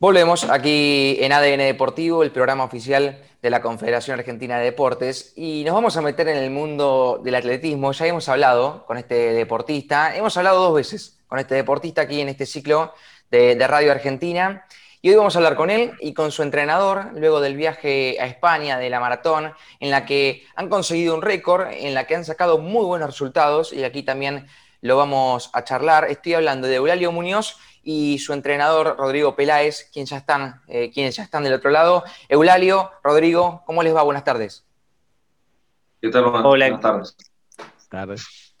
Volvemos 0.00 0.44
aquí 0.44 1.18
en 1.20 1.30
ADN 1.30 1.58
Deportivo, 1.58 2.22
el 2.22 2.30
programa 2.30 2.64
oficial 2.64 3.22
de 3.42 3.50
la 3.50 3.60
Confederación 3.60 4.18
Argentina 4.18 4.56
de 4.56 4.64
Deportes, 4.64 5.34
y 5.36 5.62
nos 5.62 5.74
vamos 5.74 5.94
a 5.98 6.00
meter 6.00 6.26
en 6.28 6.38
el 6.38 6.50
mundo 6.50 7.20
del 7.22 7.34
atletismo. 7.34 7.92
Ya 7.92 8.06
hemos 8.06 8.26
hablado 8.30 8.86
con 8.86 8.96
este 8.96 9.34
deportista, 9.34 10.16
hemos 10.16 10.34
hablado 10.38 10.62
dos 10.62 10.74
veces 10.74 11.18
con 11.26 11.38
este 11.38 11.54
deportista 11.54 12.00
aquí 12.00 12.18
en 12.22 12.30
este 12.30 12.46
ciclo 12.46 12.94
de, 13.30 13.54
Radio 13.66 13.92
Argentina, 13.92 14.64
y 15.02 15.10
hoy 15.10 15.16
vamos 15.16 15.36
a 15.36 15.38
hablar 15.40 15.54
con 15.54 15.68
él 15.68 15.92
y 16.00 16.14
con 16.14 16.32
su 16.32 16.42
entrenador, 16.42 17.10
luego 17.12 17.42
del 17.42 17.54
viaje 17.54 18.16
a 18.20 18.24
España 18.24 18.78
de 18.78 18.88
la 18.88 19.00
maratón, 19.00 19.52
en 19.80 19.90
la 19.90 20.06
que 20.06 20.46
han 20.56 20.70
conseguido 20.70 21.14
un 21.14 21.20
récord, 21.20 21.68
en 21.72 21.92
la 21.92 22.06
que 22.06 22.16
han 22.16 22.24
sacado 22.24 22.56
muy 22.56 22.86
buenos 22.86 23.10
resultados, 23.10 23.74
y 23.74 23.84
aquí 23.84 24.02
también 24.02 24.46
lo 24.80 24.96
vamos 24.96 25.50
a 25.52 25.62
charlar. 25.62 26.06
Estoy 26.06 26.32
hablando 26.32 26.66
de 26.66 26.76
Eulalio 26.76 27.12
Muñoz 27.12 27.58
y 27.82 28.18
su 28.18 28.32
entrenador 28.32 28.96
Rodrigo 28.98 29.34
Peláez, 29.34 29.88
quien 29.92 30.06
ya 30.06 30.18
están, 30.18 30.62
eh, 30.68 30.90
quienes 30.92 31.16
ya 31.16 31.22
están 31.22 31.44
del 31.44 31.54
otro 31.54 31.70
lado. 31.70 32.04
Eulalio, 32.28 32.90
Rodrigo, 33.02 33.62
¿cómo 33.66 33.82
les 33.82 33.94
va? 33.94 34.02
Buenas 34.02 34.24
tardes. 34.24 34.64
¿Qué 36.00 36.08
tal? 36.10 36.24
Hola. 36.24 36.66
Buenas 36.66 36.80
tardes. 36.80 37.16
tardes. 37.88 38.54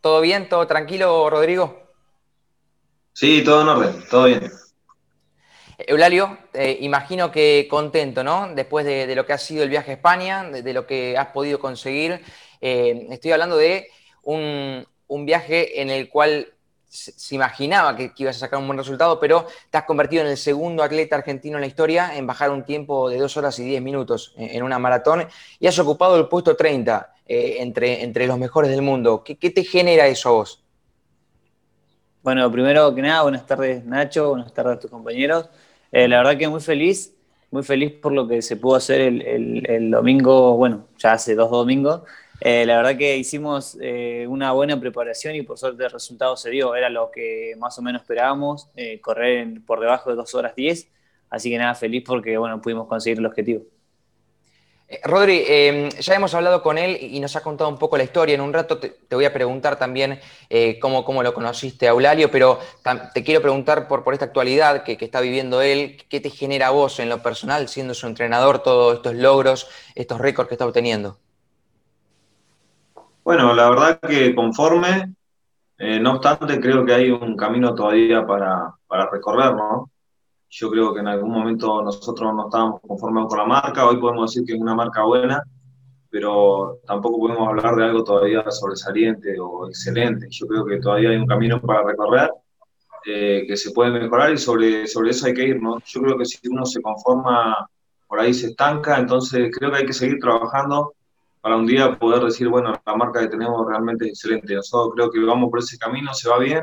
¿Todo, 0.00 0.20
bien? 0.20 0.48
¿Todo 0.48 0.66
tranquilo, 0.66 1.28
Rodrigo? 1.28 1.82
Sí, 3.12 3.42
todo 3.44 3.62
en 3.62 3.68
orden, 3.68 4.04
todo 4.08 4.24
bien. 4.24 4.50
Eulalio, 5.78 6.38
eh, 6.54 6.78
imagino 6.80 7.30
que 7.30 7.66
contento, 7.70 8.22
¿no? 8.22 8.48
Después 8.54 8.84
de, 8.84 9.14
lo 9.14 9.26
que 9.26 9.32
ha 9.32 9.38
sido 9.38 9.62
el 9.62 9.70
viaje 9.70 9.92
a 9.92 9.94
España, 9.94 10.44
de, 10.44 10.72
lo 10.72 10.86
que 10.86 11.16
has 11.16 11.28
podido 11.28 11.58
conseguir. 11.58 12.20
Eh, 12.60 13.06
estoy 13.10 13.32
hablando 13.32 13.56
de 13.56 13.90
un, 14.22 14.86
un 15.08 15.26
viaje 15.26 15.80
en 15.80 15.90
el 15.90 16.08
cual 16.08 16.52
se 16.88 17.34
imaginaba 17.34 17.94
que, 17.94 18.12
ibas 18.16 18.36
a 18.36 18.40
sacar 18.40 18.58
un 18.58 18.66
buen 18.66 18.78
resultado, 18.78 19.20
pero 19.20 19.46
te 19.70 19.78
has 19.78 19.84
convertido 19.84 20.22
en 20.22 20.30
el 20.30 20.36
segundo 20.36 20.82
atleta 20.82 21.16
argentino 21.16 21.56
en 21.56 21.60
la 21.60 21.66
historia 21.66 22.16
en 22.16 22.26
bajar 22.26 22.50
un 22.50 22.64
tiempo 22.64 23.10
de 23.10 23.18
dos 23.18 23.36
horas 23.36 23.58
y 23.58 23.64
diez 23.64 23.82
minutos 23.82 24.32
en 24.36 24.62
una 24.62 24.78
maratón 24.78 25.26
y 25.60 25.66
has 25.66 25.78
ocupado 25.78 26.16
el 26.16 26.28
puesto 26.28 26.56
30 26.56 27.14
eh, 27.26 27.56
entre, 27.60 28.02
entre 28.02 28.26
los 28.26 28.38
mejores 28.38 28.70
del 28.70 28.82
mundo. 28.82 29.22
¿Qué, 29.22 29.34
te 29.36 29.64
genera 29.64 30.06
eso 30.06 30.30
a 30.30 30.32
vos? 30.32 30.62
Bueno, 32.22 32.50
primero 32.50 32.94
que 32.94 33.02
nada, 33.02 33.22
buenas 33.22 33.46
tardes 33.46 33.84
Nacho, 33.84 34.30
buenas 34.30 34.52
tardes 34.52 34.76
a 34.76 34.80
tus 34.80 34.90
compañeros. 34.90 35.48
Eh, 35.92 36.08
la 36.08 36.18
verdad 36.18 36.38
que 36.38 36.48
muy 36.48 36.60
feliz, 36.60 37.14
muy 37.50 37.62
feliz 37.62 37.92
por 37.92 38.12
lo 38.12 38.26
que 38.26 38.40
se 38.40 38.56
pudo 38.56 38.76
hacer 38.76 39.00
el, 39.00 39.64
el 39.66 39.90
domingo, 39.90 40.56
bueno, 40.56 40.86
ya 40.98 41.12
hace 41.12 41.34
dos 41.34 41.50
domingos. 41.50 42.02
Eh, 42.40 42.64
la 42.66 42.76
verdad 42.76 42.96
que 42.96 43.16
hicimos 43.16 43.76
eh, 43.80 44.24
una 44.28 44.52
buena 44.52 44.78
preparación 44.78 45.34
y 45.34 45.42
por 45.42 45.58
suerte 45.58 45.84
el 45.84 45.90
resultado 45.90 46.36
se 46.36 46.50
dio. 46.50 46.74
Era 46.74 46.88
lo 46.88 47.10
que 47.10 47.54
más 47.58 47.78
o 47.78 47.82
menos 47.82 48.02
esperábamos, 48.02 48.68
eh, 48.76 49.00
correr 49.00 49.48
por 49.66 49.80
debajo 49.80 50.10
de 50.10 50.16
2 50.16 50.34
horas 50.34 50.54
10. 50.54 50.88
Así 51.30 51.50
que 51.50 51.58
nada, 51.58 51.74
feliz 51.74 52.04
porque 52.06 52.38
bueno, 52.38 52.60
pudimos 52.60 52.86
conseguir 52.86 53.18
el 53.18 53.26
objetivo. 53.26 53.62
Rodri, 55.04 55.44
ya 56.00 56.14
hemos 56.14 56.32
hablado 56.32 56.62
con 56.62 56.78
él 56.78 56.96
y 56.98 57.20
nos 57.20 57.36
ha 57.36 57.42
contado 57.42 57.68
un 57.68 57.76
poco 57.76 57.98
la 57.98 58.04
historia. 58.04 58.34
En 58.34 58.40
un 58.40 58.54
rato 58.54 58.78
te, 58.78 58.96
voy 59.10 59.26
a 59.26 59.32
preguntar 59.34 59.78
también 59.78 60.18
cómo, 60.80 61.04
cómo, 61.04 61.22
lo 61.22 61.34
conociste 61.34 61.86
a 61.86 61.90
Eulalio, 61.90 62.30
pero 62.30 62.58
te 63.12 63.22
quiero 63.22 63.42
preguntar 63.42 63.86
por, 63.86 64.02
por 64.02 64.14
esta 64.14 64.24
actualidad 64.24 64.84
que, 64.84 64.96
que, 64.96 65.04
está 65.04 65.20
viviendo 65.20 65.60
él, 65.60 66.02
¿qué 66.08 66.20
te 66.20 66.30
genera 66.30 66.68
a 66.68 66.70
vos 66.70 67.00
en 67.00 67.10
lo 67.10 67.22
personal, 67.22 67.68
siendo 67.68 67.92
su 67.92 68.06
entrenador, 68.06 68.62
todos 68.62 68.94
estos 68.94 69.14
logros, 69.14 69.68
estos 69.94 70.22
récords 70.22 70.48
que 70.48 70.54
está 70.54 70.64
obteniendo? 70.64 71.18
Bueno, 73.28 73.52
la 73.52 73.68
verdad 73.68 74.00
que 74.00 74.34
conforme, 74.34 75.14
eh, 75.76 76.00
no 76.00 76.14
obstante, 76.14 76.58
creo 76.58 76.82
que 76.86 76.94
hay 76.94 77.10
un 77.10 77.36
camino 77.36 77.74
todavía 77.74 78.26
para, 78.26 78.74
recorrer, 79.12 79.54
¿no? 79.54 79.90
Yo 80.48 80.70
creo 80.70 80.94
que 80.94 81.00
en 81.00 81.08
algún 81.08 81.32
momento 81.32 81.82
nosotros 81.82 82.34
no 82.34 82.46
estábamos 82.46 82.80
conformes 82.80 83.26
con 83.28 83.36
la 83.36 83.44
marca, 83.44 83.86
hoy 83.86 83.98
podemos 83.98 84.32
decir 84.32 84.46
que 84.46 84.54
es 84.54 84.58
una 84.58 84.74
marca 84.74 85.02
buena, 85.02 85.42
pero 86.08 86.78
tampoco 86.86 87.18
podemos 87.18 87.46
hablar 87.48 87.76
de 87.76 87.84
algo 87.84 88.02
todavía 88.02 88.50
sobresaliente 88.50 89.38
o 89.38 89.68
excelente. 89.68 90.28
Yo 90.30 90.46
creo 90.46 90.64
que 90.64 90.80
todavía 90.80 91.10
hay 91.10 91.16
un 91.16 91.26
camino 91.26 91.60
para 91.60 91.82
recorrer, 91.82 92.30
eh, 93.04 93.44
que 93.46 93.58
se 93.58 93.72
puede 93.72 93.90
mejorar 93.90 94.32
y 94.32 94.38
sobre, 94.38 94.86
sobre 94.86 95.10
eso 95.10 95.26
hay 95.26 95.34
que 95.34 95.48
ir. 95.48 95.60
Yo 95.84 96.00
creo 96.00 96.16
que 96.16 96.24
si 96.24 96.38
uno 96.48 96.64
se 96.64 96.80
conforma, 96.80 97.68
por 98.06 98.20
ahí 98.20 98.32
se 98.32 98.46
estanca, 98.46 98.98
entonces 98.98 99.50
creo 99.54 99.70
que 99.70 99.76
hay 99.76 99.86
que 99.86 99.92
seguir 99.92 100.18
trabajando 100.18 100.94
para 101.40 101.56
un 101.56 101.66
día 101.66 101.98
poder 101.98 102.22
decir, 102.22 102.48
bueno, 102.48 102.72
la 102.84 102.96
marca 102.96 103.20
que 103.20 103.28
tenemos 103.28 103.66
realmente 103.66 104.06
es 104.06 104.12
excelente. 104.12 104.54
Nosotros 104.54 104.94
creo 104.94 105.10
que 105.10 105.20
vamos 105.20 105.50
por 105.50 105.60
ese 105.60 105.78
camino, 105.78 106.12
se 106.14 106.28
va 106.28 106.38
bien 106.38 106.62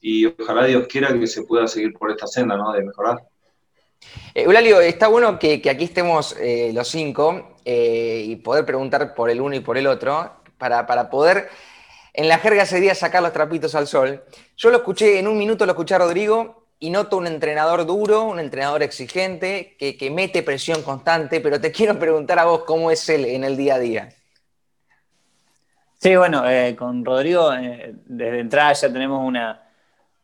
y 0.00 0.26
ojalá 0.26 0.66
Dios 0.66 0.86
quiera 0.86 1.18
que 1.18 1.26
se 1.26 1.42
pueda 1.42 1.66
seguir 1.66 1.92
por 1.94 2.10
esta 2.10 2.26
senda, 2.26 2.56
¿no? 2.56 2.72
De 2.72 2.84
mejorar. 2.84 3.18
Eh, 4.34 4.42
Eulalio, 4.42 4.80
está 4.80 5.08
bueno 5.08 5.38
que, 5.38 5.62
aquí 5.68 5.84
estemos 5.84 6.36
eh, 6.38 6.72
los 6.74 6.88
cinco 6.88 7.56
eh, 7.64 8.24
y 8.26 8.36
poder 8.36 8.66
preguntar 8.66 9.14
por 9.14 9.30
el 9.30 9.40
uno 9.40 9.56
y 9.56 9.60
por 9.60 9.78
el 9.78 9.86
otro 9.86 10.32
para, 10.58 10.86
para 10.86 11.08
poder 11.08 11.48
en 12.12 12.28
la 12.28 12.38
jerga 12.38 12.64
sería 12.64 12.94
sacar 12.94 13.22
los 13.22 13.32
trapitos 13.32 13.74
al 13.74 13.88
sol. 13.88 14.22
Yo 14.56 14.70
lo 14.70 14.76
escuché, 14.78 15.18
en 15.18 15.26
un 15.26 15.36
minuto 15.36 15.66
lo 15.66 15.72
escuché 15.72 15.96
a 15.96 15.98
Rodrigo 15.98 16.63
y 16.84 16.90
noto 16.90 17.16
un 17.16 17.26
entrenador 17.26 17.86
duro, 17.86 18.24
un 18.24 18.38
entrenador 18.38 18.82
exigente, 18.82 19.74
que, 19.78 20.10
mete 20.10 20.42
presión 20.42 20.82
constante, 20.82 21.40
pero 21.40 21.58
te 21.58 21.72
quiero 21.76 21.98
preguntar 21.98 22.38
a 22.38 22.44
vos 22.44 22.64
cómo 22.64 22.90
es 22.90 23.08
él 23.08 23.24
en 23.24 23.42
el 23.42 23.56
día 23.56 23.76
a 23.76 23.78
día. 23.78 24.08
Sí, 25.98 26.14
bueno, 26.14 26.46
eh, 26.46 26.76
con 26.76 27.02
Rodrigo 27.02 27.54
eh, 27.54 27.94
desde 28.04 28.40
entrada 28.40 28.74
ya 28.74 28.92
tenemos 28.92 29.26
una, 29.26 29.62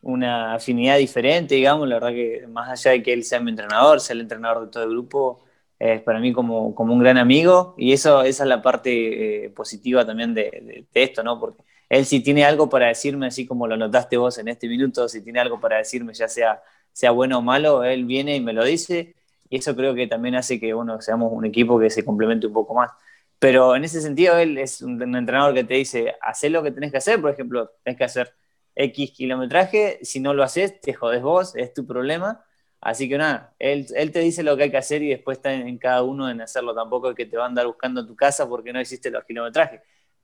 una 0.02 0.52
afinidad 0.52 0.98
diferente, 0.98 1.54
digamos, 1.54 1.88
la 1.88 1.94
verdad 1.94 2.10
que 2.10 2.46
más 2.46 2.68
allá 2.68 2.90
de 2.90 3.02
que 3.02 3.14
él 3.14 3.24
sea 3.24 3.40
mi 3.40 3.52
entrenador, 3.52 3.98
sea 3.98 4.12
el 4.12 4.20
entrenador 4.20 4.66
de 4.66 4.70
todo 4.70 4.84
el 4.84 4.90
grupo, 4.90 5.40
es 5.78 6.02
para 6.02 6.20
mí 6.20 6.30
como, 6.34 6.74
como, 6.74 6.92
un 6.92 7.00
gran 7.00 7.16
amigo 7.16 7.74
y 7.78 7.94
eso, 7.94 8.20
esa 8.20 8.42
es 8.42 8.48
la 8.50 8.60
parte 8.60 9.46
eh, 9.46 9.48
positiva 9.48 10.04
también 10.04 10.34
de, 10.34 10.86
de, 10.92 11.02
esto, 11.02 11.22
¿no? 11.22 11.40
Porque 11.40 11.62
él 11.90 12.06
si 12.06 12.20
tiene 12.20 12.44
algo 12.44 12.70
para 12.70 12.88
decirme, 12.88 13.26
así 13.26 13.46
como 13.46 13.66
lo 13.66 13.76
notaste 13.76 14.16
vos 14.16 14.38
en 14.38 14.48
este 14.48 14.68
minuto, 14.68 15.08
si 15.08 15.22
tiene 15.22 15.40
algo 15.40 15.60
para 15.60 15.78
decirme, 15.78 16.14
ya 16.14 16.28
sea, 16.28 16.62
sea 16.92 17.10
bueno 17.10 17.38
o 17.38 17.42
malo, 17.42 17.84
él 17.84 18.04
viene 18.06 18.36
y 18.36 18.40
me 18.40 18.52
lo 18.54 18.64
dice, 18.64 19.16
y 19.50 19.58
eso 19.58 19.76
creo 19.76 19.94
que 19.94 20.06
también 20.06 20.36
hace 20.36 20.60
que 20.60 20.72
bueno, 20.72 21.00
seamos 21.02 21.32
un 21.32 21.44
equipo 21.46 21.78
que 21.78 21.90
se 21.90 22.04
complemente 22.04 22.46
un 22.46 22.52
poco 22.54 22.74
más. 22.74 22.92
Pero 23.40 23.74
en 23.76 23.84
ese 23.84 24.00
sentido, 24.02 24.38
él 24.38 24.58
es 24.58 24.82
un, 24.82 25.02
entrenador 25.16 25.54
que 25.54 25.64
te 25.64 25.74
dice, 25.74 26.14
haz 26.20 26.44
lo 26.44 26.62
que 26.62 26.70
tenés 26.72 26.92
que 26.92 26.98
hacer, 26.98 27.20
por 27.20 27.30
ejemplo, 27.32 27.70
tenés 27.82 27.98
que 27.98 28.04
hacer 28.04 28.34
X 28.74 29.12
kilometraje, 29.12 29.98
si 30.02 30.20
no 30.20 30.34
lo 30.34 30.42
haces, 30.42 30.80
te 30.80 30.92
jodes 30.94 31.22
vos, 31.22 31.56
es 31.56 31.74
tu 31.74 31.86
problema. 31.86 32.44
Así 32.80 33.08
que 33.08 33.18
nada, 33.18 33.54
él, 33.58 33.86
él, 33.94 34.12
te 34.12 34.20
dice 34.20 34.42
lo 34.42 34.56
que 34.56 34.64
hay 34.64 34.70
que 34.70 34.76
hacer 34.78 35.02
y 35.02 35.10
después 35.10 35.38
está 35.38 35.52
en, 35.52 35.78
cada 35.78 36.02
uno 36.02 36.30
en 36.30 36.40
hacerlo. 36.40 36.74
Tampoco 36.74 37.10
es 37.10 37.16
que 37.16 37.26
te 37.26 37.36
va 37.36 37.44
a 37.44 37.46
andar 37.48 37.66
buscando 37.66 38.06
tu 38.06 38.16
casa 38.16 38.48
porque 38.48 38.72
no 38.72 38.80
hiciste 38.80 39.10
los 39.10 39.24
kilometrajes. 39.24 39.80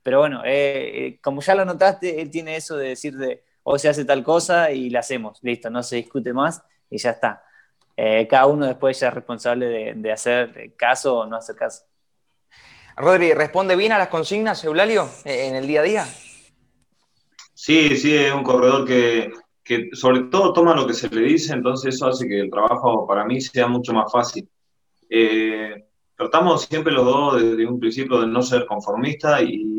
Pero 0.07 0.19
bueno, 0.19 0.41
eh, 0.45 1.05
eh, 1.05 1.19
como 1.21 1.41
ya 1.41 1.53
lo 1.53 1.65
notaste, 1.65 2.21
él 2.21 2.31
tiene 2.31 2.55
eso 2.55 2.77
de 2.77 2.87
decir 2.87 3.17
de, 3.17 3.43
o 3.63 3.77
se 3.77 3.89
hace 3.89 4.05
tal 4.05 4.23
cosa 4.23 4.71
y 4.71 4.89
la 4.89 4.99
hacemos, 4.99 5.37
listo, 5.41 5.69
no 5.69 5.83
se 5.83 5.97
discute 5.97 6.31
más 6.31 6.63
y 6.89 6.97
ya 6.97 7.09
está. 7.09 7.43
Eh, 7.97 8.25
cada 8.25 8.45
uno 8.45 8.67
después 8.67 8.97
ya 8.97 9.09
es 9.09 9.13
responsable 9.13 9.93
de, 9.95 10.11
hacer 10.13 10.73
caso 10.77 11.17
o 11.17 11.25
no 11.25 11.35
hacer 11.35 11.57
caso. 11.57 11.83
Rodri, 12.95 13.33
¿responde 13.33 13.75
bien 13.75 13.91
a 13.91 13.97
las 13.97 14.07
consignas, 14.07 14.63
Eulalio, 14.63 15.09
en 15.25 15.57
el 15.57 15.67
día 15.67 15.81
a 15.81 15.83
día? 15.83 16.05
Sí, 17.53 17.97
sí, 17.97 18.15
es 18.15 18.31
un 18.31 18.43
corredor 18.43 18.87
que, 18.87 19.29
que 19.61 19.89
sobre 19.91 20.21
todo 20.31 20.53
toma 20.53 20.73
lo 20.73 20.87
que 20.87 20.93
se 20.93 21.09
le 21.09 21.19
dice, 21.19 21.51
entonces 21.51 21.95
eso 21.95 22.07
hace 22.07 22.29
que 22.29 22.39
el 22.39 22.49
trabajo 22.49 23.05
para 23.05 23.25
mí 23.25 23.41
sea 23.41 23.67
mucho 23.67 23.91
más 23.91 24.09
fácil. 24.09 24.47
tratamos 26.15 26.61
siempre 26.63 26.93
los 26.93 27.03
dos 27.03 27.41
desde 27.41 27.67
un 27.67 27.77
principio 27.77 28.21
de 28.21 28.27
no 28.27 28.41
ser 28.41 28.65
conformistas 28.65 29.41
y 29.41 29.76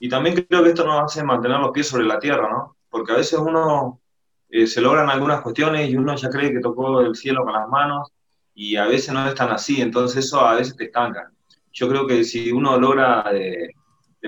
y 0.00 0.08
también 0.08 0.34
creo 0.48 0.64
que 0.64 0.70
esto 0.70 0.84
nos 0.84 1.04
hace 1.04 1.22
mantener 1.22 1.60
los 1.60 1.72
pies 1.72 1.88
sobre 1.88 2.06
la 2.06 2.18
tierra, 2.18 2.50
¿no? 2.50 2.76
Porque 2.88 3.12
a 3.12 3.16
veces 3.16 3.38
uno 3.38 4.00
eh, 4.48 4.66
se 4.66 4.80
logran 4.80 5.10
algunas 5.10 5.42
cuestiones 5.42 5.90
y 5.90 5.96
uno 5.96 6.16
ya 6.16 6.30
cree 6.30 6.50
que 6.52 6.60
tocó 6.60 7.02
el 7.02 7.14
cielo 7.14 7.44
con 7.44 7.52
las 7.52 7.68
manos 7.68 8.10
y 8.54 8.76
a 8.76 8.86
veces 8.86 9.12
no 9.12 9.28
es 9.28 9.34
tan 9.34 9.50
así, 9.50 9.80
entonces 9.82 10.24
eso 10.24 10.40
a 10.40 10.54
veces 10.54 10.74
te 10.74 10.84
estanca. 10.84 11.30
Yo 11.72 11.86
creo 11.88 12.06
que 12.06 12.24
si 12.24 12.50
uno 12.50 12.78
logra 12.78 13.30
de, 13.30 13.74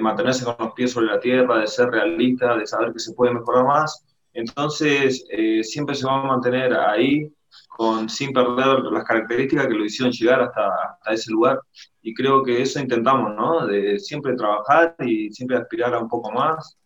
mantenerse 0.00 0.44
con 0.44 0.56
los 0.58 0.74
pies 0.74 0.92
sobre 0.92 1.06
la 1.06 1.20
tierra, 1.20 1.58
de 1.58 1.66
ser 1.66 1.88
realista, 1.90 2.56
de 2.56 2.66
saber 2.66 2.92
que 2.92 2.98
se 2.98 3.14
puede 3.14 3.32
mejorar 3.32 3.64
más, 3.64 4.04
entonces 4.34 5.24
eh, 5.30 5.64
siempre 5.64 5.94
se 5.94 6.06
va 6.06 6.20
a 6.20 6.24
mantener 6.24 6.74
ahí 6.74 7.32
con, 7.76 8.08
sin 8.08 8.32
perder 8.32 8.80
las 8.84 9.04
características 9.04 9.66
que 9.66 9.74
lo 9.74 9.84
hicieron 9.84 10.12
llegar 10.12 10.42
hasta, 10.42 10.68
hasta 10.68 11.12
ese 11.12 11.30
lugar. 11.32 11.60
Y 12.02 12.14
creo 12.14 12.42
que 12.42 12.62
eso 12.62 12.80
intentamos, 12.80 13.34
¿no? 13.34 13.66
De 13.66 13.98
siempre 13.98 14.34
trabajar 14.34 14.94
y 15.00 15.30
siempre 15.32 15.56
aspirar 15.56 15.94
a 15.94 16.00
un 16.00 16.08
poco 16.08 16.30
más. 16.32 16.76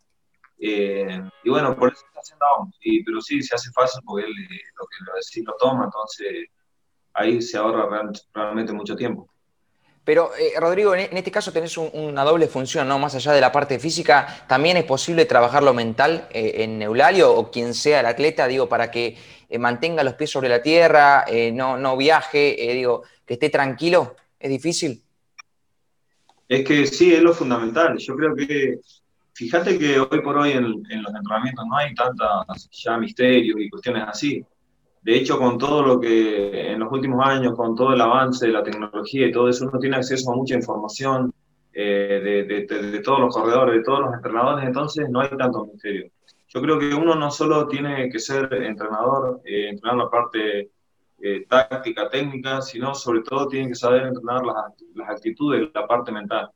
Eh, 0.59 1.23
y 1.45 1.51
bueno, 1.51 1.77
por 1.77 1.93
eso 1.93 2.05
está 2.07 2.21
haciendo 2.21 2.47
y, 2.81 3.05
pero 3.05 3.21
sí, 3.21 3.43
se 3.43 3.55
hace 3.55 3.71
fácil 3.73 4.01
porque 4.07 4.27
él 4.27 4.33
eh, 4.33 4.61
lo 4.79 4.87
que 4.87 5.05
lo 5.05 5.13
decís 5.15 5.45
lo 5.45 5.55
toma, 5.59 5.85
entonces 5.85 6.47
ahí 7.13 7.43
se 7.43 7.59
ahorra 7.59 8.11
realmente 8.33 8.73
mucho 8.73 8.97
tiempo. 8.97 9.29
Pero, 10.07 10.31
eh, 10.39 10.53
Rodrigo, 10.61 10.95
en, 10.95 11.17
este 11.17 11.33
caso 11.33 11.53
tenés 11.53 11.77
una 11.77 12.23
doble 12.23 12.47
función, 12.47 12.87
¿no? 12.87 12.97
Más 12.97 13.17
allá 13.17 13.33
de 13.33 13.41
la 13.41 13.51
parte 13.51 13.81
física, 13.81 14.45
¿también 14.47 14.77
es 14.77 14.85
posible 14.85 15.25
trabajar 15.25 15.65
lo 15.65 15.75
mental 15.75 16.29
eh, 16.31 16.63
en 16.63 16.81
Eulario 16.81 17.33
o 17.33 17.51
quien 17.51 17.75
sea 17.75 17.99
el 17.99 18.07
atleta, 18.07 18.47
digo, 18.47 18.69
para 18.69 18.89
que 18.89 19.17
eh, 19.49 19.59
mantenga 19.59 20.05
los 20.05 20.15
pies 20.15 20.31
sobre 20.31 20.49
la 20.49 20.63
tierra, 20.63 21.25
no, 21.53 21.77
no 21.77 21.97
viaje, 21.97 22.57
digo, 22.73 23.03
que 23.27 23.35
esté 23.35 23.51
tranquilo? 23.51 24.15
¿Es 24.39 24.49
difícil? 24.49 25.03
Es 26.49 26.65
que 26.65 26.87
sí, 26.87 27.13
es 27.13 27.21
lo 27.21 27.35
fundamental. 27.35 27.99
Yo 27.99 28.15
creo 28.15 28.37
que, 28.37 28.79
fíjate 29.33 29.77
que 29.77 29.99
hoy 29.99 30.21
por 30.21 30.39
hoy 30.39 30.53
en, 30.53 30.67
en 30.89 31.03
los 31.03 31.13
entrenamientos 31.13 31.67
no 31.67 31.77
hay 31.77 31.93
tantas 31.97 32.71
ya 32.71 32.97
misterios 32.97 33.59
y 33.59 33.69
cuestiones 33.69 34.05
así 34.07 34.47
de 35.07 35.15
hecho, 35.15 35.39
con 35.39 35.57
todo 35.57 35.83
lo 35.83 36.01
que 36.01 36.73
en 36.73 36.81
los 36.81 36.91
últimos 36.91 37.25
años, 37.25 37.55
con 37.55 37.77
todo 37.77 37.95
el 37.95 38.01
avance 38.01 38.45
de 38.45 38.53
la 38.53 38.65
tecnología 38.65 39.29
y 39.29 39.31
todo 39.31 39.49
eso, 39.49 39.69
uno 39.69 39.79
tiene 39.79 39.95
acceso 39.95 40.33
a 40.33 40.35
mucha 40.35 40.57
información 40.57 41.33
eh, 41.73 42.45
de, 42.69 43.01
todos 43.05 43.21
los 43.21 43.33
corredores, 43.33 43.77
de 43.77 43.85
todos 43.85 44.01
los 44.01 44.15
entrenadores, 44.15 44.67
entonces 44.67 45.09
no 45.09 45.21
hay 45.21 45.29
tanto 45.29 45.65
misterio. 45.65 46.11
Yo 46.49 46.61
creo 46.61 46.77
que 46.81 46.93
uno 46.93 47.15
no 47.15 47.31
solo 47.31 47.69
tiene 47.69 48.11
que 48.11 48.19
ser 48.19 48.53
entrenador, 48.53 49.43
eh, 49.45 49.69
entrenar 49.69 49.97
la 49.97 50.11
parte 50.11 50.71
eh, 51.21 51.47
táctica, 51.49 52.11
técnica, 52.11 52.61
sino 52.61 52.93
sobre 52.93 53.21
todo 53.21 53.47
tiene 53.47 53.69
que 53.69 53.77
saber 53.77 54.09
entrenar 54.09 54.43
las, 54.45 55.09
actitudes, 55.09 55.71
la 55.73 55.87
parte 55.87 56.11
mental. 56.11 56.51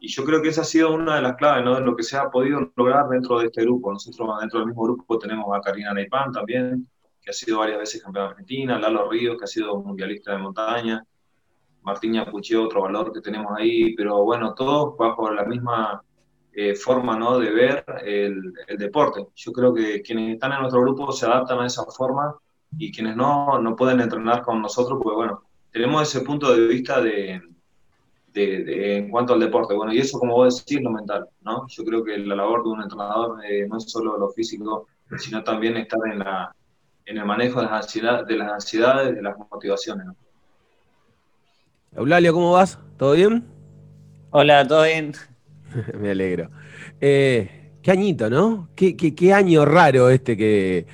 Y 0.00 0.08
yo 0.08 0.24
creo 0.24 0.42
que 0.42 0.48
esa 0.48 0.62
ha 0.62 0.64
sido 0.64 0.92
una 0.92 1.14
de 1.14 1.22
las 1.22 1.36
claves 1.36 1.64
¿no? 1.64 1.76
de 1.76 1.82
lo 1.82 1.94
que 1.94 2.02
se 2.02 2.16
ha 2.16 2.28
podido 2.28 2.68
lograr 2.74 3.08
dentro 3.10 3.38
de 3.38 3.46
este 3.46 3.62
grupo. 3.62 3.92
Nosotros 3.92 4.40
dentro 4.40 4.58
del 4.58 4.66
mismo 4.66 4.82
grupo 4.82 5.20
tenemos 5.20 5.46
a 5.56 5.60
Karina 5.60 5.94
Neipan 5.94 6.32
también, 6.32 6.88
que 7.22 7.30
ha 7.30 7.32
sido 7.32 7.60
varias 7.60 7.78
veces 7.78 8.02
campeón 8.02 8.26
de 8.26 8.30
Argentina, 8.32 8.78
Lalo 8.78 9.08
Ríos, 9.08 9.36
que 9.38 9.44
ha 9.44 9.48
sido 9.48 9.80
mundialista 9.80 10.32
de 10.32 10.38
montaña, 10.38 11.04
Martín 11.82 12.14
Yapuche, 12.14 12.56
otro 12.56 12.82
valor 12.82 13.12
que 13.12 13.20
tenemos 13.20 13.52
ahí, 13.56 13.94
pero 13.94 14.22
bueno, 14.24 14.54
todos 14.54 14.96
bajo 14.96 15.30
la 15.30 15.44
misma 15.44 16.02
eh, 16.52 16.74
forma 16.74 17.16
¿no? 17.16 17.38
de 17.38 17.50
ver 17.50 17.84
el, 18.04 18.52
deporte. 18.78 19.26
Yo 19.34 19.52
creo 19.52 19.74
que 19.74 20.02
quienes 20.02 20.34
están 20.34 20.52
en 20.52 20.60
nuestro 20.60 20.80
grupo 20.80 21.12
se 21.12 21.26
adaptan 21.26 21.60
a 21.60 21.66
esa 21.66 21.84
forma 21.84 22.34
y 22.78 22.92
quienes 22.92 23.16
no, 23.16 23.58
no 23.58 23.76
pueden 23.76 24.00
entrenar 24.00 24.42
con 24.42 24.62
nosotros, 24.62 25.00
pues 25.02 25.14
bueno, 25.14 25.42
tenemos 25.70 26.02
ese 26.02 26.24
punto 26.24 26.54
de 26.54 26.66
vista 26.66 27.00
de, 27.00 27.42
de, 28.32 28.96
en 28.98 29.10
cuanto 29.10 29.34
al 29.34 29.40
deporte. 29.40 29.74
Bueno, 29.74 29.92
y 29.92 29.98
eso, 29.98 30.18
como 30.18 30.34
vos 30.34 30.64
decís, 30.64 30.82
lo 30.82 30.90
mental, 30.90 31.26
¿no? 31.42 31.66
Yo 31.68 31.84
creo 31.84 32.04
que 32.04 32.18
la 32.18 32.36
labor 32.36 32.62
de 32.62 32.70
un 32.70 32.82
entrenador 32.82 33.44
eh, 33.44 33.66
no 33.68 33.76
es 33.76 33.90
solo 33.90 34.16
lo 34.18 34.30
físico, 34.30 34.86
sino 35.18 35.42
también 35.42 35.76
estar 35.76 36.00
en 36.06 36.20
la, 36.20 36.54
en 37.06 37.18
el 37.18 37.24
manejo 37.24 37.60
de 37.60 37.66
las, 37.66 37.84
ansiedades, 37.84 38.26
de 38.26 38.36
las 38.36 38.52
ansiedades, 38.52 39.14
de 39.14 39.22
las 39.22 39.36
motivaciones. 39.36 40.06
Eulalio, 41.94 42.32
¿cómo 42.32 42.52
vas? 42.52 42.78
¿Todo 42.96 43.12
bien? 43.12 43.44
Hola, 44.30 44.66
¿todo 44.66 44.84
bien? 44.84 45.12
Me 45.98 46.10
alegro. 46.10 46.50
Eh, 47.00 47.72
qué 47.82 47.90
añito, 47.90 48.30
¿no? 48.30 48.70
Qué, 48.74 48.96
qué, 48.96 49.32
año 49.34 49.64
raro 49.64 50.08
este 50.08 50.36
que, 50.36 50.86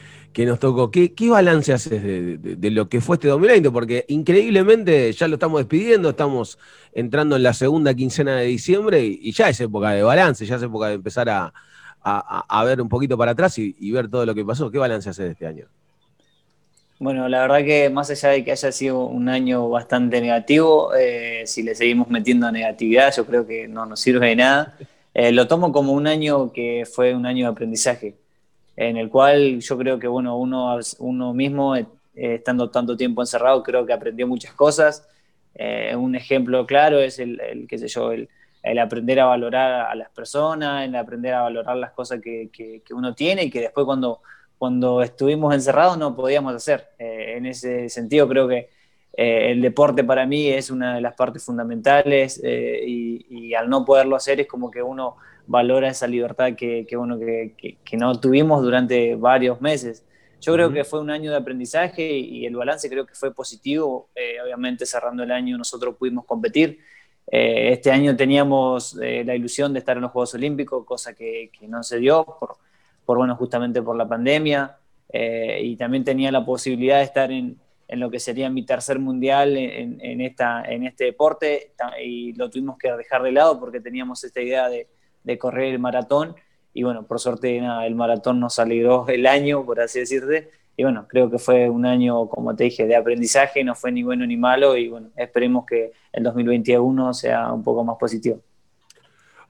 nos 0.45 0.59
tocó. 0.59 0.91
¿Qué, 0.91 1.15
qué 1.15 1.31
balance 1.31 1.73
haces 1.73 2.03
de, 2.03 2.71
lo 2.71 2.89
que 2.89 3.01
fue 3.01 3.17
este 3.17 3.29
2020? 3.29 3.71
Porque 3.71 4.05
increíblemente 4.09 5.13
ya 5.13 5.29
lo 5.29 5.35
estamos 5.35 5.61
despidiendo, 5.61 6.11
estamos 6.11 6.59
entrando 6.93 7.37
en 7.37 7.43
la 7.43 7.53
segunda 7.55 7.95
quincena 7.95 8.37
de 8.37 8.47
diciembre 8.47 9.05
y, 9.05 9.31
ya 9.33 9.49
es 9.49 9.61
época 9.61 9.91
de 9.91 10.03
balance, 10.03 10.47
ya 10.47 10.57
es 10.57 10.63
época 10.63 10.89
de 10.89 10.95
empezar 10.95 11.29
a, 11.29 11.53
ver 12.65 12.81
un 12.81 12.89
poquito 12.89 13.19
para 13.19 13.33
atrás 13.33 13.59
y, 13.59 13.77
y, 13.79 13.91
ver 13.93 14.09
todo 14.09 14.25
lo 14.27 14.35
que 14.35 14.45
pasó. 14.45 14.71
¿Qué 14.71 14.79
balance 14.79 15.11
haces 15.11 15.27
de 15.27 15.33
este 15.33 15.47
año? 15.47 15.67
Bueno, 17.01 17.29
la 17.29 17.43
verdad 17.43 17.65
que 17.65 17.91
más 17.91 18.11
allá 18.11 18.31
de 18.31 18.45
que 18.45 18.51
haya 18.51 18.73
sido 18.73 19.05
un 19.05 19.29
año 19.29 19.69
bastante 19.69 20.21
negativo, 20.21 20.93
eh, 20.97 21.45
si 21.47 21.63
le 21.63 21.77
seguimos 21.77 22.09
metiendo 22.09 22.51
negatividad, 22.51 23.15
yo 23.15 23.25
creo 23.25 23.47
que 23.47 23.69
no 23.69 23.87
nos 23.87 24.01
sirve 24.01 24.29
de 24.29 24.37
nada. 24.37 24.77
Eh, 25.15 25.31
lo 25.31 25.47
tomo 25.47 25.71
como 25.71 25.93
un 25.93 26.09
año 26.09 26.53
que 26.53 26.85
fue 26.93 27.15
un 27.15 27.25
año 27.25 27.47
de 27.47 27.53
aprendizaje, 27.53 28.17
en 28.77 28.97
el 28.97 29.11
cual 29.11 29.61
yo 29.61 29.79
creo 29.79 29.99
que 30.01 30.09
bueno, 30.09 30.37
uno, 30.37 30.77
uno 30.99 31.35
mismo, 31.35 31.77
eh, 31.77 31.87
estando 32.17 32.69
tanto 32.71 32.97
tiempo 32.97 33.23
encerrado, 33.23 33.63
creo 33.63 33.87
que 33.87 33.93
aprendió 33.93 34.27
muchas 34.27 34.53
cosas. 34.55 35.07
un 35.97 36.15
ejemplo 36.17 36.67
claro 36.67 36.99
es 37.01 37.19
el, 37.21 37.41
el 37.41 37.69
qué 37.69 37.79
sé 37.79 37.89
yo, 37.89 38.13
el, 38.13 38.29
el, 38.63 38.79
aprender 38.79 39.21
a 39.21 39.27
valorar 39.27 39.89
a 39.91 39.95
las 39.95 40.11
personas, 40.11 40.85
el 40.85 40.95
aprender 40.97 41.35
a 41.35 41.43
valorar 41.43 41.77
las 41.77 41.93
cosas 41.93 42.21
que, 42.21 42.51
que, 42.53 42.83
que 42.85 42.95
uno 42.95 43.15
tiene 43.15 43.45
y 43.45 43.51
que 43.51 43.61
después 43.61 43.87
cuando 43.87 44.21
cuando 44.59 45.03
estuvimos 45.03 45.55
encerrados 45.55 45.97
no 45.97 46.15
podíamos 46.15 46.55
hacer. 46.55 46.89
Eh, 46.99 47.37
en 47.37 47.47
ese 47.47 47.89
sentido 47.89 48.29
creo 48.29 48.49
que 48.49 48.69
eh, 49.17 49.53
el 49.53 49.63
deporte 49.63 50.05
para 50.05 50.27
mí 50.27 50.49
es 50.49 50.71
una 50.71 50.97
de 50.97 51.01
las 51.01 51.15
partes 51.15 51.45
fundamentales 51.45 52.41
eh, 52.45 52.83
y, 52.87 53.55
al 53.55 53.69
no 53.71 53.85
poderlo 53.85 54.15
hacer 54.15 54.41
es 54.41 54.47
como 54.47 54.71
que 54.71 54.83
uno 54.83 55.17
valora 55.47 55.89
esa 55.89 56.07
libertad 56.07 56.55
que, 56.55 56.87
que 56.87 56.97
uno 56.97 57.19
que, 57.19 57.55
que, 57.83 57.97
no 57.97 58.21
tuvimos 58.21 58.63
durante 58.63 59.15
varios 59.17 59.61
meses. 59.61 60.05
Yo 60.41 60.53
creo 60.53 60.71
que 60.71 60.85
fue 60.85 61.01
un 61.01 61.11
año 61.11 61.31
de 61.31 61.37
aprendizaje 61.39 62.07
y, 62.19 62.47
el 62.47 62.55
balance 62.55 62.89
creo 62.89 63.07
que 63.07 63.15
fue 63.15 63.35
positivo. 63.35 64.11
obviamente 64.45 64.87
cerrando 64.87 65.23
el 65.23 65.33
año 65.33 65.57
nosotros 65.57 65.97
pudimos 65.97 66.25
competir. 66.27 66.79
este 67.27 67.91
año 67.91 68.15
teníamos 68.17 68.95
la 68.95 69.35
ilusión 69.35 69.73
de 69.73 69.79
estar 69.81 69.97
en 69.97 70.03
los 70.03 70.13
Juegos 70.13 70.35
Olímpicos, 70.35 70.85
cosa 70.85 71.15
que, 71.15 71.51
no 71.63 71.83
se 71.83 71.99
dio 71.99 72.25
por, 72.25 72.59
por 73.09 73.17
bueno, 73.17 73.37
justamente 73.37 73.81
por 73.81 73.97
la 73.97 74.07
pandemia, 74.07 74.77
eh, 75.11 75.61
y 75.63 75.77
también 75.77 76.05
tenía 76.05 76.31
la 76.31 76.45
posibilidad 76.45 76.99
de 76.99 77.05
estar 77.05 77.33
en, 77.33 77.57
en 77.89 78.01
lo 78.01 78.11
que 78.11 78.21
sería 78.21 78.51
mi 78.51 78.67
tercer 78.67 78.99
mundial 78.99 79.57
en, 79.57 80.21
esta, 80.21 80.63
en 80.63 80.85
este 80.85 81.05
deporte, 81.05 81.73
y 82.05 82.35
lo 82.35 82.51
tuvimos 82.51 82.77
que 82.77 82.93
dejar 82.93 83.23
de 83.23 83.33
lado 83.33 83.59
porque 83.59 83.81
teníamos 83.81 84.23
esta 84.25 84.43
idea 84.43 84.69
de, 84.69 84.89
de 85.25 85.39
correr 85.39 85.73
el 85.73 85.79
maratón, 85.79 86.37
y 86.75 86.83
bueno, 86.83 87.07
por 87.07 87.19
suerte 87.19 87.59
nada, 87.63 87.87
el 87.87 87.95
maratón 87.95 88.41
nos 88.41 88.59
alegró 88.59 89.09
el 89.09 89.27
año, 89.27 89.65
por 89.65 89.81
así 89.81 90.01
decirte, 90.01 90.51
y 90.77 90.83
bueno, 90.83 91.07
creo 91.09 91.31
que 91.31 91.39
fue 91.39 91.71
un 91.71 91.87
año, 91.87 92.29
como 92.29 92.55
te 92.55 92.65
dije, 92.65 92.87
de 92.87 92.95
aprendizaje, 92.95 93.65
no 93.65 93.75
fue 93.75 93.91
ni 93.91 94.03
bueno 94.03 94.27
ni 94.27 94.37
malo, 94.37 94.77
y 94.77 94.89
bueno, 94.89 95.09
esperemos 95.17 95.65
que 95.65 95.93
el 96.13 96.25
2021 96.25 97.15
sea 97.15 97.55
un 97.55 97.63
poco 97.63 97.83
más 97.85 97.97
positivo. 97.97 98.43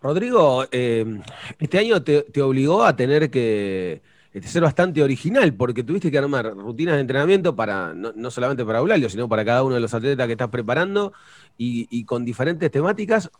Rodrigo, 0.00 0.65
eh, 0.71 1.21
este 1.59 1.79
año 1.79 2.03
te, 2.03 2.25
obligó 2.41 2.85
a 2.85 2.95
tener 2.95 3.31
que 3.31 4.00
este, 4.33 4.49
ser 4.49 4.62
bastante 4.62 5.03
original, 5.03 5.53
porque 5.55 5.83
tuviste 5.83 6.11
que 6.11 6.19
armar 6.19 6.55
rutinas 6.55 6.95
de 6.95 7.00
entrenamiento 7.00 7.56
para, 7.56 7.95
no, 7.95 8.31
solamente 8.31 8.65
para 8.65 8.79
Eulalio, 8.79 9.11
sino 9.11 9.29
para 9.29 9.45
cada 9.45 9.65
uno 9.65 9.75
de 9.75 9.81
los 9.81 9.93
atletas 9.95 10.27
que 10.27 10.33
estás 10.33 10.50
preparando, 10.50 11.12
y, 11.56 12.05
con 12.05 12.25
diferentes 12.25 12.71
temáticas, 12.71 13.31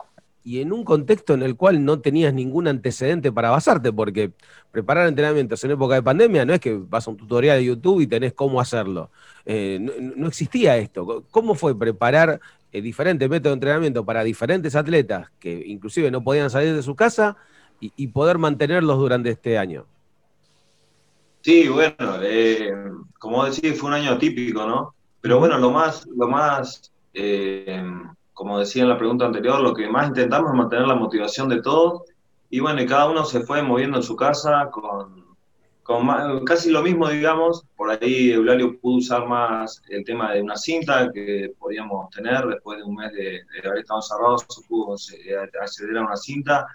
y 0.43 0.61
en 0.61 0.73
un 0.73 0.83
contexto 0.83 1.35
en 1.35 1.43
el 1.43 1.57
cual 1.57 1.85
no 1.85 2.01
tenías 2.01 2.33
ningún 2.33 2.67
antecedente 2.67 3.31
para 3.31 3.51
basarte, 3.51 3.93
porque 3.93 4.33
preparar 4.73 5.07
entrenamientos 5.07 5.63
en 5.63 5.73
época 5.73 5.95
de 5.95 6.03
pandemia 6.03 6.45
no 6.45 6.55
es 6.55 6.61
que 6.61 6.75
vas 6.75 7.07
a 7.07 7.11
un 7.11 7.17
tutorial 7.19 7.59
de 7.59 7.67
YouTube 7.67 8.01
y 8.01 8.07
tenés 8.07 8.33
cómo 8.33 8.61
hacerlo. 8.61 9.11
Eh, 9.45 9.79
no, 10.17 10.27
existía 10.27 10.77
esto. 10.79 11.25
¿Cómo 11.31 11.55
fue 11.55 11.79
preparar 11.79 12.41
eh, 12.73 12.81
diferentes 12.83 13.29
métodos 13.29 13.53
de 13.53 13.55
entrenamiento 13.55 14.05
para 14.05 14.23
diferentes 14.25 14.75
atletas 14.77 15.31
que 15.39 15.63
inclusive 15.67 16.11
no 16.11 16.23
podían 16.23 16.51
salir 16.51 16.75
de 16.75 16.83
su 16.83 16.95
casa 16.95 17.37
y, 17.81 18.09
poder 18.09 18.39
mantenerlos 18.39 18.99
durante 18.99 19.31
este 19.31 19.57
año. 19.57 19.87
Sí, 21.43 21.69
bueno, 21.69 21.95
eh, 22.23 22.75
como 23.21 23.45
decís, 23.45 23.79
fue 23.79 23.91
un 23.91 23.95
año 23.95 24.11
atípico, 24.11 24.67
¿no? 24.67 24.95
Pero 25.21 25.39
bueno, 25.39 25.59
lo 25.59 25.71
más, 25.71 26.05
lo 26.17 26.27
más 26.27 26.91
eh, 27.15 27.81
como 28.35 28.59
decía 28.59 28.83
en 28.83 28.89
la 28.89 28.99
pregunta 28.99 29.27
anterior, 29.27 29.61
lo 29.61 29.75
que 29.75 29.89
más 29.89 30.09
intentamos 30.09 30.51
es 30.53 30.57
mantener 30.57 30.87
la 30.87 30.95
motivación 30.95 31.49
de 31.49 31.61
todos. 31.61 32.03
Y 32.51 32.61
bueno, 32.61 32.81
y 32.81 32.87
cada 32.87 33.09
uno 33.09 33.25
se 33.25 33.41
fue 33.41 33.63
moviendo 33.63 33.97
en 33.97 34.03
su 34.03 34.17
casa 34.17 34.71
con, 34.71 35.25
casi 36.45 36.71
lo 36.71 36.83
mismo, 36.83 37.09
digamos. 37.09 37.65
Por 37.77 37.91
ahí 37.91 38.31
Eulalio 38.31 38.79
pudo 38.79 38.97
usar 38.97 39.27
más 39.27 39.83
el 39.89 40.05
tema 40.05 40.33
de 40.33 40.43
una 40.43 40.57
cinta 40.57 41.11
que 41.13 41.53
podíamos 41.59 42.11
tener 42.11 42.47
después 42.47 42.79
de 42.79 42.85
un 42.85 42.95
mes 42.97 43.13
de, 43.13 43.41
haber 43.65 43.79
estado 43.79 44.01
encerrados, 44.01 44.47
pudo 44.69 44.95
acceder 44.95 45.97
a 45.97 46.03
una 46.03 46.17
cinta 46.17 46.67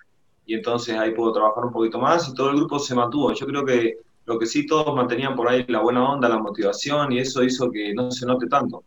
y 0.45 0.55
entonces 0.55 0.97
ahí 0.97 1.11
pudo 1.11 1.33
trabajar 1.33 1.65
un 1.65 1.71
poquito 1.71 1.99
más 1.99 2.27
y 2.27 2.33
todo 2.33 2.49
el 2.49 2.57
grupo 2.57 2.79
se 2.79 2.95
mantuvo. 2.95 3.31
Yo 3.33 3.45
creo 3.45 3.63
que 3.63 3.97
lo 4.25 4.39
que 4.39 4.47
sí 4.47 4.65
todos 4.65 4.95
mantenían 4.95 5.35
por 5.35 5.47
ahí 5.47 5.63
la 5.67 5.81
buena 5.81 6.11
onda, 6.11 6.27
la 6.27 6.39
motivación 6.39 7.11
y 7.11 7.19
eso 7.19 7.43
hizo 7.43 7.69
que 7.69 7.93
no 7.93 8.09
se 8.09 8.25
note 8.25 8.47
tanto. 8.47 8.83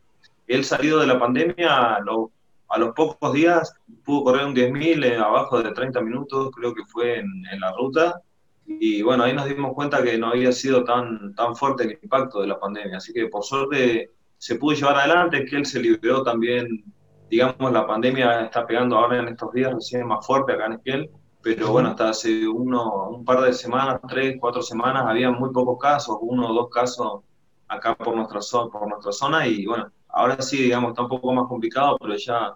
Él 0.49 0.64
salido 0.64 0.99
de 0.99 1.06
la 1.06 1.18
pandemia, 1.21 1.95
a 1.97 2.00
los 2.00 2.95
pocos 2.97 3.33
días 3.33 3.73
pudo 4.04 4.25
correr 4.25 4.47
un 4.47 4.54
10.000 4.56 5.04
eh, 5.04 5.16
abajo 5.18 5.62
de 5.62 5.71
30 5.73 6.00
minutos, 6.00 6.50
creo 6.52 6.75
que 6.75 6.85
fue 6.85 7.18
en, 7.18 7.26
en 7.52 7.61
la 7.61 7.73
ruta, 7.73 8.23
y 8.66 9.02
bueno, 9.02 9.25
ahí 9.25 9.32
nos 9.32 9.46
dimos 9.46 9.75
cuenta 9.75 10.02
que 10.02 10.18
no 10.18 10.28
había 10.28 10.50
sido 10.52 10.85
tan, 10.85 11.35
tan 11.35 11.54
fuerte 11.54 11.85
el 11.85 11.99
impacto 12.02 12.40
de 12.40 12.49
la 12.49 12.58
pandemia. 12.58 12.96
Así 12.99 13.12
que 13.12 13.26
por 13.28 13.44
suerte 13.44 14.11
se 14.38 14.56
pudo 14.56 14.75
llevar 14.75 14.96
adelante, 14.96 15.44
que 15.44 15.56
él 15.56 15.66
se 15.66 15.80
liberó 15.80 16.23
también, 16.23 16.85
digamos, 17.30 17.73
la 17.73 17.87
pandemia 17.87 18.46
está 18.46 18.66
pegando 18.66 18.96
ahora 18.96 19.20
en 19.20 19.28
estos 19.28 19.52
días 19.52 19.73
recién 19.73 20.06
más 20.06 20.26
fuerte 20.26 20.52
acá 20.52 20.66
en 20.66 20.73
Esquiel, 20.75 21.11
pero 21.42 21.70
bueno, 21.70 21.90
hasta 21.90 22.11
hace 22.11 22.46
uno, 22.46 23.08
un 23.11 23.25
par 23.25 23.40
de 23.42 23.52
semanas, 23.52 24.00
tres, 24.08 24.37
cuatro 24.40 24.62
semanas, 24.62 25.04
había 25.06 25.30
muy 25.30 25.52
pocos 25.52 25.78
casos, 25.80 26.18
uno 26.20 26.49
o 26.50 26.54
dos 26.54 26.70
casos 26.70 27.23
acá 27.68 27.94
por 27.94 28.16
nuestra, 28.16 28.40
por 28.70 28.88
nuestra 28.88 29.12
zona 29.12 29.46
y 29.46 29.64
bueno, 29.64 29.90
ahora 30.08 30.40
sí, 30.42 30.56
digamos, 30.58 30.90
está 30.90 31.02
un 31.02 31.08
poco 31.08 31.32
más 31.32 31.46
complicado, 31.49 31.96
pero 32.00 32.16
ya 32.16 32.54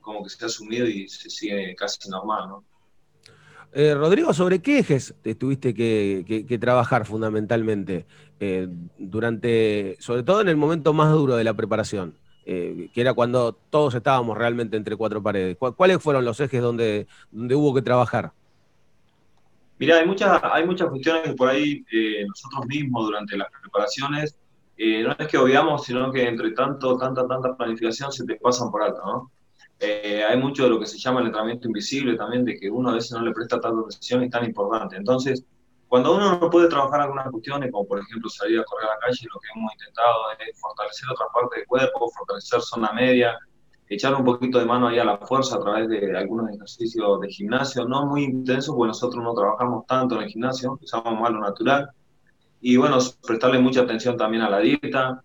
como 0.00 0.22
que 0.22 0.28
se 0.28 0.44
ha 0.44 0.46
asumido 0.46 0.86
y 0.86 1.08
se 1.08 1.30
sigue 1.30 1.74
casi 1.76 2.08
normal, 2.10 2.48
¿no? 2.48 2.64
Eh, 3.72 3.94
Rodrigo, 3.94 4.32
¿sobre 4.32 4.60
qué 4.60 4.78
ejes 4.78 5.14
tuviste 5.38 5.74
que, 5.74 6.58
trabajar 6.60 7.04
fundamentalmente 7.04 8.06
eh, 8.40 8.68
durante, 8.98 9.96
sobre 10.00 10.22
todo 10.22 10.40
en 10.40 10.48
el 10.48 10.56
momento 10.56 10.92
más 10.92 11.12
duro 11.12 11.36
de 11.36 11.44
la 11.44 11.54
preparación, 11.54 12.14
eh, 12.46 12.88
que 12.94 13.00
era 13.00 13.12
cuando 13.12 13.52
todos 13.52 13.94
estábamos 13.94 14.38
realmente 14.38 14.76
entre 14.76 14.96
cuatro 14.96 15.22
paredes? 15.22 15.56
¿Cuáles 15.58 16.02
fueron 16.02 16.24
los 16.24 16.40
ejes 16.40 16.62
donde, 16.62 17.06
donde 17.30 17.54
hubo 17.54 17.74
que 17.74 17.82
trabajar? 17.82 18.32
Mira, 19.78 19.98
hay 19.98 20.06
muchas, 20.06 20.40
hay 20.42 20.64
muchas 20.64 20.88
cuestiones 20.88 21.22
que 21.24 21.32
por 21.34 21.50
ahí 21.50 21.84
nosotros 22.26 22.66
mismos 22.66 23.06
durante 23.06 23.36
las 23.36 23.48
preparaciones 23.60 24.38
no 24.78 25.12
es 25.18 25.28
que 25.28 25.36
obviamos, 25.36 25.84
sino 25.84 26.10
que 26.10 26.26
entre 26.26 26.52
tanto, 26.52 26.96
tanta, 26.96 27.26
tanta 27.28 27.54
planificación 27.54 28.10
se 28.10 28.24
te 28.24 28.36
pasan 28.36 28.70
por 28.70 28.82
alto, 28.82 29.02
¿no? 29.04 29.30
Eh, 29.78 30.24
hay 30.26 30.38
mucho 30.38 30.64
de 30.64 30.70
lo 30.70 30.80
que 30.80 30.86
se 30.86 30.98
llama 30.98 31.20
el 31.20 31.26
entrenamiento 31.26 31.68
invisible 31.68 32.16
también, 32.16 32.44
de 32.44 32.56
que 32.56 32.70
uno 32.70 32.90
a 32.90 32.94
veces 32.94 33.12
no 33.12 33.22
le 33.22 33.32
presta 33.32 33.60
tanta 33.60 33.80
atención 33.80 34.24
y 34.24 34.30
tan 34.30 34.44
importante. 34.44 34.96
Entonces, 34.96 35.44
cuando 35.88 36.16
uno 36.16 36.38
no 36.38 36.50
puede 36.50 36.68
trabajar 36.68 37.02
algunas 37.02 37.30
cuestiones, 37.30 37.70
como 37.70 37.86
por 37.86 38.00
ejemplo 38.00 38.28
salir 38.28 38.58
a 38.58 38.64
correr 38.64 38.88
a 38.88 38.94
la 38.94 38.98
calle, 38.98 39.28
lo 39.32 39.40
que 39.40 39.48
hemos 39.54 39.72
intentado 39.72 40.16
es 40.38 40.60
fortalecer 40.60 41.08
otra 41.10 41.26
parte 41.32 41.58
del 41.58 41.66
cuerpo, 41.66 42.10
fortalecer 42.10 42.60
zona 42.60 42.92
media, 42.92 43.38
echar 43.88 44.14
un 44.14 44.24
poquito 44.24 44.58
de 44.58 44.64
mano 44.64 44.88
ahí 44.88 44.98
a 44.98 45.04
la 45.04 45.18
fuerza 45.18 45.56
a 45.56 45.60
través 45.60 45.88
de 45.88 46.16
algunos 46.16 46.50
ejercicios 46.50 47.20
de 47.20 47.28
gimnasio, 47.28 47.86
no 47.86 48.06
muy 48.06 48.24
intensos, 48.24 48.74
porque 48.74 48.88
nosotros 48.88 49.22
no 49.22 49.32
trabajamos 49.34 49.86
tanto 49.86 50.16
en 50.16 50.22
el 50.22 50.28
gimnasio, 50.28 50.78
usamos 50.82 51.20
más 51.20 51.30
lo 51.30 51.40
natural. 51.40 51.88
Y 52.60 52.76
bueno, 52.76 52.98
prestarle 53.24 53.60
mucha 53.60 53.82
atención 53.82 54.16
también 54.16 54.42
a 54.42 54.50
la 54.50 54.58
dieta, 54.58 55.22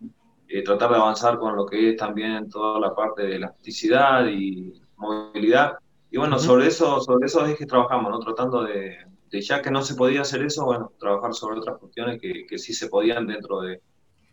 eh, 0.54 0.64
tratar 0.64 0.90
de 0.90 0.98
avanzar 0.98 1.40
con 1.40 1.56
lo 1.56 1.66
que 1.66 1.92
es 1.92 1.98
también 1.98 2.50
toda 2.50 2.80
la 2.80 2.94
parte 2.94 3.24
de 3.24 3.36
elasticidad 3.38 4.28
y 4.28 4.82
movilidad. 4.98 5.78
Y 6.10 6.18
bueno, 6.18 6.38
sobre 6.38 6.68
eso, 6.68 7.00
sobre 7.00 7.28
eso 7.28 7.46
es 7.46 7.58
que 7.58 7.66
trabajamos, 7.66 8.12
¿no? 8.12 8.20
Tratando 8.20 8.64
de, 8.64 8.98
ya 9.32 9.62
que 9.62 9.72
no 9.72 9.82
se 9.82 9.96
podía 9.96 10.22
hacer 10.22 10.44
eso, 10.44 10.66
bueno, 10.66 10.92
trabajar 11.00 11.34
sobre 11.34 11.60
otras 11.60 11.78
cuestiones 11.78 12.20
que, 12.20 12.46
que 12.46 12.58
sí 12.58 12.74
se 12.74 12.90
podían 12.90 13.28
dentro 13.28 13.62
de, 13.62 13.80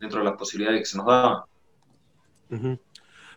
dentro 0.01 0.19
de 0.19 0.25
las 0.25 0.37
posibilidades 0.37 0.81
que 0.81 0.87
se 0.87 0.97
nos 0.97 1.07
daban. 1.07 1.43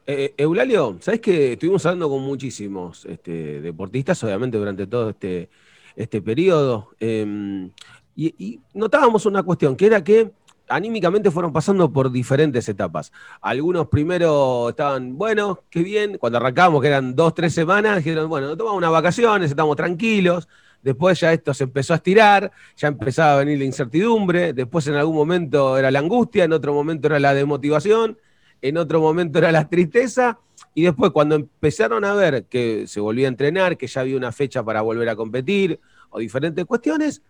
Eh, 0.07 0.33
Eulalio, 0.37 0.97
¿sabes 1.01 1.21
que 1.21 1.53
estuvimos 1.53 1.85
hablando 1.85 2.09
con 2.09 2.23
muchísimos 2.23 3.05
este, 3.05 3.61
deportistas, 3.61 4.23
obviamente, 4.23 4.57
durante 4.57 4.87
todo 4.87 5.11
este, 5.11 5.49
este 5.95 6.21
periodo? 6.21 6.89
Em, 6.99 7.69
y, 8.15 8.33
y, 8.43 8.59
notábamos 8.73 9.27
una 9.27 9.43
cuestión, 9.43 9.75
que 9.75 9.85
era 9.85 10.03
que 10.03 10.31
anímicamente 10.67 11.31
fueron 11.31 11.51
pasando 11.51 11.91
por 11.91 12.11
diferentes 12.11 12.67
etapas. 12.69 13.11
Algunos 13.41 13.87
primero 13.87 14.69
estaban, 14.69 15.17
bueno, 15.17 15.63
qué 15.69 15.83
bien, 15.83 16.17
cuando 16.17 16.37
arrancamos, 16.37 16.81
que 16.81 16.87
eran 16.87 17.15
dos, 17.15 17.33
tres 17.33 17.53
semanas, 17.53 17.97
dijeron, 17.97 18.29
bueno, 18.29 18.55
tomamos 18.55 18.77
unas 18.77 18.91
vacaciones, 18.91 19.51
estamos 19.51 19.75
tranquilos. 19.75 20.47
Después 20.81 21.19
ya 21.19 21.31
esto 21.31 21.53
se 21.53 21.65
empezó 21.65 21.93
a 21.93 21.97
estirar, 21.97 22.51
ya 22.75 22.87
empezaba 22.87 23.33
a 23.33 23.37
venir 23.37 23.59
la 23.59 23.65
incertidumbre, 23.65 24.53
después 24.53 24.87
en 24.87 24.95
algún 24.95 25.15
momento 25.15 25.77
era 25.77 25.91
la 25.91 25.99
angustia, 25.99 26.43
en 26.43 26.53
otro 26.53 26.73
momento 26.73 27.07
era 27.07 27.19
la 27.19 27.35
demotivación, 27.35 28.17
en 28.63 28.77
otro 28.77 28.99
momento 28.99 29.37
era 29.37 29.51
la 29.51 29.69
tristeza, 29.69 30.39
y 30.73 30.83
después 30.83 31.11
cuando 31.11 31.35
empezaron 31.35 32.03
a 32.03 32.15
ver 32.15 32.45
que 32.45 32.87
se 32.87 32.99
volvía 32.99 33.27
a 33.27 33.29
entrenar, 33.29 33.77
que 33.77 33.85
ya 33.85 34.01
había 34.01 34.17
una 34.17 34.31
fecha 34.31 34.63
para 34.63 34.81
volver 34.81 35.07
a 35.09 35.15
competir, 35.15 35.79
o 36.09 36.17
diferentes 36.17 36.65
cuestiones, 36.65 37.21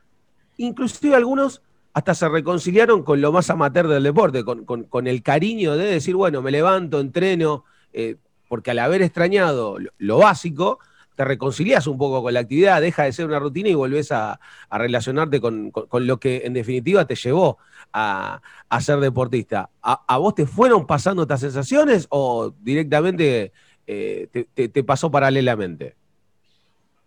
inclusive 0.55 1.15
algunos 1.15 1.61
hasta 1.93 2.15
se 2.15 2.29
reconciliaron 2.29 3.03
con 3.03 3.21
lo 3.21 3.31
más 3.31 3.49
amateur 3.49 3.87
del 3.87 4.03
deporte, 4.03 4.43
con, 4.43 5.07
el 5.07 5.23
cariño 5.23 5.75
de 5.75 5.85
decir, 5.85 6.15
bueno, 6.15 6.41
me 6.41 6.51
levanto, 6.51 6.99
entreno, 6.99 7.65
eh, 7.93 8.15
porque 8.47 8.71
al 8.71 8.79
haber 8.79 9.01
extrañado 9.01 9.77
lo, 9.97 10.17
básico, 10.17 10.79
te 11.15 11.25
reconcilias 11.25 11.87
un 11.87 11.97
poco 11.97 12.23
con 12.23 12.33
la 12.33 12.39
actividad, 12.39 12.81
deja 12.81 13.03
de 13.03 13.11
ser 13.11 13.25
una 13.25 13.39
rutina 13.39 13.69
y 13.69 13.73
volvés 13.73 14.11
a, 14.11 14.39
relacionarte 14.69 15.41
con, 15.41 15.71
lo 15.91 16.19
que 16.19 16.43
en 16.45 16.53
definitiva 16.53 17.05
te 17.05 17.15
llevó 17.15 17.57
a, 17.91 18.41
ser 18.79 18.99
deportista. 18.99 19.69
¿A, 19.81 20.17
vos 20.17 20.35
te 20.35 20.45
fueron 20.45 20.87
pasando 20.87 21.23
estas 21.23 21.41
sensaciones 21.41 22.07
o 22.09 22.53
directamente 22.61 23.51
eh, 23.85 24.27
te 24.55 24.83
pasó 24.83 25.11
paralelamente? 25.11 25.95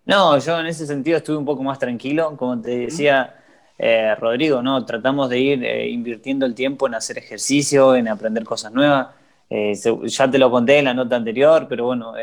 No, 0.07 0.38
yo 0.38 0.61
en 0.61 0.67
ese 0.67 0.87
sentido 0.87 1.17
estuve 1.17 1.38
un 1.38 1.47
poco 1.47 1.62
más 1.62 1.79
tranquilo, 1.79 2.37
como 2.37 2.61
te 2.61 2.79
decía 2.79 3.43
eh, 3.76 4.14
Rodrigo, 4.14 4.62
¿no? 4.62 4.85
Tratamos 4.85 5.28
de 5.28 5.38
ir 5.40 5.64
eh, 5.64 5.88
invirtiendo 5.88 6.47
el 6.47 6.54
tiempo 6.54 6.87
en 6.87 6.95
hacer 6.95 7.19
ejercicio, 7.19 7.97
en 7.97 8.09
aprender 8.09 8.45
cosas 8.45 8.73
nuevas. 8.73 9.09
Eh, 9.50 9.75
ya 10.04 10.31
te 10.31 10.38
lo 10.38 10.50
conté 10.50 10.78
en 10.78 10.87
la 10.87 10.95
nota 10.95 11.16
anterior, 11.16 11.66
pero 11.69 11.87
bueno, 11.87 12.14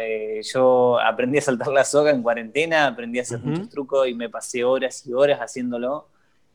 yo 0.41 0.99
aprendí 0.99 1.37
a 1.37 1.41
saltar 1.41 1.67
la 1.67 1.85
soga 1.85 2.11
en 2.11 2.23
cuarentena, 2.23 2.87
aprendí 2.87 3.19
a 3.19 3.21
hacer 3.21 3.39
muchos 3.39 3.69
trucos 3.69 4.07
y 4.07 4.13
me 4.13 4.29
pasé 4.29 4.63
horas 4.63 5.05
y 5.05 5.13
horas 5.13 5.39
haciéndolo. 5.39 6.07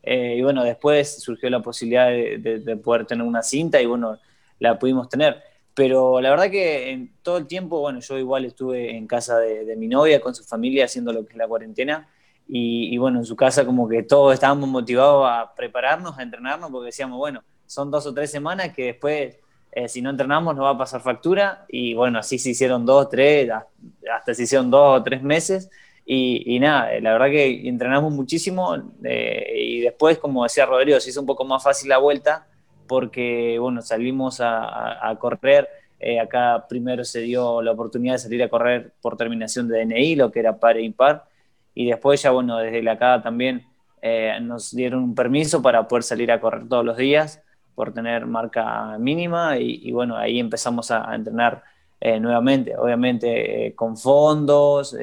y 0.03 0.43
bueno, 0.43 0.65
después 0.65 1.23
surgió 1.23 1.51
la 1.51 1.61
posibilidad 1.61 2.09
de, 2.09 2.77
poder 2.83 3.07
tener 3.07 3.27
una 3.27 3.43
cinta 3.43 3.81
y 3.81 3.87
bueno, 3.87 4.19
la 4.59 4.79
pudimos 4.79 5.09
tener. 5.09 5.43
Pero 5.75 6.21
la 6.21 6.31
verdad 6.31 6.51
que 6.51 6.91
en 6.91 7.13
todo 7.23 7.39
el 7.39 7.47
tiempo, 7.47 7.81
bueno, 7.81 8.01
yo 8.01 8.19
igual 8.19 8.45
estuve 8.45 8.97
en 8.97 9.07
casa 9.07 9.39
de, 9.39 9.65
de 9.65 9.77
mi 9.77 9.89
novia 9.89 10.21
con 10.21 10.35
su 10.35 10.45
familia 10.45 10.87
haciendo 10.87 11.13
lo 11.13 11.25
que 11.25 11.33
es 11.33 11.37
la 11.37 11.49
cuarentena 11.49 12.09
y, 12.49 12.97
bueno, 12.99 13.19
en 13.19 13.25
su 13.25 13.35
casa 13.35 13.65
como 13.67 13.89
que 13.89 14.05
todos 14.05 14.35
estábamos 14.35 14.69
motivados 14.69 15.27
a 15.29 15.53
prepararnos, 15.55 16.17
a 16.17 16.23
entrenarnos, 16.23 16.71
porque 16.71 16.87
decíamos, 16.87 17.19
bueno, 17.19 17.43
son 17.67 17.91
dos 17.91 18.07
o 18.07 18.15
tres 18.15 18.31
semanas 18.31 18.73
que 18.73 18.87
después, 18.87 19.37
eh, 19.73 19.89
si 19.89 20.01
no 20.01 20.11
entrenamos, 20.11 20.55
nos 20.55 20.65
va 20.65 20.71
a 20.71 20.79
pasar 20.79 21.01
factura. 21.01 21.65
Y 21.69 21.95
bueno, 21.95 22.21
así 22.21 22.39
se 22.39 22.51
hicieron 22.51 22.87
dos, 22.87 23.09
tres, 23.09 23.51
hasta 24.15 24.35
se 24.35 24.45
hicieron 24.45 24.71
dos 24.71 25.01
o 25.01 25.03
tres 25.03 25.23
meses. 25.23 25.69
Y, 26.09 26.61
nada, 26.61 26.95
eh, 26.95 27.01
la 27.01 27.13
verdad 27.15 27.27
que 27.27 27.69
entrenamos 27.69 28.13
muchísimo 28.13 28.77
eh, 29.03 29.53
y 29.57 29.81
después, 29.81 30.19
como 30.19 30.45
decía 30.45 30.65
Rodrigo, 30.65 31.01
se 31.01 31.11
hizo 31.11 31.21
un 31.21 31.27
poco 31.27 31.45
más 31.45 31.65
fácil 31.65 31.89
la 31.89 31.99
vuelta 31.99 32.47
porque, 32.87 33.59
bueno, 33.59 33.83
salimos 33.83 34.41
a, 34.41 35.17
correr. 35.19 35.69
acá 36.23 36.65
primero 36.69 37.05
se 37.05 37.23
dio 37.23 37.61
la 37.61 37.73
oportunidad 37.73 38.15
de 38.15 38.19
salir 38.21 38.43
a 38.45 38.49
correr 38.49 38.93
por 39.01 39.17
terminación 39.17 39.67
de 39.67 39.85
DNI, 39.85 40.15
lo 40.15 40.31
que 40.31 40.39
era 40.39 40.61
par 40.61 40.77
e 40.77 40.83
impar 40.83 41.25
y 41.77 41.85
después 41.85 42.23
ya, 42.23 42.31
bueno, 42.31 42.57
desde 42.57 42.83
la 42.83 42.99
CADA 42.99 43.23
también 43.23 43.67
eh, 44.01 44.39
nos 44.41 44.75
dieron 44.75 45.03
un 45.03 45.15
permiso 45.15 45.61
para 45.61 45.87
poder 45.87 46.03
salir 46.05 46.33
a 46.33 46.41
correr 46.41 46.67
todos 46.67 46.83
los 46.83 46.97
días 46.97 47.43
por 47.75 47.93
tener 47.93 48.25
marca 48.25 48.97
mínima 48.99 49.59
y, 49.59 49.93
bueno, 49.93 50.17
ahí 50.17 50.41
empezamos 50.41 50.91
a, 50.91 51.15
entrenar 51.15 51.63
eh, 52.01 52.19
nuevamente, 52.19 52.75
obviamente 52.79 53.67
eh, 53.67 53.75
con 53.75 53.99
fondos, 53.99 54.97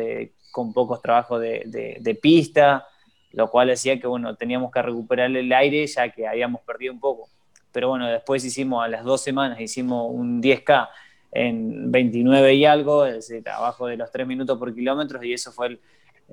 con 0.51 0.73
pocos 0.73 0.99
trabajos 0.99 1.39
de, 1.41 2.19
pista, 2.19 2.87
lo 3.33 3.51
cual 3.51 3.67
decía 3.67 3.99
que 3.99 4.07
bueno, 4.07 4.35
teníamos 4.35 4.71
que 4.71 4.81
recuperar 4.81 5.29
el 5.29 5.53
aire 5.53 5.85
ya 5.85 6.09
que 6.09 6.27
habíamos 6.27 6.61
perdido 6.61 6.91
un 6.91 6.99
poco. 6.99 7.29
Pero 7.71 7.89
bueno, 7.89 8.07
después 8.07 8.43
hicimos 8.43 8.83
a 8.83 8.87
las 8.87 9.03
dos 9.03 9.21
semanas, 9.21 9.61
hicimos 9.61 10.07
un 10.09 10.41
10K 10.41 10.89
en 11.33 11.91
29 11.91 12.55
y 12.55 12.65
algo, 12.65 13.05
es 13.05 13.13
decir, 13.27 13.47
abajo 13.47 13.85
de 13.85 13.97
los 13.97 14.11
3 14.11 14.25
minutos 14.25 14.57
por 14.57 14.73
kilómetro 14.73 15.23
y 15.23 15.33
eso 15.33 15.51
fue 15.51 15.67
el, 15.67 15.79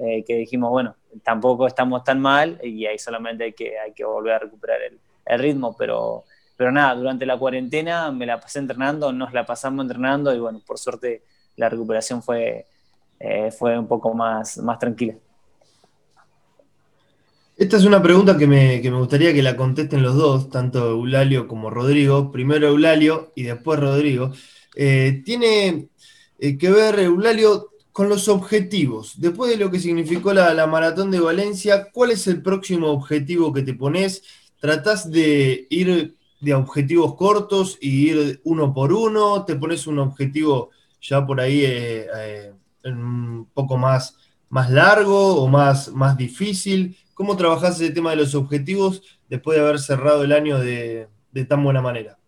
eh, 0.03 0.25
que 0.27 0.35
dijimos, 0.35 0.71
bueno, 0.71 0.97
tampoco 1.23 1.67
estamos 1.67 2.03
tan 2.05 2.21
mal 2.21 2.59
y 2.63 2.87
ahí 2.87 2.99
solamente 2.99 3.45
hay 3.45 3.53
que, 3.53 3.79
hay 3.79 3.93
que 3.93 4.03
volver 4.03 4.33
a 4.33 4.39
recuperar 4.39 4.79
el, 4.83 5.39
ritmo, 5.39 5.77
pero, 5.77 6.25
pero 6.57 6.73
nada, 6.73 6.95
durante 6.95 7.27
la 7.27 7.39
cuarentena 7.39 8.11
me 8.11 8.25
la 8.25 8.41
pasé 8.41 8.61
entrenando, 8.61 9.13
nos 9.13 9.35
la 9.35 9.45
pasamos 9.45 9.85
entrenando 9.85 10.35
y 10.35 10.41
bueno, 10.41 10.61
por 10.67 10.79
suerte 10.79 11.23
la 11.57 11.69
recuperación 11.69 12.23
fue, 12.23 12.67
eh, 13.19 13.51
fue 13.51 13.79
un 13.79 13.87
poco 13.87 14.15
más, 14.15 14.57
más 14.59 14.79
tranquila. 14.79 15.15
Esta 17.59 17.77
es 17.77 17.85
una 17.85 18.03
pregunta 18.03 18.39
que 18.39 18.47
me, 18.47 18.81
que 18.81 18.91
me, 18.91 18.97
gustaría 18.97 19.35
que 19.35 19.43
la 19.43 19.55
contesten 19.55 20.03
los 20.03 20.17
dos, 20.17 20.49
tanto 20.49 20.93
Eulalio 20.93 21.47
como 21.47 21.69
Rodrigo. 21.69 22.33
Primero 22.33 22.69
Eulalio 22.69 23.33
y 23.35 23.43
después 23.43 23.79
Rodrigo. 23.79 24.33
Eh, 24.75 25.21
tiene 25.27 25.91
que 26.39 26.71
ver, 26.71 27.01
Eulalio, 27.01 27.70
con 28.01 28.09
los 28.09 28.29
objetivos. 28.29 29.21
Después 29.21 29.51
de 29.51 29.59
lo 29.59 29.71
que 29.71 29.79
significó 29.79 30.33
la, 30.33 30.67
maratón 30.67 31.11
de 31.11 31.21
Valencia, 31.21 31.91
¿cuál 31.93 32.13
es 32.13 32.27
el 32.29 32.41
próximo 32.41 32.87
objetivo 32.87 33.53
que 33.53 33.61
te 33.61 33.75
pones? 33.75 34.23
¿Tratás 34.59 35.11
de 35.11 35.67
ir 35.69 36.17
de 36.41 36.55
objetivos 36.55 37.15
cortos 37.17 37.77
y 37.79 38.09
ir 38.09 38.41
uno 38.43 38.73
por 38.73 38.95
uno? 38.95 39.45
¿Te 39.45 39.55
pones 39.55 39.87
un 39.87 39.99
objetivo 39.99 40.71
ya 41.03 41.27
por 41.27 41.43
ahí 41.43 41.63
eh, 41.63 42.07
eh, 42.17 42.55
un 42.85 43.47
poco 43.53 43.77
más, 43.77 44.17
más 44.49 44.71
largo 44.71 45.37
o 45.37 45.47
más, 45.47 45.93
más 45.93 46.17
difícil? 46.17 46.97
¿Cómo 47.13 47.37
trabajás 47.37 47.79
ese 47.83 47.93
tema 47.93 48.13
de 48.13 48.17
los 48.17 48.35
objetivos 48.35 49.03
después 49.29 49.59
de 49.59 49.63
haber 49.63 49.79
cerrado 49.79 50.25
el 50.25 50.33
año 50.33 50.59
de 50.59 51.07
tan 51.47 51.63
buena 51.63 51.83
manera? 51.83 52.20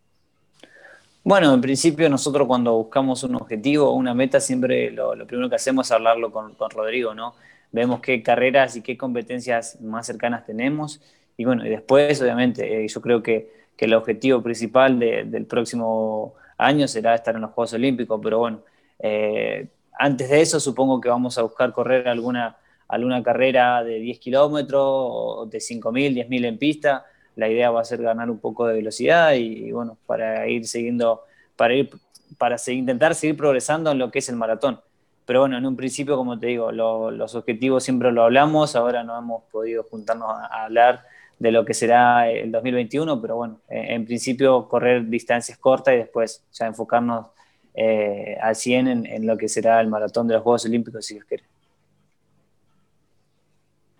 Bueno, 1.25 1.55
en 1.55 1.61
principio 1.61 2.09
nosotros 2.09 2.49
cuando 2.49 2.75
buscamos 2.75 3.23
un 3.23 3.37
objetivo 3.37 3.89
o 3.89 3.95
una 3.95 4.13
meta, 4.13 4.41
siempre 4.41 4.91
lo, 4.91 5.15
primero 5.25 5.49
que 5.49 5.55
hacemos 5.55 5.87
es 5.87 5.93
hablarlo 5.93 6.33
con, 6.33 6.57
Rodrigo, 6.71 7.15
¿no? 7.15 7.35
Vemos 7.71 8.01
qué 8.01 8.23
carreras 8.25 8.75
y 8.77 8.83
qué 8.83 8.97
competencias 8.99 9.81
más 9.81 10.07
cercanas 10.07 10.45
tenemos. 10.45 11.01
Y 11.37 11.45
bueno, 11.45 11.65
y 11.65 11.69
después, 11.69 12.21
obviamente, 12.21 12.85
eh, 12.85 12.89
yo 12.89 13.01
creo 13.01 13.23
que, 13.23 13.63
el 13.79 13.95
objetivo 13.95 14.41
principal 14.41 14.97
del 15.01 15.45
próximo 15.47 16.35
año 16.57 16.87
será 16.87 17.17
estar 17.17 17.35
en 17.35 17.41
los 17.41 17.51
Juegos 17.51 17.73
Olímpicos, 17.73 18.21
pero 18.23 18.39
bueno, 18.39 18.61
eh, 19.01 19.67
antes 19.99 20.31
de 20.31 20.41
eso 20.41 20.61
supongo 20.61 21.01
que 21.01 21.09
vamos 21.09 21.37
a 21.37 21.43
buscar 21.43 21.73
correr 21.73 22.07
alguna, 22.07 22.57
alguna 22.87 23.21
carrera 23.25 23.83
de 23.83 23.99
10 23.99 24.21
kilómetros 24.21 24.85
o 24.85 25.49
de 25.51 25.59
5.000, 25.59 26.15
10.000 26.15 26.45
en 26.45 26.59
pista. 26.59 27.05
La 27.37 27.49
idea 27.49 27.71
va 27.71 27.81
a 27.81 27.85
ser 27.85 28.03
ganar 28.03 28.31
un 28.31 28.39
poco 28.39 28.67
de 28.67 28.75
velocidad 28.75 29.33
y, 29.35 29.73
bueno, 29.73 29.97
para 30.07 30.47
ir 30.49 30.67
siguiendo, 30.67 31.23
para 31.57 31.75
ir, 31.75 31.91
para 32.39 32.57
intentar 32.69 33.15
seguir 33.15 33.37
progresando 33.37 33.91
en 33.91 33.99
lo 33.99 34.11
que 34.11 34.19
es 34.19 34.29
el 34.29 34.37
maratón. 34.37 34.81
Pero 35.25 35.41
bueno, 35.41 35.57
en 35.57 35.67
un 35.67 35.77
principio, 35.77 36.17
como 36.17 36.39
te 36.39 36.49
digo, 36.49 36.73
los 36.73 37.35
objetivos 37.35 37.85
siempre 37.85 38.11
lo 38.11 38.25
hablamos, 38.25 38.75
ahora 38.75 39.05
no 39.05 39.17
hemos 39.17 39.45
podido 39.45 39.85
juntarnos 39.85 40.29
a, 40.29 40.65
hablar 40.65 41.05
de 41.39 41.53
lo 41.53 41.65
que 41.65 41.75
será 41.75 42.29
el 42.31 42.51
2021, 42.51 43.21
pero 43.21 43.37
bueno, 43.37 43.61
en, 43.69 44.05
principio 44.05 44.69
correr 44.69 45.09
distancias 45.09 45.59
cortas 45.59 45.95
y 45.95 45.99
después 45.99 46.45
ya 46.53 46.67
enfocarnos 46.67 47.27
eh, 47.75 48.37
al 48.41 48.57
100 48.57 49.07
en, 49.07 49.27
lo 49.27 49.37
que 49.37 49.49
será 49.49 49.81
el 49.81 49.89
maratón 49.89 50.27
de 50.29 50.35
los 50.35 50.43
Juegos 50.43 50.65
Olímpicos, 50.67 51.07
si 51.07 51.15
Dios 51.15 51.25
quiere. 51.25 51.45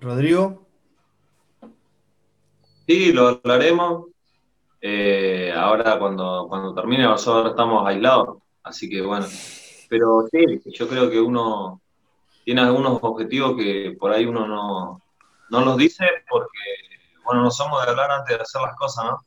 Rodrigo. 0.01 0.67
Sí, 2.87 3.13
lo 3.13 3.29
hablaremos. 3.29 4.07
Eh, 4.81 5.53
ahora 5.57 5.99
cuando, 5.99 6.47
cuando 6.49 6.75
termine, 6.75 7.05
nosotros 7.05 7.53
estamos 7.53 7.87
aislados, 7.87 8.39
así 8.65 8.91
que 8.91 9.01
bueno. 9.01 9.27
Pero 9.89 10.27
sí, 10.31 10.61
yo 10.67 10.89
creo 10.89 11.09
que 11.09 11.21
uno 11.21 11.81
tiene 12.45 12.63
algunos 12.63 12.99
objetivos 13.03 13.57
que 13.57 13.97
por 13.99 14.11
ahí 14.11 14.27
uno 14.27 14.47
no, 14.49 15.01
no 15.51 15.65
los 15.65 15.77
dice 15.77 16.05
porque, 16.29 16.59
bueno, 17.25 17.43
no 17.43 17.51
somos 17.51 17.85
de 17.85 17.91
hablar 17.91 18.11
antes 18.11 18.37
de 18.37 18.43
hacer 18.43 18.63
las 18.63 18.75
cosas, 18.77 19.05
¿no? 19.05 19.25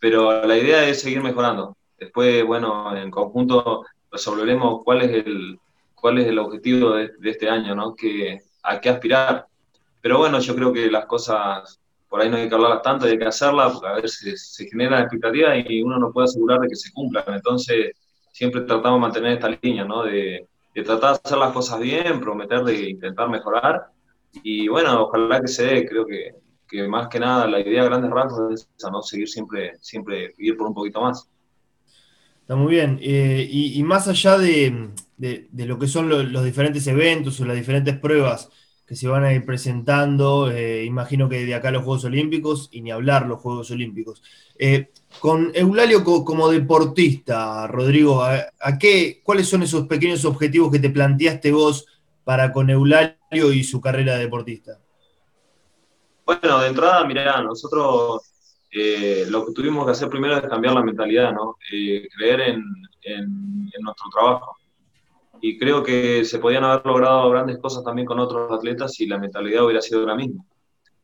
Pero 0.00 0.44
la 0.44 0.56
idea 0.56 0.84
es 0.86 1.00
seguir 1.00 1.22
mejorando. 1.22 1.76
Después, 1.98 2.44
bueno, 2.44 2.94
en 2.96 3.10
conjunto 3.10 3.84
resolveremos 4.10 4.82
cuál 4.84 5.02
es 5.02 5.24
el, 5.24 5.58
cuál 5.94 6.18
es 6.18 6.26
el 6.26 6.38
objetivo 6.38 6.90
de, 6.92 7.10
este 7.24 7.48
año, 7.48 7.74
¿no? 7.74 7.94
Que, 7.94 8.42
a 8.62 8.80
qué 8.80 8.90
aspirar. 8.90 9.46
Pero 10.02 10.18
bueno, 10.18 10.40
yo 10.40 10.54
creo 10.54 10.72
que 10.72 10.90
las 10.90 11.06
cosas 11.06 11.79
por 12.10 12.20
ahí 12.20 12.28
no 12.28 12.36
hay 12.36 12.48
que 12.48 12.54
hablarlas 12.54 12.82
tanto, 12.82 13.06
hay 13.06 13.16
que 13.16 13.24
hacerlas, 13.24 13.72
porque 13.72 13.88
a 13.88 13.92
veces 13.94 14.52
se 14.52 14.68
generan 14.68 15.02
expectativas 15.02 15.64
y 15.66 15.82
uno 15.82 15.96
no 15.98 16.12
puede 16.12 16.24
asegurar 16.24 16.58
de 16.60 16.68
que 16.68 16.74
se 16.74 16.92
cumplan. 16.92 17.24
Entonces, 17.28 17.92
siempre 18.32 18.62
tratamos 18.62 18.98
de 18.98 19.00
mantener 19.00 19.32
esta 19.34 19.56
línea, 19.62 19.84
¿no? 19.84 20.02
De, 20.02 20.46
de 20.74 20.82
tratar 20.82 21.12
de 21.12 21.20
hacer 21.24 21.38
las 21.38 21.52
cosas 21.52 21.78
bien, 21.78 22.20
prometer 22.20 22.64
de 22.64 22.90
intentar 22.90 23.30
mejorar. 23.30 23.86
Y 24.42 24.66
bueno, 24.66 25.04
ojalá 25.04 25.40
que 25.40 25.48
se 25.48 25.64
dé, 25.64 25.86
creo 25.86 26.04
que, 26.04 26.34
que 26.68 26.88
más 26.88 27.08
que 27.08 27.20
nada 27.20 27.46
la 27.46 27.60
idea 27.60 27.82
de 27.82 27.88
grandes 27.88 28.10
rasgos 28.10 28.54
es 28.54 28.68
esa, 28.76 28.90
¿no? 28.90 29.02
Seguir 29.02 29.28
siempre, 29.28 29.72
siempre 29.80 30.34
ir 30.38 30.56
por 30.56 30.66
un 30.66 30.74
poquito 30.74 31.00
más. 31.00 31.28
Está 32.40 32.56
muy 32.56 32.72
bien. 32.72 32.98
Eh, 33.00 33.46
y, 33.48 33.80
más 33.84 34.08
allá 34.08 34.36
de, 34.36 34.90
lo 35.52 35.78
que 35.78 35.86
son 35.86 36.08
los 36.08 36.44
diferentes 36.44 36.84
eventos 36.88 37.40
o 37.40 37.44
las 37.44 37.56
diferentes 37.56 37.96
pruebas 37.96 38.50
que 38.90 38.96
se 38.96 39.06
van 39.06 39.22
a 39.22 39.32
ir 39.32 39.46
presentando, 39.46 40.50
eh, 40.50 40.84
imagino 40.84 41.28
que 41.28 41.46
de 41.46 41.54
acá 41.54 41.70
los 41.70 41.84
Juegos 41.84 42.02
Olímpicos 42.06 42.68
y 42.72 42.80
ni 42.80 42.90
hablar 42.90 43.24
los 43.24 43.38
Juegos 43.38 43.70
Olímpicos. 43.70 44.20
Eh, 44.58 44.90
con 45.20 45.52
Eulalio 45.54 46.02
como 46.02 46.50
deportista, 46.50 47.68
Rodrigo, 47.68 48.24
¿a, 48.24 48.78
qué, 48.80 49.20
¿cuáles 49.22 49.48
son 49.48 49.62
esos 49.62 49.86
pequeños 49.86 50.24
objetivos 50.24 50.72
que 50.72 50.80
te 50.80 50.90
planteaste 50.90 51.52
vos 51.52 51.86
para 52.24 52.52
con 52.52 52.68
Eulalio 52.68 53.52
y 53.52 53.62
su 53.62 53.80
carrera 53.80 54.14
de 54.14 54.24
deportista? 54.24 54.80
Bueno, 56.26 56.58
de 56.58 56.66
entrada, 56.70 57.04
mirá, 57.04 57.40
nosotros 57.42 58.22
eh, 58.72 59.24
lo 59.28 59.46
que 59.46 59.52
tuvimos 59.52 59.86
que 59.86 59.92
hacer 59.92 60.08
primero 60.08 60.36
es 60.36 60.42
cambiar 60.42 60.74
la 60.74 60.82
mentalidad, 60.82 61.32
¿no? 61.32 61.58
Eh, 61.72 62.08
creer 62.18 62.40
en, 62.40 62.64
nuestro 63.80 64.10
trabajo. 64.12 64.56
Y 65.40 65.58
creo 65.58 65.82
que 65.82 66.24
se 66.24 66.38
podían 66.38 66.64
haber 66.64 66.84
logrado 66.84 67.30
grandes 67.30 67.58
cosas 67.58 67.84
también 67.84 68.06
con 68.06 68.18
otros 68.18 68.50
atletas 68.52 68.94
si 68.94 69.06
la 69.06 69.18
mentalidad 69.18 69.64
hubiera 69.64 69.80
sido 69.80 70.04
la 70.06 70.14
misma. 70.14 70.44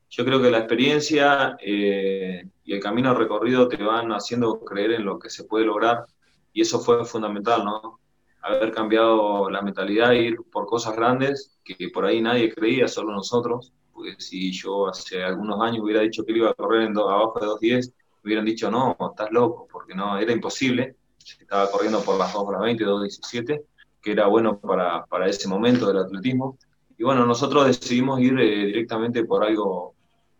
Yo 0.09 0.25
creo 0.25 0.41
que 0.41 0.51
la 0.51 0.59
experiencia 0.59 1.57
eh, 1.61 2.45
y 2.65 2.73
el 2.73 2.81
camino 2.81 3.15
recorrido 3.15 3.69
te 3.69 3.83
van 3.83 4.11
haciendo 4.13 4.61
creer 4.61 4.93
en 4.93 5.05
lo 5.05 5.19
que 5.19 5.31
se 5.31 5.45
puede 5.45 5.65
lograr 5.65 6.05
y 6.53 6.63
eso 6.63 6.79
fue 6.81 7.05
fundamental, 7.05 7.65
¿no? 7.65 8.01
Haber 8.43 8.71
cambiado 8.71 9.51
la 9.51 9.63
mentalidad 9.63 10.13
ir 10.13 10.37
por 10.53 10.67
cosas 10.67 10.95
grandes 10.95 11.59
que 11.65 11.89
por 11.89 12.05
ahí 12.05 12.21
nadie 12.21 12.55
creía, 12.55 12.87
solo 12.87 13.13
nosotros 13.13 13.73
porque 13.97 14.15
si 14.19 14.53
yo 14.53 14.89
hace 14.89 15.25
algunos 15.25 15.59
años 15.61 15.83
hubiera 15.83 16.03
dicho 16.03 16.25
que 16.25 16.33
iba 16.33 16.51
a 16.51 16.55
correr 16.55 16.83
en 16.83 16.99
abajo 16.99 17.41
de 17.41 17.47
2.10, 17.47 17.95
hubieran 18.23 18.45
dicho, 18.45 18.71
no, 18.71 18.95
estás 19.11 19.33
loco, 19.33 19.67
porque 19.73 19.95
no, 19.95 20.19
era 20.19 20.33
imposible, 20.33 20.97
estaba 21.41 21.71
corriendo 21.71 22.03
por 22.03 22.19
las 22.19 22.33
2 22.33 22.43
horas 22.45 22.61
20, 22.61 22.85
2.17, 22.85 23.63
que 24.07 24.13
era 24.13 24.29
bueno 24.29 24.61
para, 24.61 25.05
para, 25.07 25.27
ese 25.27 25.49
momento 25.49 25.89
del 25.89 25.99
atletismo, 25.99 26.57
y 26.97 27.03
bueno, 27.03 27.27
nosotros 27.27 27.67
decidimos 27.67 28.21
ir 28.21 28.39
eh, 28.39 28.67
directamente 28.67 29.25
por 29.25 29.43
algo, 29.43 29.95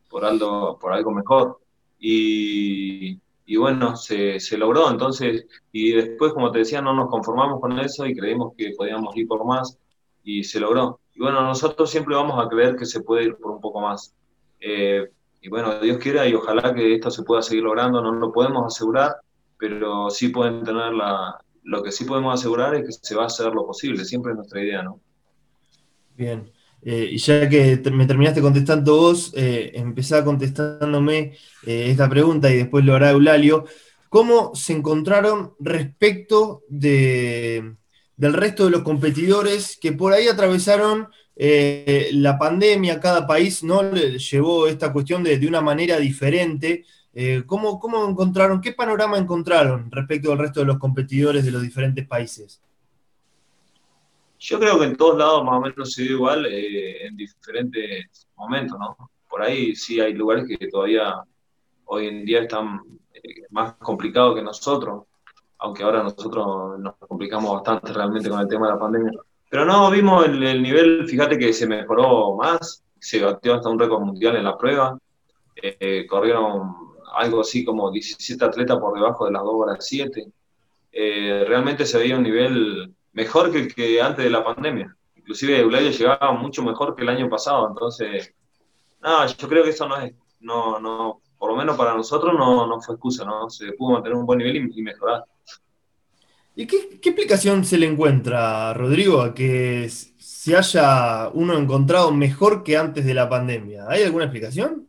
por 0.09 0.25
algo, 0.25 0.79
por 0.79 0.93
algo 0.93 1.11
mejor, 1.11 1.59
y, 1.99 3.19
y 3.45 3.57
bueno, 3.57 3.97
se, 3.97 4.39
se, 4.39 4.57
logró, 4.57 4.89
entonces, 4.89 5.47
y 5.73 5.91
después, 5.91 6.33
como 6.33 6.53
te 6.53 6.61
decía, 6.61 6.81
no 6.81 6.95
nos 6.95 7.11
conformamos 7.11 7.61
con 7.61 7.77
eso 7.81 8.07
y 8.07 8.15
creímos 8.15 8.55
que 8.57 8.71
podíamos 8.79 9.17
ir 9.17 9.27
por 9.27 9.45
más, 9.45 9.77
y 10.23 10.45
se 10.45 10.61
logró. 10.61 11.01
Y 11.17 11.21
bueno, 11.21 11.43
nosotros 11.43 11.91
siempre 11.91 12.15
vamos 12.15 12.41
a 12.41 12.49
creer 12.49 12.77
que 12.77 12.87
se 12.87 13.01
puede 13.01 13.25
ir 13.25 13.37
por 13.37 13.51
un 13.51 13.61
poco 13.61 13.81
más. 13.81 14.15
Eh, 14.61 15.09
y 15.41 15.49
bueno, 15.49 15.81
Dios 15.81 15.99
quiera 15.99 16.25
y 16.29 16.35
ojalá 16.35 16.73
que 16.73 16.95
esto 16.95 17.11
se 17.11 17.25
pueda 17.25 17.43
seguir 17.43 17.65
logrando. 17.65 18.01
No 18.01 18.13
lo 18.13 18.31
podemos 18.31 18.65
asegurar, 18.65 19.17
pero 19.59 20.09
sí 20.09 20.29
pueden 20.29 20.63
tener 20.63 20.93
la... 20.93 21.41
Lo 21.67 21.83
que 21.83 21.93
sí 21.93 22.05
podemos 22.05 22.33
asegurar 22.33 22.75
es 22.75 22.87
que 22.87 22.93
se 22.93 23.15
va 23.15 23.25
a 23.25 23.27
hacer 23.27 23.53
lo 23.53 23.67
posible. 23.67 24.05
Siempre 24.05 24.33
es 24.33 24.37
nuestra 24.37 24.63
idea, 24.63 24.83
¿no? 24.83 25.01
Bien. 26.17 26.51
Eh, 26.83 27.09
y 27.13 27.19
ya 27.19 27.49
que 27.49 27.83
me 27.93 28.07
terminaste 28.07 28.41
contestando 28.41 28.97
vos, 28.97 29.33
eh, 29.35 29.73
empezá 29.75 30.25
contestándome 30.25 31.33
eh, 31.67 31.91
esta 31.91 32.09
pregunta 32.09 32.51
y 32.51 32.57
después 32.57 32.85
lo 32.85 32.95
hará 32.95 33.11
Eulalio. 33.11 33.65
¿Cómo 34.09 34.55
se 34.55 34.73
encontraron 34.73 35.55
respecto 35.59 36.63
de, 36.69 37.75
del 38.17 38.33
resto 38.33 38.65
de 38.65 38.71
los 38.71 38.83
competidores 38.83 39.77
que 39.81 39.93
por 39.93 40.13
ahí 40.13 40.29
atravesaron 40.29 41.09
eh, 41.39 42.09
la 42.13 42.39
pandemia, 42.39 42.99
cada 42.99 43.27
país 43.27 43.63
no 43.63 43.83
le 43.83 44.19
llevó 44.19 44.67
esta 44.67 44.91
cuestión 44.91 45.23
de, 45.23 45.47
una 45.47 45.61
manera 45.61 45.99
diferente. 45.99 46.85
Eh, 47.19 47.45
¿cómo, 47.47 47.81
encontraron, 48.11 48.61
qué 48.61 48.73
panorama 48.73 49.17
encontraron 49.17 49.91
respecto 49.91 50.33
al 50.33 50.39
resto 50.39 50.61
de 50.61 50.67
los 50.67 50.79
competidores 50.79 51.47
de 51.47 51.51
los 51.51 51.63
diferentes 51.63 52.07
países? 52.07 52.61
Yo 54.39 54.61
creo 54.61 54.79
que 54.79 54.85
en 54.85 54.97
todos 54.97 55.17
lados 55.17 55.43
más 55.43 55.55
o 55.57 55.61
menos 55.63 55.93
se 55.95 56.03
dio 56.03 56.17
igual 56.17 56.45
eh, 56.45 57.07
en 57.07 57.17
diferentes 57.17 58.29
momentos, 58.37 58.79
¿no? 58.79 59.11
Por 59.31 59.43
ahí 59.43 59.75
sí 59.75 59.99
hay 59.99 60.13
lugares 60.13 60.45
que 60.47 60.69
todavía 60.69 61.15
hoy 61.87 62.09
en 62.09 62.27
día 62.27 62.43
están 62.43 62.83
más 63.49 63.75
complicados 63.77 64.35
que 64.35 64.43
nosotros 64.43 65.05
aunque 65.59 65.83
ahora 65.83 66.03
nosotros 66.03 66.79
nos 66.79 66.95
complicamos 66.97 67.53
bastante 67.53 67.93
realmente 67.93 68.29
con 68.29 68.41
el 68.41 68.49
tema 68.49 68.67
de 68.67 68.75
la 68.75 68.79
pandemia. 68.79 69.13
Pero 69.49 69.65
no, 69.65 69.91
vimos 69.91 70.27
el, 70.27 70.63
nivel, 70.63 71.07
fíjate 71.09 71.39
que 71.39 71.53
se 71.53 71.67
mejoró 71.67 72.37
más, 72.37 72.85
se 72.99 73.25
batió 73.25 73.55
hasta 73.55 73.69
un 73.69 73.79
récord 73.79 74.03
mundial 74.03 74.37
en 74.37 74.45
la 74.45 74.59
prueba, 74.59 74.99
eh, 75.55 76.07
corrieron 76.07 76.96
algo 77.17 77.41
así 77.41 77.65
como 77.65 77.91
17 77.91 78.45
atletas 78.45 78.79
por 78.79 78.95
debajo 78.95 79.27
de 79.27 79.33
las 79.33 79.43
2 79.43 79.55
horas 79.55 79.87
7. 79.87 80.29
Eh, 80.93 81.45
realmente 81.47 81.85
se 81.85 81.99
veía 81.99 82.17
un 82.17 82.23
nivel 82.23 82.95
mejor 83.13 83.51
que 83.51 83.59
el 83.59 83.75
que 83.75 84.01
antes 84.01 84.25
de 84.25 84.31
la 84.31 84.45
pandemia. 84.45 84.95
Inclusive 85.17 85.59
Eulalia 85.59 85.91
llegaba 85.91 86.33
mucho 86.33 86.63
mejor 86.63 86.95
que 86.95 87.03
el 87.03 87.09
año 87.09 87.29
pasado, 87.29 87.69
entonces, 87.69 88.33
no, 89.03 89.27
yo 89.27 89.49
creo 89.49 89.65
que 89.65 89.71
eso 89.71 89.89
no 89.89 89.97
es, 89.99 90.15
no, 90.41 90.79
no, 90.79 91.21
por 91.39 91.51
lo 91.51 91.57
menos 91.57 91.77
para 91.77 91.95
nosotros 91.95 92.35
no, 92.35 92.67
no 92.67 92.81
fue 92.81 92.95
excusa, 92.95 93.25
¿no? 93.25 93.51
Se 93.51 93.73
pudo 93.73 93.95
mantener 93.95 94.17
un 94.17 94.27
buen 94.27 94.39
nivel 94.39 94.57
y 94.57 94.83
mejorar. 94.83 95.25
¿Y 96.59 96.67
qué, 96.67 96.77
explicación 97.03 97.67
se 97.67 97.77
le 97.77 97.87
encuentra, 97.87 98.73
Rodrigo, 98.73 99.21
a 99.21 99.35
que 99.35 99.91
se 99.91 100.57
haya 100.57 101.29
uno 101.35 101.59
encontrado 101.59 102.11
mejor 102.13 102.65
que 102.65 102.79
antes 102.79 103.05
de 103.05 103.13
la 103.13 103.29
pandemia? 103.29 103.85
¿Hay 103.89 104.05
alguna 104.05 104.25
explicación? 104.25 104.89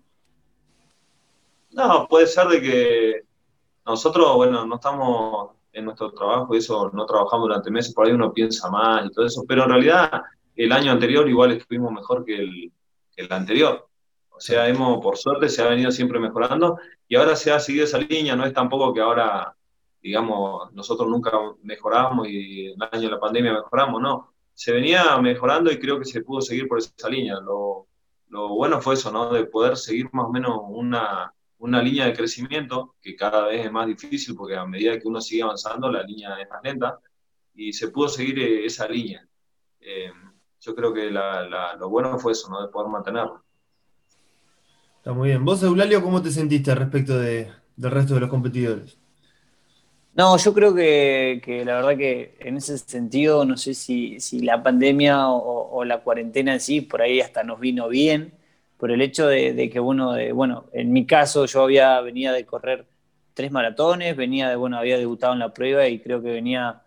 No, 1.78 2.08
puede 2.08 2.26
ser 2.26 2.48
de 2.48 2.60
que 2.60 3.22
nosotros, 3.86 4.36
bueno, 4.36 4.66
no 4.66 4.76
estamos 4.76 5.52
en 5.72 5.86
nuestro 5.86 6.12
trabajo 6.12 6.56
y 6.56 6.58
eso, 6.58 6.90
no 6.92 7.06
trabajamos 7.06 7.48
durante 7.48 7.70
meses, 7.70 7.94
por 7.94 8.08
ahí 8.08 8.14
uno 8.14 8.34
piensa 8.34 8.68
más 8.72 9.06
y 9.06 9.12
todo 9.12 9.28
eso, 9.28 9.44
pero 9.48 9.64
en 9.64 9.70
realidad 9.70 10.24
el 10.56 10.72
año 10.72 10.92
anterior 10.92 11.30
igual 11.30 11.52
estuvimos 11.52 11.92
mejor 11.92 12.26
que 12.26 12.36
el, 12.36 12.72
que 13.16 13.22
el 13.22 13.32
anterior. 13.32 13.88
O 14.32 14.40
sea, 14.40 14.68
hemos, 14.68 15.00
por 15.04 15.18
suerte, 15.18 15.50
se 15.50 15.62
ha 15.62 15.68
venido 15.68 15.92
siempre 15.92 16.20
mejorando 16.20 16.80
y 17.08 17.16
ahora 17.16 17.36
se 17.36 17.52
ha 17.52 17.60
seguido 17.60 17.86
esa 17.86 18.00
línea, 18.00 18.36
no 18.36 18.46
es 18.46 18.54
tampoco 18.54 18.92
que 18.92 19.02
ahora 19.02 19.56
digamos, 20.02 20.72
nosotros 20.74 21.10
nunca 21.10 21.32
mejoramos 21.64 22.28
y 22.30 22.68
el 22.68 22.82
año 22.92 23.10
de 23.10 23.12
la 23.16 23.20
pandemia 23.20 23.54
mejoramos, 23.54 24.02
no. 24.02 24.34
Se 24.54 24.72
venía 24.72 25.18
mejorando 25.20 25.72
y 25.72 25.80
creo 25.80 26.00
que 26.00 26.06
se 26.06 26.22
pudo 26.22 26.42
seguir 26.42 26.68
por 26.68 26.80
esa 26.80 27.10
línea. 27.10 27.36
Lo, 27.42 27.88
lo 28.30 28.50
bueno 28.50 28.82
fue 28.82 28.96
eso, 28.96 29.12
¿no? 29.12 29.30
De 29.30 29.46
poder 29.46 29.78
seguir 29.78 30.10
más 30.14 30.26
o 30.26 30.32
menos 30.32 30.60
una, 30.64 31.34
una 31.60 31.82
línea 31.82 32.06
de 32.06 32.14
crecimiento 32.14 32.96
que 33.02 33.16
cada 33.16 33.48
vez 33.48 33.66
es 33.66 33.72
más 33.72 33.88
difícil 33.88 34.36
porque 34.36 34.56
a 34.56 34.66
medida 34.66 35.00
que 35.00 35.08
uno 35.08 35.22
sigue 35.22 35.44
avanzando 35.44 35.92
la 35.92 36.04
línea 36.04 36.40
es 36.40 36.50
más 36.50 36.62
lenta 36.64 37.00
y 37.56 37.74
se 37.74 37.90
pudo 37.90 38.08
seguir 38.08 38.40
eh, 38.40 38.66
esa 38.66 38.88
línea. 38.88 39.28
Eh, 39.80 40.12
yo 40.62 40.76
creo 40.76 40.94
que 40.94 41.10
lo 41.10 41.90
bueno 41.90 42.20
fue 42.20 42.34
eso, 42.34 42.50
¿no? 42.50 42.62
De 42.62 42.70
poder 42.70 42.90
mantenerlo. 42.90 43.44
Está 44.98 45.14
muy 45.14 45.30
bien. 45.30 45.46
Vos, 45.46 45.64
Eulalio, 45.64 46.02
¿cómo 46.02 46.22
te 46.22 46.32
sentiste 46.32 46.76
respecto 46.76 47.18
del 47.18 47.52
resto 47.78 48.16
de 48.16 48.20
los 48.20 48.30
competidores? 48.30 48.98
No, 50.18 50.36
yo 50.38 50.52
creo 50.52 50.74
que, 50.74 51.62
la 51.64 51.76
verdad 51.76 51.96
que 51.96 52.36
en 52.40 52.58
ese 52.58 52.80
sentido, 52.80 53.46
no 53.46 53.56
sé 53.56 53.76
si, 53.76 54.18
la 54.42 54.64
pandemia 54.64 55.30
o, 55.30 55.86
la 55.86 56.00
cuarentena 56.00 56.54
en 56.54 56.60
sí, 56.60 56.82
por 56.82 57.04
ahí 57.04 57.22
hasta 57.22 57.44
nos 57.44 57.60
vino 57.60 57.88
bien, 57.88 58.34
por 58.78 58.92
el 58.92 59.02
hecho 59.02 59.28
de, 59.28 59.70
que 59.72 59.80
uno, 59.80 60.16
bueno, 60.34 60.66
en 60.72 60.92
mi 60.92 61.06
caso 61.06 61.46
yo 61.46 61.64
había 61.64 62.00
venía 62.02 62.32
de 62.32 62.46
correr 62.46 62.86
tres 63.34 63.52
maratones, 63.52 64.16
venía 64.16 64.50
de, 64.50 64.56
bueno, 64.56 64.78
había 64.78 64.98
debutado 64.98 65.34
en 65.34 65.40
la 65.40 65.54
prueba 65.54 65.88
y 65.88 66.00
creo 66.00 66.22
que 66.22 66.32
venía, 66.32 66.82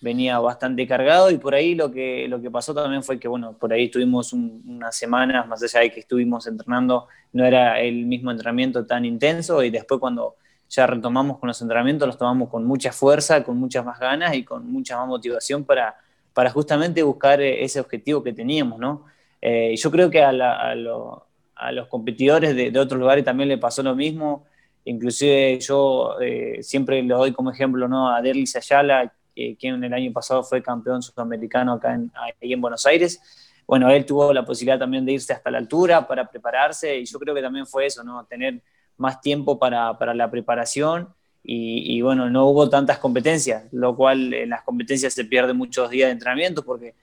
venía 0.00 0.38
bastante 0.38 0.86
cargado 0.86 1.30
y 1.30 1.38
por 1.38 1.54
ahí 1.54 1.74
lo 1.74 1.90
que, 1.90 2.26
lo 2.28 2.40
que 2.40 2.50
pasó 2.50 2.74
también 2.74 3.02
fue 3.02 3.18
que, 3.18 3.28
bueno, 3.28 3.56
por 3.58 3.72
ahí 3.72 3.84
estuvimos 3.84 4.32
unas 4.32 4.96
semanas, 4.96 5.46
más 5.46 5.62
allá 5.62 5.80
de 5.80 5.92
que 5.92 6.00
estuvimos 6.00 6.46
entrenando, 6.46 7.06
no 7.32 7.44
era 7.44 7.80
el 7.80 8.06
mismo 8.06 8.30
entrenamiento 8.30 8.84
tan 8.86 9.04
intenso 9.04 9.62
y 9.62 9.70
después 9.70 10.00
cuando 10.00 10.36
ya 10.68 10.86
retomamos 10.86 11.38
con 11.38 11.46
los 11.46 11.60
entrenamientos, 11.62 12.06
los 12.06 12.18
tomamos 12.18 12.48
con 12.48 12.64
mucha 12.64 12.92
fuerza, 12.92 13.44
con 13.44 13.56
muchas 13.56 13.84
más 13.84 13.98
ganas 13.98 14.34
y 14.34 14.44
con 14.44 14.70
mucha 14.70 14.96
más 14.96 15.06
motivación 15.06 15.64
para, 15.64 15.96
para 16.32 16.50
justamente 16.50 17.02
buscar 17.02 17.40
eh, 17.40 17.62
ese 17.64 17.80
objetivo 17.80 18.22
que 18.22 18.32
teníamos, 18.32 18.78
¿no? 18.78 19.04
Eh, 19.46 19.76
yo 19.76 19.90
creo 19.90 20.08
que 20.10 20.22
a, 20.22 20.32
los 20.32 21.88
competidores 21.88 22.56
de, 22.56 22.78
otros 22.78 22.98
lugares 22.98 23.24
también 23.24 23.48
le 23.48 23.58
pasó 23.58 23.82
lo 23.82 23.94
mismo, 23.94 24.46
inclusive 24.84 25.60
yo 25.60 26.18
eh, 26.20 26.62
siempre 26.62 27.02
le 27.02 27.14
doy 27.14 27.32
como 27.32 27.50
ejemplo 27.50 27.86
¿no? 27.86 28.10
a 28.10 28.22
Derlis 28.22 28.56
Ayala, 28.56 29.12
quien 29.34 29.82
el 29.82 29.92
año 29.92 30.12
pasado 30.12 30.44
fue 30.44 30.62
campeón 30.62 31.02
sudamericano 31.02 31.72
acá 31.74 31.94
en, 31.94 32.10
ahí 32.14 32.52
en 32.52 32.60
Buenos 32.60 32.86
Aires, 32.86 33.20
bueno, 33.66 33.90
él 33.90 34.04
tuvo 34.04 34.32
la 34.32 34.44
posibilidad 34.44 34.78
también 34.78 35.04
de 35.04 35.12
irse 35.12 35.32
hasta 35.32 35.50
la 35.50 35.58
altura 35.58 36.06
para 36.06 36.28
prepararse 36.28 36.98
y 36.98 37.04
yo 37.04 37.18
creo 37.18 37.34
que 37.34 37.42
también 37.42 37.66
fue 37.66 37.86
eso, 37.86 38.04
¿no? 38.04 38.24
Tener 38.26 38.62
más 38.96 39.20
tiempo 39.20 39.58
para, 39.58 39.96
la 40.14 40.30
preparación 40.30 41.08
y, 41.46 42.00
bueno, 42.00 42.30
no 42.30 42.46
hubo 42.46 42.70
tantas 42.70 42.98
competencias, 42.98 43.64
lo 43.70 43.94
cual 43.96 44.32
en 44.32 44.50
las 44.50 44.62
competencias 44.62 45.12
se 45.12 45.26
pierden 45.26 45.56
muchos 45.58 45.90
días 45.90 46.08
de 46.08 46.12
entrenamiento 46.12 46.64
porque 46.64 46.94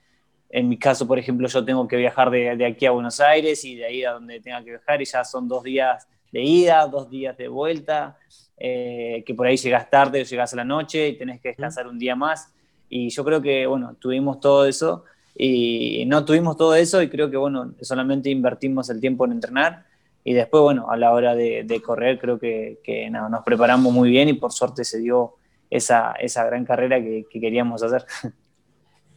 en 0.52 0.68
mi 0.68 0.78
caso, 0.78 1.08
por 1.08 1.18
ejemplo, 1.18 1.48
yo 1.48 1.64
tengo 1.64 1.88
que 1.88 1.96
viajar 1.96 2.30
de, 2.30 2.64
aquí 2.66 2.84
a 2.84 2.90
Buenos 2.90 3.20
Aires 3.20 3.64
y 3.64 3.76
de 3.76 3.86
ahí 3.86 4.04
a 4.04 4.12
donde 4.12 4.38
tenga 4.38 4.62
que 4.62 4.70
viajar 4.70 5.00
y 5.00 5.06
ya 5.06 5.24
son 5.24 5.48
dos 5.48 5.62
días 5.62 6.06
de 6.30 6.42
ida, 6.42 6.86
dos 6.86 7.08
días 7.08 7.36
de 7.38 7.48
vuelta, 7.48 8.18
eh, 8.58 9.24
que 9.26 9.34
por 9.34 9.46
ahí 9.46 9.56
llegas 9.56 9.88
tarde 9.88 10.20
o 10.20 10.24
llegas 10.24 10.52
a 10.52 10.56
la 10.56 10.64
noche 10.64 11.08
y 11.08 11.16
tenés 11.16 11.40
que 11.40 11.48
descansar 11.48 11.86
un 11.86 11.98
día 11.98 12.14
más. 12.14 12.52
Y 12.90 13.08
yo 13.08 13.24
creo 13.24 13.40
que, 13.40 13.66
bueno, 13.66 13.96
tuvimos 13.98 14.40
todo 14.40 14.66
eso 14.66 15.04
y 15.34 16.04
no 16.06 16.24
tuvimos 16.26 16.58
todo 16.58 16.74
eso 16.74 17.00
y 17.00 17.08
creo 17.08 17.30
que, 17.30 17.38
bueno, 17.38 17.72
solamente 17.80 18.28
invertimos 18.28 18.90
el 18.90 19.00
tiempo 19.00 19.24
en 19.24 19.32
entrenar 19.32 19.86
y 20.22 20.34
después, 20.34 20.62
bueno, 20.62 20.90
a 20.90 20.98
la 20.98 21.12
hora 21.12 21.34
de, 21.34 21.82
correr 21.82 22.18
creo 22.18 22.38
que, 22.38 22.78
nos 23.10 23.42
preparamos 23.42 23.90
muy 23.90 24.10
bien 24.10 24.28
y 24.28 24.34
por 24.34 24.52
suerte 24.52 24.84
se 24.84 24.98
dio 24.98 25.36
esa, 25.70 26.12
esa 26.12 26.44
gran 26.44 26.66
carrera 26.66 27.00
que, 27.00 27.24
queríamos 27.30 27.82
hacer. 27.82 28.04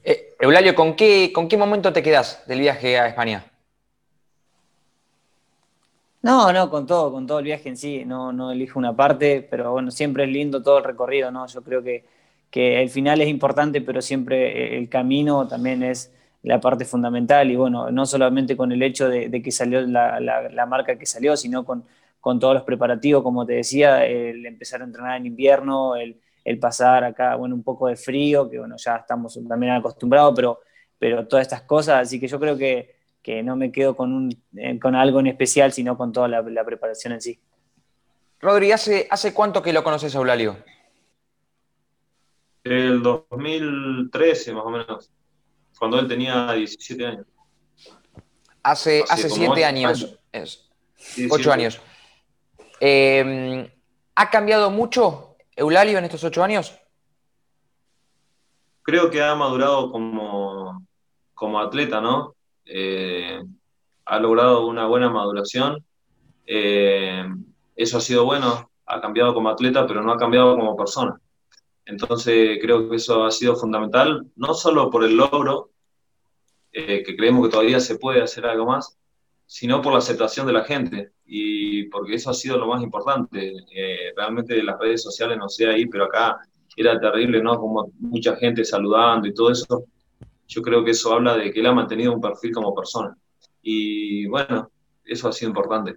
Eh, 0.05 0.35
Eulalio, 0.39 0.75
¿con 0.75 0.95
qué, 0.95 1.31
¿con 1.33 1.47
qué 1.47 1.57
momento 1.57 1.91
te 1.91 2.03
quedas 2.03 2.43
del 2.47 2.59
viaje 2.59 2.97
a 2.99 3.07
España? 3.07 3.43
No, 6.21 6.53
no, 6.53 6.69
con 6.69 6.85
todo, 6.87 7.11
con 7.11 7.27
todo 7.27 7.39
el 7.39 7.45
viaje 7.45 7.69
en 7.69 7.77
sí, 7.77 8.05
no, 8.05 8.31
no 8.31 8.51
elijo 8.51 8.79
una 8.79 8.95
parte, 8.95 9.45
pero 9.49 9.71
bueno, 9.73 9.91
siempre 9.91 10.23
es 10.23 10.29
lindo 10.29 10.63
todo 10.63 10.77
el 10.77 10.83
recorrido, 10.83 11.31
¿no? 11.31 11.45
Yo 11.47 11.61
creo 11.63 11.83
que, 11.83 12.05
que 12.49 12.81
el 12.81 12.89
final 12.89 13.19
es 13.21 13.27
importante, 13.27 13.81
pero 13.81 14.01
siempre 14.01 14.77
el 14.77 14.89
camino 14.89 15.47
también 15.47 15.83
es, 15.83 16.11
la 16.45 16.61
parte 16.61 16.85
fundamental 16.85 17.49
y 17.49 17.55
bueno, 17.55 17.89
no 17.89 18.05
solamente 18.05 18.55
con 18.55 18.71
el 18.71 18.83
hecho 18.83 19.09
de, 19.09 19.41
que 19.41 19.51
salió 19.51 19.81
la, 19.81 20.65
marca 20.67 20.95
que 20.95 21.07
salió, 21.07 21.35
sino 21.35 21.65
con, 21.65 21.83
con, 22.21 22.39
todos 22.39 22.53
los 22.53 22.63
preparativos, 22.63 23.23
como 23.23 23.47
te 23.47 23.53
decía, 23.53 24.05
el 24.05 24.45
empezar 24.45 24.81
a 24.81 24.85
entrenar 24.85 25.17
en 25.17 25.25
invierno, 25.25 25.95
el, 25.95 26.17
pasar 26.59 27.03
acá, 27.03 27.35
bueno, 27.35 27.55
un 27.55 27.63
poco 27.63 27.87
de 27.87 27.95
frío, 27.95 28.49
que 28.49 28.59
bueno, 28.59 28.75
ya 28.77 28.97
estamos 28.97 29.39
también 29.47 29.73
acostumbrados, 29.73 30.33
pero, 30.35 30.59
pero 30.99 31.27
todas 31.27 31.43
estas 31.43 31.63
cosas, 31.63 32.03
así 32.03 32.19
que 32.19 32.27
yo 32.27 32.39
creo 32.39 32.57
que, 32.57 32.95
que 33.21 33.41
no 33.41 33.55
me 33.55 33.71
quedo 33.71 33.95
con, 33.95 34.13
un, 34.13 34.43
eh, 34.55 34.79
con 34.79 34.95
algo 34.95 35.19
en 35.19 35.27
especial, 35.27 35.73
sino 35.73 35.97
con 35.97 36.11
toda 36.11 36.27
la, 36.27 36.63
preparación 36.63 37.13
en 37.13 37.21
sí. 37.21 37.39
Rodri, 38.39 38.71
¿hace, 38.71 39.07
¿hace 39.09 39.33
cuánto 39.33 39.61
que 39.61 39.73
lo 39.73 39.83
conoces 39.83 40.15
a 40.15 40.19
Eulalio? 40.19 40.57
El 42.63 43.01
2013, 43.01 44.53
más 44.53 44.65
o 44.65 44.69
menos 44.69 45.11
cuando 45.77 45.99
él 45.99 46.07
tenía 46.07 46.51
17 46.53 47.05
años. 47.05 47.25
Hace, 48.63 49.03
hace, 49.07 49.29
siete 49.29 49.63
años, 49.63 50.17
ocho 51.29 51.51
años. 51.51 51.79
¿Ha 52.81 54.29
cambiado 54.29 54.71
mucho 54.71 55.24
Eulalio 55.55 55.97
en 55.97 56.05
estos 56.05 56.23
ocho 56.23 56.43
años? 56.43 56.77
Creo 58.81 59.09
que 59.09 59.21
ha 59.21 59.33
madurado 59.35 59.91
como, 59.91 60.85
como 61.33 61.59
atleta, 61.59 62.01
¿no? 62.01 62.35
Eh, 62.65 63.41
ha 64.05 64.19
logrado 64.19 64.67
una 64.67 64.85
buena 64.85 65.09
maduración. 65.09 65.83
Eh, 66.45 67.25
eso 67.75 67.97
ha 67.97 68.01
sido 68.01 68.25
bueno, 68.25 68.69
ha 68.85 69.01
cambiado 69.01 69.33
como 69.33 69.49
atleta, 69.49 69.87
pero 69.87 70.03
no 70.03 70.11
ha 70.11 70.17
cambiado 70.17 70.55
como 70.55 70.75
persona. 70.75 71.19
Entonces 71.85 72.59
creo 72.61 72.89
que 72.89 72.97
eso 72.97 73.25
ha 73.25 73.31
sido 73.31 73.55
fundamental, 73.55 74.27
no 74.35 74.53
solo 74.53 74.89
por 74.89 75.03
el 75.03 75.15
logro, 75.15 75.71
eh, 76.71 77.03
que 77.03 77.15
creemos 77.15 77.45
que 77.45 77.51
todavía 77.51 77.79
se 77.79 77.97
puede 77.97 78.21
hacer 78.21 78.45
algo 78.45 78.65
más, 78.65 78.97
sino 79.45 79.81
por 79.81 79.93
la 79.93 79.99
aceptación 79.99 80.45
de 80.47 80.53
la 80.53 80.65
gente 80.65 81.14
y 81.25 81.83
porque 81.89 82.15
eso 82.15 82.29
ha 82.29 82.33
sido 82.33 82.57
lo 82.57 82.67
más 82.67 82.83
importante. 82.83 83.53
Eh, 83.73 84.13
realmente 84.15 84.61
las 84.63 84.79
redes 84.79 85.03
sociales 85.03 85.37
no 85.37 85.49
sé 85.49 85.67
ahí, 85.67 85.85
pero 85.87 86.05
acá 86.05 86.37
era 86.75 86.99
terrible, 86.99 87.41
¿no? 87.41 87.57
Como 87.57 87.91
mucha 87.99 88.35
gente 88.35 88.63
saludando 88.63 89.27
y 89.27 89.33
todo 89.33 89.51
eso. 89.51 89.85
Yo 90.47 90.61
creo 90.61 90.83
que 90.83 90.91
eso 90.91 91.13
habla 91.13 91.35
de 91.37 91.51
que 91.51 91.59
él 91.59 91.65
ha 91.65 91.73
mantenido 91.73 92.13
un 92.13 92.21
perfil 92.21 92.51
como 92.53 92.75
persona. 92.75 93.17
Y 93.61 94.27
bueno, 94.27 94.69
eso 95.03 95.27
ha 95.27 95.31
sido 95.31 95.49
importante. 95.49 95.95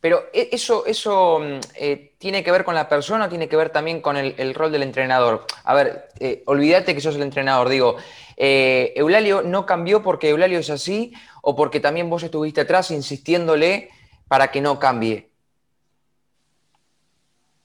Pero 0.00 0.24
e, 0.32 0.50
eso, 0.52 0.86
eso 0.86 1.40
mm, 1.40 1.60
eh, 1.76 2.12
tiene 2.18 2.44
que 2.44 2.52
ver 2.52 2.64
con 2.64 2.74
la 2.74 2.88
persona, 2.88 3.28
tiene 3.28 3.48
que 3.48 3.56
ver 3.56 3.70
también 3.70 4.00
con 4.00 4.16
el, 4.16 4.54
rol 4.54 4.72
del 4.72 4.82
entrenador. 4.82 5.46
A 5.64 5.74
ver, 5.74 6.08
eh, 6.20 6.42
olvídate 6.46 6.94
que 6.94 7.00
sos 7.00 7.16
el 7.16 7.22
entrenador. 7.22 7.68
Digo, 7.68 7.96
eh, 8.36 8.92
Eulalio 8.96 9.42
no 9.42 9.64
cambió 9.66 10.02
porque 10.02 10.28
Eulalio 10.28 10.58
es 10.58 10.70
así 10.70 11.12
o 11.42 11.56
porque 11.56 11.80
también 11.80 12.10
vos 12.10 12.22
estuviste 12.22 12.62
atrás 12.62 12.90
insistiéndole 12.90 13.90
para 14.28 14.50
que 14.50 14.60
no 14.60 14.78
cambie. 14.78 15.30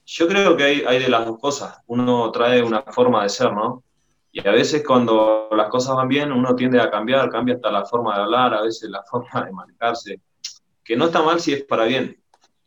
Yo 0.04 0.26
creo 0.26 0.56
que 0.56 0.64
hay, 0.64 0.84
hay 0.86 0.98
de 0.98 1.08
las 1.08 1.26
dos 1.26 1.38
cosas. 1.38 1.78
Uno 1.86 2.30
trae 2.32 2.62
una 2.62 2.82
forma 2.82 3.22
de 3.22 3.28
ser, 3.28 3.52
¿no? 3.52 3.82
Y 4.32 4.46
a 4.46 4.50
veces 4.50 4.82
cuando 4.84 5.48
las 5.52 5.68
cosas 5.68 5.94
van 5.94 6.08
bien, 6.08 6.32
uno 6.32 6.56
tiende 6.56 6.80
a 6.80 6.90
cambiar, 6.90 7.28
cambia 7.28 7.56
hasta 7.56 7.70
la 7.70 7.84
forma 7.84 8.16
de 8.16 8.22
hablar, 8.22 8.54
a 8.54 8.62
veces 8.62 8.88
la 8.88 9.02
forma 9.10 9.44
de 9.44 9.52
manejarse, 9.52 10.20
que 10.82 10.96
no 10.96 11.06
está 11.06 11.22
mal 11.22 11.38
si 11.38 11.52
es 11.52 11.64
para 11.64 11.84
bien 11.84 12.21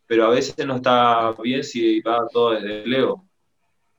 pero 0.07 0.25
a 0.25 0.29
veces 0.29 0.65
no 0.65 0.75
está 0.75 1.33
bien 1.41 1.63
si 1.63 1.99
va 2.01 2.27
todo 2.31 2.51
desde 2.51 2.83
el 2.83 2.93
ego. 2.93 3.25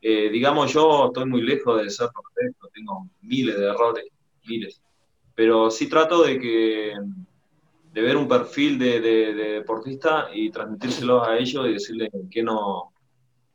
Eh, 0.00 0.28
digamos, 0.30 0.72
yo 0.72 1.06
estoy 1.06 1.26
muy 1.26 1.42
lejos 1.42 1.82
de 1.82 1.90
ser 1.90 2.08
perfecto, 2.08 2.68
tengo 2.72 3.08
miles 3.22 3.58
de 3.58 3.66
errores, 3.66 4.04
miles, 4.46 4.80
pero 5.34 5.70
sí 5.70 5.88
trato 5.88 6.22
de 6.22 6.38
que 6.38 6.94
de 7.96 8.02
ver 8.02 8.16
un 8.16 8.28
perfil 8.28 8.78
de, 8.78 9.00
deportista 9.00 10.28
y 10.32 10.50
transmitírselo 10.50 11.24
a 11.24 11.38
ellos 11.38 11.66
y 11.66 11.72
decirles 11.72 12.10
que 12.30 12.42
no, 12.42 12.92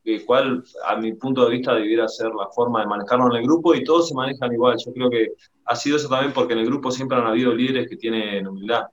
que 0.04 0.26
cuál, 0.26 0.64
a 0.88 0.96
mi 0.96 1.14
punto 1.14 1.46
de 1.46 1.52
vista, 1.52 1.76
debiera 1.76 2.08
ser 2.08 2.32
la 2.34 2.48
forma 2.50 2.82
de 2.82 2.88
manejarlo 2.88 3.28
en 3.28 3.42
el 3.42 3.44
grupo 3.44 3.76
y 3.76 3.84
todos 3.84 4.10
se 4.10 4.16
manejan 4.16 4.52
igual. 4.52 4.78
Yo 4.84 4.92
creo 4.94 5.10
que 5.12 5.28
ha 5.66 5.76
sido 5.76 5.98
eso 5.98 6.10
también 6.10 6.34
porque 6.34 6.54
en 6.54 6.60
el 6.60 6.66
grupo 6.66 6.90
siempre 6.90 7.20
han 7.20 7.28
habido 7.28 7.54
líderes 7.54 7.88
que 7.88 7.98
tienen 7.98 8.48
humildad. 8.48 8.86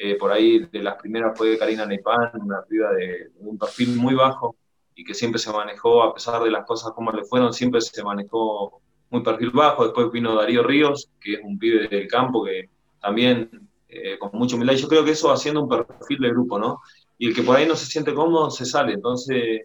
Eh, 0.00 0.14
por 0.14 0.30
ahí 0.30 0.60
de 0.60 0.80
las 0.80 0.94
primeras 0.94 1.36
fue 1.36 1.58
Karina 1.58 1.84
Neipan, 1.84 2.30
una 2.40 2.62
piba 2.62 2.92
de, 2.92 3.32
un 3.40 3.58
perfil 3.58 3.96
muy 3.96 4.14
bajo 4.14 4.54
y 4.94 5.02
que 5.02 5.12
siempre 5.12 5.40
se 5.40 5.52
manejó, 5.52 6.04
a 6.04 6.14
pesar 6.14 6.40
de 6.40 6.52
las 6.52 6.64
cosas 6.64 6.92
como 6.92 7.10
le 7.10 7.24
fueron, 7.24 7.52
siempre 7.52 7.80
se 7.80 8.04
manejó 8.04 8.80
muy 9.10 9.24
perfil 9.24 9.50
bajo. 9.50 9.82
Después 9.82 10.12
vino 10.12 10.36
Darío 10.36 10.62
Ríos, 10.62 11.10
que 11.20 11.34
es 11.34 11.40
un 11.42 11.58
pibe 11.58 11.88
del 11.88 12.06
campo 12.06 12.44
que 12.44 12.70
también 13.00 13.68
eh, 13.88 14.16
con 14.20 14.30
mucha 14.34 14.54
humildad. 14.54 14.74
Yo 14.74 14.86
creo 14.86 15.04
que 15.04 15.10
eso 15.10 15.32
haciendo 15.32 15.62
un 15.62 15.68
perfil 15.68 16.20
de 16.20 16.30
grupo, 16.30 16.60
¿no? 16.60 16.80
Y 17.18 17.26
el 17.28 17.34
que 17.34 17.42
por 17.42 17.56
ahí 17.56 17.66
no 17.66 17.74
se 17.74 17.86
siente 17.86 18.14
cómodo 18.14 18.52
se 18.52 18.66
sale. 18.66 18.92
Entonces, 18.92 19.62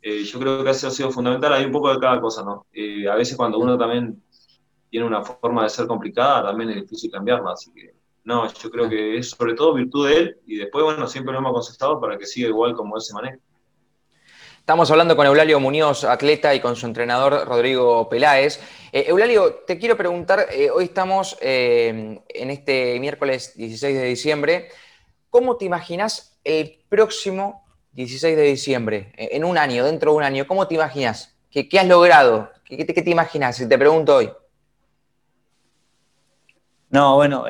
eh, 0.00 0.24
yo 0.24 0.38
creo 0.38 0.64
que 0.64 0.70
eso 0.70 0.88
ha 0.88 0.90
sido 0.92 1.10
fundamental. 1.10 1.52
Hay 1.52 1.66
un 1.66 1.72
poco 1.72 1.92
de 1.92 2.00
cada 2.00 2.22
cosa, 2.22 2.42
¿no? 2.42 2.66
a 3.10 3.14
veces 3.16 3.36
cuando 3.36 3.58
uno 3.58 3.76
también 3.76 4.22
tiene 4.88 5.06
una 5.06 5.22
forma 5.22 5.64
de 5.64 5.68
ser 5.68 5.86
complicada, 5.86 6.44
también 6.44 6.70
es 6.70 6.76
difícil 6.76 7.10
cambiarla. 7.10 7.52
Así 7.52 7.70
que 7.70 8.03
no, 8.24 8.52
yo 8.52 8.70
creo 8.70 8.88
que 8.88 9.18
es 9.18 9.30
sobre 9.30 9.54
todo 9.54 9.74
virtud 9.74 10.08
de 10.08 10.16
él 10.16 10.40
y 10.46 10.56
después, 10.56 10.84
bueno, 10.84 11.06
siempre 11.06 11.32
lo 11.32 11.38
hemos 11.38 11.50
aconsejado 11.50 12.00
para 12.00 12.16
que 12.18 12.26
siga 12.26 12.48
igual 12.48 12.74
como 12.74 12.96
él 12.96 13.02
se 13.02 13.12
maneja. 13.12 13.38
Estamos 14.64 14.90
hablando 14.90 15.14
con 15.14 15.26
Eulalio 15.26 15.60
Muñoz, 15.60 16.04
atleta, 16.04 16.54
y 16.54 16.60
con 16.60 16.74
su 16.74 16.86
entrenador 16.86 17.46
Rodrigo 17.46 18.08
Peláez. 18.08 18.60
Eh, 18.92 19.04
Eulalio, 19.08 19.56
te 19.66 19.78
quiero 19.78 19.94
preguntar, 19.94 20.46
eh, 20.50 20.70
hoy 20.70 20.84
estamos 20.84 21.36
eh, 21.42 22.18
en 22.26 22.50
este 22.50 22.98
miércoles 22.98 23.52
16 23.56 23.94
de 23.94 24.04
diciembre, 24.06 24.68
¿cómo 25.28 25.58
te 25.58 25.66
imaginas 25.66 26.38
el 26.44 26.78
próximo 26.88 27.66
16 27.92 28.36
de 28.38 28.42
diciembre, 28.42 29.12
en 29.18 29.44
un 29.44 29.58
año, 29.58 29.84
dentro 29.84 30.12
de 30.12 30.16
un 30.16 30.22
año? 30.22 30.46
¿Cómo 30.46 30.66
te 30.66 30.76
imaginas? 30.76 31.36
¿Qué, 31.50 31.68
has 31.78 31.86
logrado? 31.86 32.50
¿Qué, 32.64 32.86
te 32.86 33.10
imaginas? 33.10 33.56
Si 33.56 33.68
te 33.68 33.76
pregunto 33.76 34.16
hoy. 34.16 34.30
No, 36.94 37.16
bueno, 37.16 37.44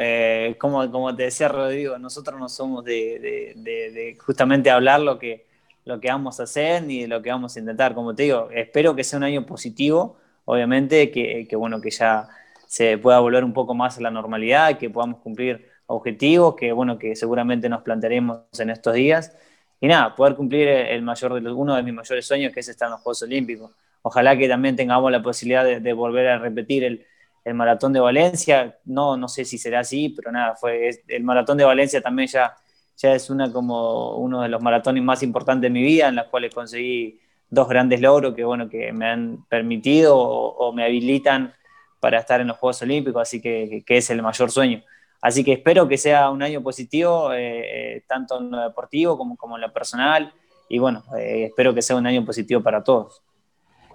como, 0.59 0.91
como 0.91 1.15
te 1.15 1.25
decía 1.25 1.49
Rodrigo, 1.49 1.99
nosotros 1.99 2.41
no 2.41 2.49
somos 2.49 2.85
de 2.85 4.17
justamente 4.25 4.71
hablar 4.71 5.01
lo 5.01 5.19
que 5.19 5.47
lo 5.85 6.01
que 6.01 6.09
vamos 6.09 6.41
a 6.41 6.45
hacer 6.45 6.83
ni 6.83 7.03
de 7.03 7.09
lo 7.09 7.23
que 7.23 7.31
vamos 7.31 7.57
a 7.57 7.61
intentar. 7.61 7.95
Como 7.95 8.15
te 8.15 8.25
digo, 8.25 8.49
espero 8.53 8.95
que 8.97 9.05
sea 9.05 9.19
un 9.19 9.25
año 9.25 9.47
positivo, 9.47 10.17
obviamente, 10.45 11.11
que, 11.11 11.49
bueno, 11.57 11.81
que 11.81 11.91
ya 11.91 12.29
se 12.67 12.99
pueda 12.99 13.21
volver 13.21 13.45
un 13.45 13.53
poco 13.53 13.75
más 13.75 13.99
a 13.99 14.01
la 14.01 14.11
normalidad, 14.11 14.79
que 14.79 14.91
podamos 14.91 15.21
cumplir 15.21 15.69
objetivos, 15.87 16.57
que 16.57 16.73
bueno, 16.73 16.99
que 16.99 17.15
seguramente 17.17 17.69
nos 17.69 17.83
plantearemos 17.83 18.41
en 18.59 18.71
estos 18.71 18.95
días. 18.95 19.37
Y 19.81 19.89
nada, 19.89 20.15
poder 20.15 20.35
cumplir 20.37 20.69
el 20.69 21.03
mayor 21.03 21.41
de 21.43 21.53
uno 21.53 21.77
de 21.77 21.83
mis 21.83 21.95
mayores 21.95 22.27
sueños, 22.27 22.53
que 22.53 22.61
es 22.61 22.69
estar 22.69 22.87
en 22.87 22.93
los 22.93 23.01
Juegos 23.03 23.23
Olímpicos. 23.23 23.71
Ojalá 24.03 24.37
que 24.37 24.49
también 24.49 24.77
tengamos 24.77 25.11
la 25.13 25.23
posibilidad 25.23 25.65
de, 25.65 25.93
volver 25.93 26.29
a 26.29 26.39
repetir 26.39 26.85
el, 26.85 27.07
el, 27.45 27.55
maratón 27.55 27.93
de 27.93 28.01
Valencia. 28.01 28.79
No, 28.85 29.17
no 29.17 29.29
sé 29.29 29.45
si 29.45 29.59
será 29.59 29.81
así, 29.81 30.09
pero 30.11 30.33
nada, 30.33 30.57
fue 30.57 30.91
el 31.09 31.25
maratón 31.25 31.59
de 31.59 31.65
Valencia 31.65 32.01
también 32.01 32.29
ya 32.29 32.55
ya 32.97 33.15
es 33.15 33.31
una 33.31 33.53
como 33.53 34.17
uno 34.17 34.43
de 34.43 34.49
los 34.49 34.63
maratones 34.63 35.03
más 35.03 35.23
importantes 35.23 35.63
de 35.63 35.71
mi 35.71 35.83
vida, 35.83 36.09
en 36.09 36.17
las 36.17 36.29
cuales 36.29 36.55
conseguí 36.55 37.21
dos 37.51 37.69
grandes 37.69 38.01
logros 38.01 38.35
que, 38.35 38.45
bueno, 38.45 38.69
que 38.69 38.93
me 38.93 39.07
han 39.07 39.45
permitido 39.49 40.17
o, 40.17 40.73
me 40.73 40.85
habilitan 40.85 41.55
para 42.01 42.19
estar 42.19 42.41
en 42.41 42.49
los 42.49 42.59
Juegos 42.59 42.83
Olímpicos, 42.83 43.23
así 43.23 43.41
que, 43.41 43.83
que, 43.87 43.97
es 43.97 44.11
el 44.11 44.23
mayor 44.23 44.51
sueño. 44.51 44.83
Así 45.21 45.43
que 45.43 45.55
espero 45.55 45.89
que 45.89 45.97
sea 45.97 46.31
un 46.31 46.43
año 46.43 46.63
positivo, 46.63 47.33
eh, 47.33 47.97
eh, 47.97 48.05
tanto 48.07 48.39
en 48.39 48.51
lo 48.51 48.61
deportivo 48.61 49.17
como, 49.17 49.37
como 49.37 49.57
en 49.57 49.63
lo 49.63 49.73
personal, 49.73 50.33
y 50.69 50.79
bueno, 50.79 51.03
eh, 51.19 51.47
espero 51.47 51.75
que 51.75 51.83
sea 51.83 51.97
un 51.97 52.07
año 52.07 52.25
positivo 52.25 52.63
para 52.63 52.83
todos. 52.85 53.23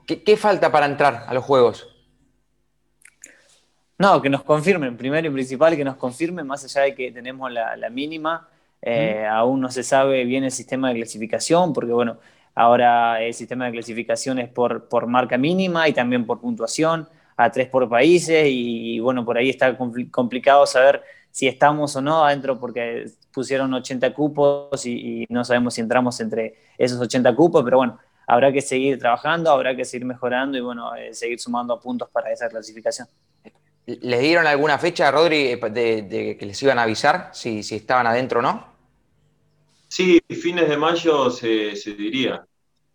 ¿Qué, 0.08 0.24
¿Qué, 0.24 0.38
falta 0.38 0.72
para 0.72 0.88
entrar 0.88 1.26
a 1.28 1.34
los 1.34 1.44
Juegos? 1.44 1.99
No, 4.00 4.22
que 4.22 4.30
nos 4.30 4.44
confirmen, 4.44 4.96
primero 4.96 5.28
y 5.28 5.32
principal, 5.32 5.76
que 5.76 5.84
nos 5.84 5.98
confirmen, 5.98 6.48
más 6.48 6.64
allá 6.64 6.84
de 6.84 6.96
que 6.96 7.12
tenemos 7.12 7.52
la, 7.52 7.76
la 7.76 7.90
mínima, 7.90 8.48
eh, 8.82 9.26
aún 9.30 9.60
no 9.60 9.70
se 9.70 9.84
sabe 9.84 10.24
bien 10.24 10.46
el 10.46 10.52
sistema 10.52 10.88
de 10.88 10.96
clasificación, 10.96 11.74
porque 11.74 11.92
bueno, 11.92 12.18
ahora 12.56 13.22
el 13.22 13.34
sistema 13.34 13.66
de 13.66 13.74
clasificación 13.74 14.40
es 14.40 14.48
por, 14.48 14.88
por 14.88 15.06
marca 15.08 15.38
mínima 15.38 15.90
y 15.90 15.94
también 15.94 16.26
por 16.26 16.40
puntuación, 16.40 17.10
a 17.36 17.52
tres 17.52 17.68
por 17.68 17.90
países, 17.90 18.46
y, 18.50 19.02
bueno, 19.02 19.26
por 19.26 19.38
ahí 19.38 19.50
está 19.50 19.78
complicado 19.78 20.66
saber 20.66 21.04
si 21.32 21.48
estamos 21.50 21.94
o 21.98 22.02
no 22.02 22.24
adentro, 22.26 22.58
porque 22.58 23.06
pusieron 23.34 23.74
80 23.74 24.14
cupos 24.14 24.86
y, 24.86 25.26
no 25.28 25.44
sabemos 25.44 25.74
si 25.74 25.82
entramos 25.82 26.18
entre 26.22 26.56
esos 26.78 27.02
80 27.02 27.36
cupos, 27.36 27.64
pero 27.66 27.78
bueno, 27.78 28.00
habrá 28.28 28.52
que 28.54 28.62
seguir 28.62 28.98
trabajando, 28.98 29.52
habrá 29.52 29.76
que 29.76 29.84
seguir 29.84 30.06
mejorando 30.06 30.58
y 30.58 30.62
bueno, 30.62 30.96
eh, 30.96 31.14
seguir 31.14 31.38
sumando 31.38 31.78
puntos 31.82 32.10
para 32.10 32.32
esa 32.32 32.48
clasificación. 32.48 33.08
¿Les 34.02 34.20
dieron 34.20 34.46
alguna 34.46 34.78
fecha, 34.78 35.10
Rodri, 35.10 35.56
de, 35.56 36.38
que 36.40 36.46
les 36.46 36.62
iban 36.62 36.78
a 36.78 36.84
avisar 36.84 37.32
si, 37.34 37.64
si 37.64 37.76
estaban 37.76 38.06
adentro 38.06 38.40
o 38.40 38.42
no? 38.44 38.70
Sí, 39.88 40.22
fines 40.30 40.70
de 40.70 40.78
mayo 40.78 41.32
se, 41.32 41.74
diría. 41.98 42.46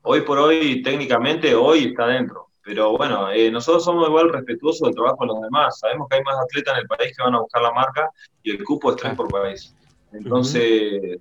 Hoy 0.03 0.21
por 0.21 0.39
hoy, 0.39 0.83
técnicamente, 0.83 1.55
hoy 1.55 1.87
está 1.87 2.07
dentro. 2.07 2.51
Pero 2.63 2.97
bueno, 2.97 3.31
eh, 3.31 3.51
nosotros 3.51 3.85
somos 3.85 4.09
igual 4.09 4.33
respetuosos 4.33 4.87
del 4.87 4.95
trabajo 4.95 5.19
de 5.23 5.27
los 5.27 5.41
demás. 5.43 5.79
Sabemos 5.81 6.09
que 6.09 6.17
hay 6.17 6.23
más 6.23 6.37
atletas 6.39 6.75
en 6.75 6.83
el 6.83 6.87
país 6.87 7.17
que 7.17 7.23
van 7.25 7.35
a 7.35 7.41
buscar 7.41 7.63
la 7.63 7.73
marca 7.73 8.09
y 8.43 8.53
el 8.53 8.65
cupo 8.65 8.91
es 8.91 8.97
tres 8.97 9.15
por 9.15 9.29
país. 9.29 9.75
Entonces, 10.13 11.19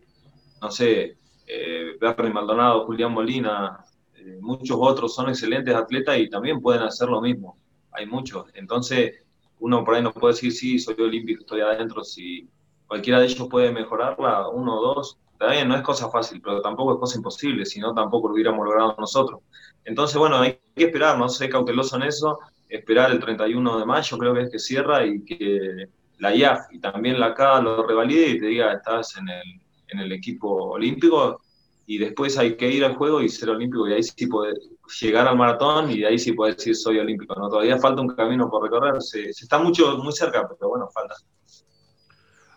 no 0.61 0.69
sé, 0.69 1.17
eh, 1.47 1.97
Bernie 1.99 2.31
Maldonado, 2.31 2.85
Julián 2.85 3.11
Molina, 3.11 3.83
eh, 4.15 4.37
muchos 4.39 4.77
otros 4.79 5.13
son 5.15 5.29
excelentes 5.29 5.73
atletas 5.75 6.17
y 6.19 6.29
también 6.29 6.61
pueden 6.61 6.83
hacer 6.83 7.09
lo 7.09 7.19
mismo. 7.19 7.57
Hay 7.91 8.05
muchos. 8.05 8.45
Entonces, 8.53 9.23
uno 9.63 9.85
por 9.85 9.95
ahí 9.95 10.03
no 10.03 10.11
puede 10.11 10.33
decir, 10.33 10.51
sí, 10.51 10.77
soy 10.77 10.95
olímpico, 10.99 11.41
estoy 11.41 11.61
adentro. 11.61 12.03
Si 12.03 12.49
cualquiera 12.85 13.19
de 13.19 13.27
ellos 13.27 13.47
puede 13.49 13.71
mejorarla, 13.71 14.49
uno 14.49 14.77
o 14.77 14.95
dos, 14.95 15.17
Está 15.31 15.65
no 15.65 15.75
es 15.75 15.81
cosa 15.81 16.09
fácil, 16.09 16.41
pero 16.41 16.61
tampoco 16.61 16.93
es 16.93 16.99
cosa 16.99 17.17
imposible, 17.17 17.65
si 17.65 17.79
no 17.79 17.93
tampoco 17.93 18.27
lo 18.27 18.33
hubiéramos 18.33 18.65
logrado 18.65 18.95
nosotros. 18.97 19.41
Entonces, 19.83 20.17
bueno, 20.17 20.37
hay 20.37 20.59
que 20.75 20.85
esperar, 20.85 21.17
no 21.17 21.27
sé, 21.27 21.49
cauteloso 21.49 21.95
en 21.95 22.03
eso, 22.03 22.39
esperar 22.69 23.11
el 23.11 23.19
31 23.19 23.79
de 23.79 23.85
mayo, 23.85 24.17
creo 24.17 24.33
que 24.33 24.41
es 24.41 24.51
que 24.51 24.59
cierra 24.59 25.05
y 25.05 25.23
que 25.23 25.87
la 26.19 26.35
IAF 26.35 26.71
y 26.71 26.79
también 26.79 27.19
la 27.19 27.33
CA 27.33 27.61
lo 27.61 27.85
revalide 27.85 28.29
y 28.29 28.39
te 28.39 28.45
diga, 28.47 28.73
estás 28.73 29.17
en 29.17 29.29
el, 29.29 29.61
en 29.89 29.99
el 29.99 30.11
equipo 30.11 30.71
olímpico 30.71 31.41
y 31.85 31.97
después 31.97 32.37
hay 32.37 32.55
que 32.55 32.69
ir 32.69 32.85
al 32.85 32.95
juego 32.95 33.21
y 33.21 33.29
ser 33.29 33.49
olímpico 33.49 33.87
y 33.87 33.93
ahí 33.93 34.03
sí 34.03 34.27
puede 34.27 34.53
llegar 35.01 35.27
al 35.27 35.37
maratón 35.37 35.91
y 35.91 36.03
ahí 36.03 36.19
sí 36.19 36.33
puede 36.33 36.53
decir 36.53 36.75
soy 36.75 36.99
olímpico. 36.99 37.35
¿no? 37.35 37.49
Todavía 37.49 37.77
falta 37.77 38.01
un 38.01 38.09
camino 38.09 38.49
por 38.49 38.63
recorrer, 38.63 39.01
se, 39.01 39.29
está 39.29 39.59
mucho, 39.59 39.97
muy 39.97 40.13
cerca, 40.13 40.47
pero 40.47 40.69
bueno, 40.69 40.89
falta. 40.93 41.15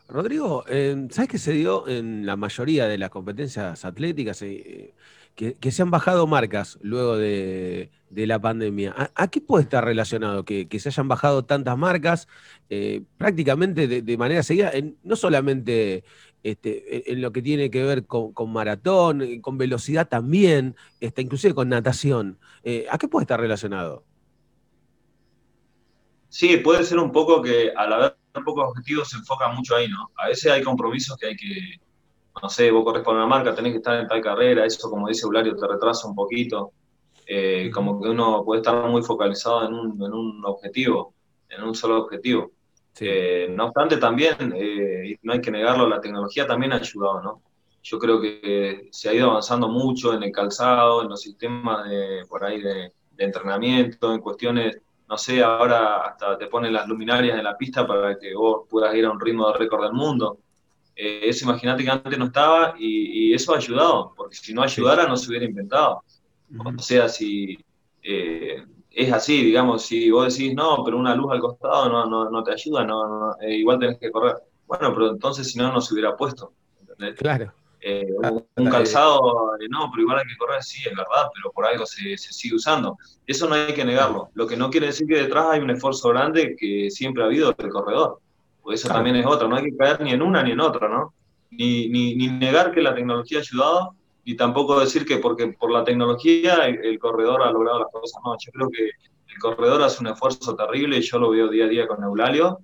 Rodrigo, 0.08 0.64
eh, 0.68 1.08
¿sabes 1.10 1.28
qué 1.28 1.38
se 1.38 1.52
dio 1.52 1.88
en 1.88 2.26
la 2.26 2.36
mayoría 2.36 2.86
de 2.86 2.98
las 2.98 3.10
competencias 3.10 3.84
atléticas? 3.84 4.40
Eh, 4.42 4.94
que, 5.36 5.70
se 5.70 5.82
han 5.82 5.90
bajado 5.90 6.26
marcas 6.26 6.78
luego 6.80 7.16
de, 7.16 7.90
la 8.10 8.40
pandemia. 8.40 8.94
¿A, 9.14 9.28
qué 9.28 9.40
puede 9.42 9.64
estar 9.64 9.84
relacionado 9.84 10.44
que, 10.44 10.66
se 10.78 10.88
hayan 10.88 11.08
bajado 11.08 11.44
tantas 11.44 11.76
marcas 11.76 12.26
eh, 12.70 13.02
prácticamente 13.18 13.86
de, 13.86 14.16
manera 14.16 14.42
seguida, 14.42 14.72
no 15.02 15.14
solamente 15.14 16.04
este, 16.42 17.12
en 17.12 17.20
lo 17.20 17.32
que 17.32 17.42
tiene 17.42 17.70
que 17.70 17.82
ver 17.82 18.06
con, 18.06 18.52
maratón, 18.52 19.40
con 19.40 19.58
velocidad 19.58 20.08
también, 20.08 20.76
este, 21.00 21.22
inclusive 21.22 21.54
con 21.54 21.68
natación? 21.68 22.38
¿A 22.90 22.98
qué 22.98 23.08
puede 23.08 23.24
estar 23.24 23.40
relacionado? 23.40 24.04
Sí, 26.28 26.58
puede 26.58 26.84
ser 26.84 26.98
un 26.98 27.12
poco 27.12 27.40
que 27.40 27.72
al 27.74 27.92
haber 27.92 28.16
pocos 28.44 28.68
objetivos 28.68 29.08
se 29.08 29.16
enfoca 29.16 29.48
mucho 29.48 29.76
ahí, 29.76 29.88
¿no? 29.88 30.10
A 30.16 30.28
veces 30.28 30.52
hay 30.52 30.62
compromisos 30.62 31.16
que 31.16 31.28
hay 31.28 31.36
que, 31.36 31.80
no 32.42 32.48
sé, 32.48 32.70
vos 32.70 32.84
corres 32.84 33.02
por 33.02 33.14
una 33.14 33.26
marca, 33.26 33.54
tenés 33.54 33.72
que 33.72 33.78
estar 33.78 33.98
en 33.98 34.06
tal 34.06 34.20
carrera, 34.20 34.64
eso 34.64 34.90
como 34.90 35.08
dice 35.08 35.24
Eulario 35.24 35.56
te 35.56 35.66
retrasa 35.66 36.06
un 36.06 36.14
poquito, 36.14 36.72
eh, 37.26 37.70
como 37.72 38.00
que 38.00 38.08
uno 38.08 38.44
puede 38.44 38.60
estar 38.60 38.88
muy 38.88 39.02
focalizado 39.02 39.66
en 39.66 39.74
un, 39.74 40.02
en 40.02 40.12
un 40.12 40.44
objetivo, 40.44 41.14
en 41.48 41.62
un 41.62 41.74
solo 41.74 42.02
objetivo. 42.04 42.50
Eh, 43.00 43.48
no 43.50 43.66
obstante, 43.66 43.98
también, 43.98 44.54
eh, 44.56 45.18
no 45.22 45.32
hay 45.32 45.40
que 45.40 45.50
negarlo, 45.50 45.88
la 45.88 46.00
tecnología 46.00 46.46
también 46.46 46.72
ha 46.72 46.76
ayudado, 46.76 47.22
¿no? 47.22 47.42
Yo 47.82 47.98
creo 47.98 48.20
que 48.20 48.88
se 48.90 49.08
ha 49.08 49.14
ido 49.14 49.30
avanzando 49.30 49.68
mucho 49.68 50.14
en 50.14 50.22
el 50.22 50.32
calzado, 50.32 51.02
en 51.02 51.08
los 51.08 51.20
sistemas 51.20 51.88
de, 51.88 52.24
por 52.28 52.44
ahí 52.44 52.60
de, 52.60 52.92
de 53.12 53.24
entrenamiento, 53.24 54.12
en 54.12 54.20
cuestiones 54.20 54.78
no 55.08 55.16
sé, 55.16 55.42
ahora 55.42 55.98
hasta 55.98 56.36
te 56.36 56.46
ponen 56.46 56.72
las 56.72 56.88
luminarias 56.88 57.38
en 57.38 57.44
la 57.44 57.56
pista 57.56 57.86
para 57.86 58.18
que 58.18 58.34
vos 58.34 58.66
puedas 58.68 58.94
ir 58.94 59.04
a 59.04 59.10
un 59.10 59.20
ritmo 59.20 59.46
de 59.48 59.58
récord 59.58 59.84
del 59.84 59.92
mundo. 59.92 60.38
Eh, 60.96 61.20
eso 61.24 61.44
imagínate 61.44 61.84
que 61.84 61.90
antes 61.90 62.18
no 62.18 62.26
estaba 62.26 62.74
y, 62.78 63.32
eso 63.32 63.54
ha 63.54 63.58
ayudado, 63.58 64.14
porque 64.16 64.36
si 64.36 64.54
no 64.54 64.62
ayudara 64.62 65.06
no 65.06 65.16
se 65.16 65.28
hubiera 65.28 65.44
inventado. 65.44 66.02
O 66.64 66.82
sea, 66.82 67.08
si 67.08 67.58
eh, 68.02 68.64
es 68.96 69.12
así, 69.12 69.44
digamos, 69.44 69.82
si 69.82 70.10
vos 70.10 70.34
decís 70.34 70.54
no, 70.54 70.82
pero 70.82 70.96
una 70.96 71.14
luz 71.14 71.30
al 71.30 71.40
costado 71.40 71.90
no, 71.90 72.06
no, 72.06 72.30
no 72.30 72.42
te 72.42 72.52
ayuda, 72.52 72.82
no, 72.82 73.36
eh, 73.42 73.56
igual 73.56 73.78
tenés 73.78 73.98
que 73.98 74.10
correr. 74.10 74.36
Bueno, 74.66 74.92
pero 74.94 75.10
entonces 75.10 75.52
si 75.52 75.58
no, 75.58 75.70
no 75.70 75.82
se 75.82 75.92
hubiera 75.92 76.16
puesto. 76.16 76.54
Claro. 77.18 77.52
Eh, 77.82 78.06
un 78.56 78.70
calzado, 78.70 79.54
eh, 79.60 79.66
no, 79.68 79.90
pero 79.90 80.02
igual 80.02 80.18
hay 80.20 80.24
que 80.24 80.38
correr, 80.38 80.62
sí, 80.62 80.80
es 80.88 80.96
verdad, 80.96 81.28
pero 81.34 81.52
por 81.52 81.66
algo 81.66 81.84
se, 81.84 82.16
sigue 82.16 82.56
usando. 82.56 82.96
Eso 83.26 83.46
no 83.46 83.54
hay 83.54 83.74
que 83.74 83.84
negarlo. 83.84 84.30
Lo 84.32 84.46
que 84.46 84.56
no 84.56 84.70
quiere 84.70 84.86
decir 84.86 85.06
que 85.06 85.22
detrás 85.22 85.46
hay 85.50 85.60
un 85.60 85.70
esfuerzo 85.70 86.08
grande 86.08 86.56
que 86.58 86.90
siempre 86.90 87.22
ha 87.22 87.26
habido 87.26 87.52
del 87.52 87.68
corredor. 87.68 88.20
Pues 88.62 88.80
eso 88.80 88.92
también 88.92 89.16
es 89.16 89.26
otra, 89.26 89.46
no 89.46 89.56
hay 89.56 89.64
que 89.64 89.76
caer 89.76 90.00
ni 90.00 90.12
en 90.12 90.22
una 90.22 90.42
ni 90.42 90.52
en 90.52 90.60
otra, 90.60 90.88
¿no? 90.88 91.12
Ni, 91.50 91.88
ni, 91.88 92.28
negar 92.28 92.72
que 92.72 92.80
la 92.80 92.94
tecnología 92.94 93.38
ha 93.38 93.42
ayudado, 93.42 93.94
y 94.28 94.34
tampoco 94.34 94.80
decir 94.80 95.06
que 95.06 95.18
porque 95.18 95.46
por 95.46 95.70
la 95.70 95.84
tecnología 95.84 96.66
el, 96.66 96.98
corredor 96.98 97.42
ha 97.42 97.52
logrado 97.52 97.78
las 97.78 97.92
cosas. 97.92 98.20
No, 98.24 98.36
yo 98.36 98.50
creo 98.50 98.68
que 98.70 98.90
el 99.32 99.38
corredor 99.40 99.80
hace 99.82 100.00
un 100.00 100.08
esfuerzo 100.08 100.56
terrible, 100.56 101.00
yo 101.00 101.20
lo 101.20 101.30
veo 101.30 101.48
día 101.48 101.66
a 101.66 101.68
día 101.68 101.86
con 101.86 102.02
Eulalio, 102.02 102.58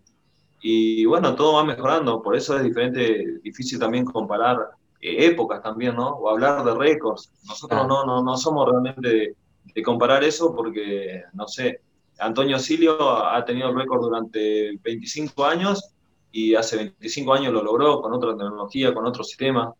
y 0.60 1.04
bueno, 1.04 1.36
todo 1.36 1.54
va 1.54 1.64
mejorando, 1.64 2.20
por 2.20 2.34
eso 2.34 2.56
es 2.56 2.64
diferente, 2.64 3.38
difícil 3.44 3.78
también 3.78 4.04
comparar 4.04 4.58
eh, 5.00 5.26
épocas 5.26 5.62
también, 5.62 5.94
¿no? 5.94 6.08
O 6.08 6.30
hablar 6.30 6.64
de 6.64 6.74
récords. 6.74 7.30
Nosotros 7.46 7.86
no, 7.86 8.04
no, 8.04 8.24
no 8.24 8.36
somos 8.36 8.68
realmente 8.68 9.36
de, 9.72 9.82
comparar 9.84 10.24
eso 10.24 10.52
porque, 10.56 11.22
no 11.32 11.46
sé, 11.46 11.80
Antonio 12.18 12.58
Silio 12.58 13.24
ha 13.24 13.44
tenido 13.44 13.68
el 13.68 13.76
récord 13.76 14.00
durante 14.00 14.76
25 14.82 15.44
años 15.44 15.94
y 16.32 16.56
hace 16.56 16.76
25 16.76 17.34
años 17.34 17.52
lo 17.52 17.62
logró 17.62 18.02
con 18.02 18.12
otra 18.12 18.30
tecnología, 18.30 18.92
con 18.92 19.06
otro 19.06 19.22
sistema, 19.22 19.72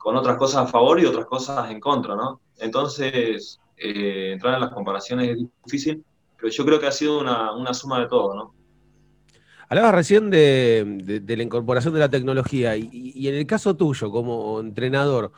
con 0.00 0.16
otras 0.16 0.38
cosas 0.38 0.62
a 0.62 0.66
favor 0.66 0.98
y 0.98 1.04
otras 1.04 1.26
cosas 1.26 1.70
en 1.70 1.78
contra, 1.78 2.16
¿no? 2.16 2.40
entonces 2.58 3.60
eh, 3.76 4.32
entrar 4.32 4.54
en 4.54 4.60
las 4.60 4.70
comparaciones 4.70 5.28
es 5.28 5.46
difícil, 5.62 6.02
pero 6.38 6.50
yo 6.50 6.64
creo 6.64 6.80
que 6.80 6.86
ha 6.86 6.92
sido 6.92 7.20
una, 7.20 7.74
suma 7.74 8.00
de 8.00 8.08
todo, 8.08 8.34
¿no? 8.34 8.54
Hablabas 9.68 9.94
recién 9.94 10.30
de, 10.30 11.22
la 11.26 11.42
incorporación 11.42 11.92
de 11.92 12.00
la 12.00 12.08
tecnología 12.08 12.76
y, 12.76 13.28
en 13.28 13.34
el 13.34 13.46
caso 13.46 13.76
tuyo 13.76 14.10
como 14.10 14.58
entrenador, 14.58 15.32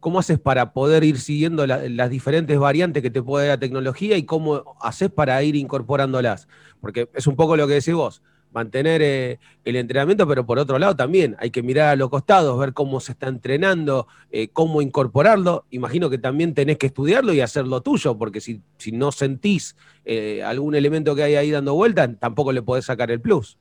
¿cómo 0.00 0.18
haces 0.18 0.40
para 0.40 0.72
poder 0.72 1.04
ir 1.04 1.18
siguiendo 1.18 1.64
las 1.66 2.10
diferentes 2.10 2.58
variantes 2.58 3.04
que 3.04 3.10
te 3.10 3.22
puede 3.22 3.46
dar 3.46 3.58
la 3.58 3.60
tecnología 3.60 4.16
y 4.16 4.24
cómo 4.24 4.76
haces 4.80 5.08
para 5.08 5.40
ir 5.44 5.54
incorporándolas? 5.54 6.48
Porque 6.80 7.08
es 7.14 7.28
un 7.28 7.36
poco 7.36 7.56
lo 7.56 7.68
que 7.68 7.74
decís 7.74 7.94
vos 7.94 8.22
mantener 8.52 9.00
eh, 9.02 9.38
el 9.64 9.76
entrenamiento, 9.76 10.26
pero 10.26 10.44
por 10.44 10.58
otro 10.58 10.78
lado 10.78 10.96
también 10.96 11.36
hay 11.38 11.50
que 11.50 11.62
mirar 11.62 11.88
a 11.88 11.96
los 11.96 12.10
costados, 12.10 12.58
ver 12.58 12.72
cómo 12.72 13.00
se 13.00 13.12
está 13.12 13.28
entrenando, 13.28 14.08
eh, 14.30 14.48
cómo 14.48 14.82
incorporarlo. 14.82 15.64
Imagino 15.70 16.10
que 16.10 16.18
también 16.18 16.54
tenés 16.54 16.78
que 16.78 16.86
estudiarlo 16.86 17.32
y 17.32 17.40
hacerlo 17.40 17.80
tuyo, 17.80 18.16
porque 18.18 18.40
si, 18.40 18.60
si 18.78 18.92
no 18.92 19.12
sentís 19.12 19.76
eh, 20.04 20.42
algún 20.42 20.74
elemento 20.74 21.14
que 21.14 21.22
hay 21.22 21.36
ahí 21.36 21.50
dando 21.50 21.74
vuelta, 21.74 22.12
tampoco 22.14 22.52
le 22.52 22.62
podés 22.62 22.84
sacar 22.84 23.10
el 23.10 23.20
plus. 23.20 23.56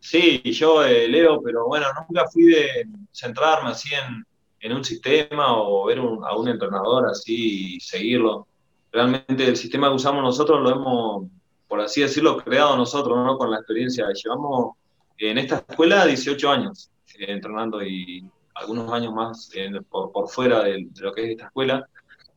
Sí, 0.00 0.42
yo 0.44 0.82
leo, 0.82 1.40
pero 1.42 1.66
bueno, 1.66 1.86
nunca 2.08 2.26
fui 2.28 2.44
de 2.44 2.88
centrarme 3.12 3.70
así 3.70 3.90
en, 3.94 4.72
un 4.72 4.84
sistema 4.84 5.56
o 5.56 5.86
ver 5.86 5.98
a 5.98 6.36
un 6.36 6.48
entrenador 6.48 7.06
así 7.06 7.76
y 7.76 7.80
seguirlo. 7.80 8.46
Realmente 8.90 9.46
el 9.46 9.56
sistema 9.56 9.88
que 9.88 9.94
usamos 9.94 10.22
nosotros 10.22 10.60
lo 10.60 10.70
hemos 10.70 11.30
por 11.72 11.80
así 11.80 12.02
decirlo, 12.02 12.36
creado 12.36 12.76
nosotros, 12.76 13.16
¿no? 13.16 13.38
Con 13.38 13.50
la 13.50 13.56
experiencia. 13.56 14.06
Llevamos 14.12 14.76
en 15.16 15.38
esta 15.38 15.64
escuela 15.66 16.04
18 16.04 16.50
años 16.50 16.90
eh, 17.18 17.24
entrenando 17.28 17.82
y 17.82 18.22
algunos 18.56 18.92
años 18.92 19.14
más 19.14 19.50
por, 19.88 20.28
fuera 20.28 20.64
de, 20.64 20.86
lo 21.00 21.14
que 21.14 21.24
es 21.24 21.30
esta 21.30 21.46
escuela. 21.46 21.88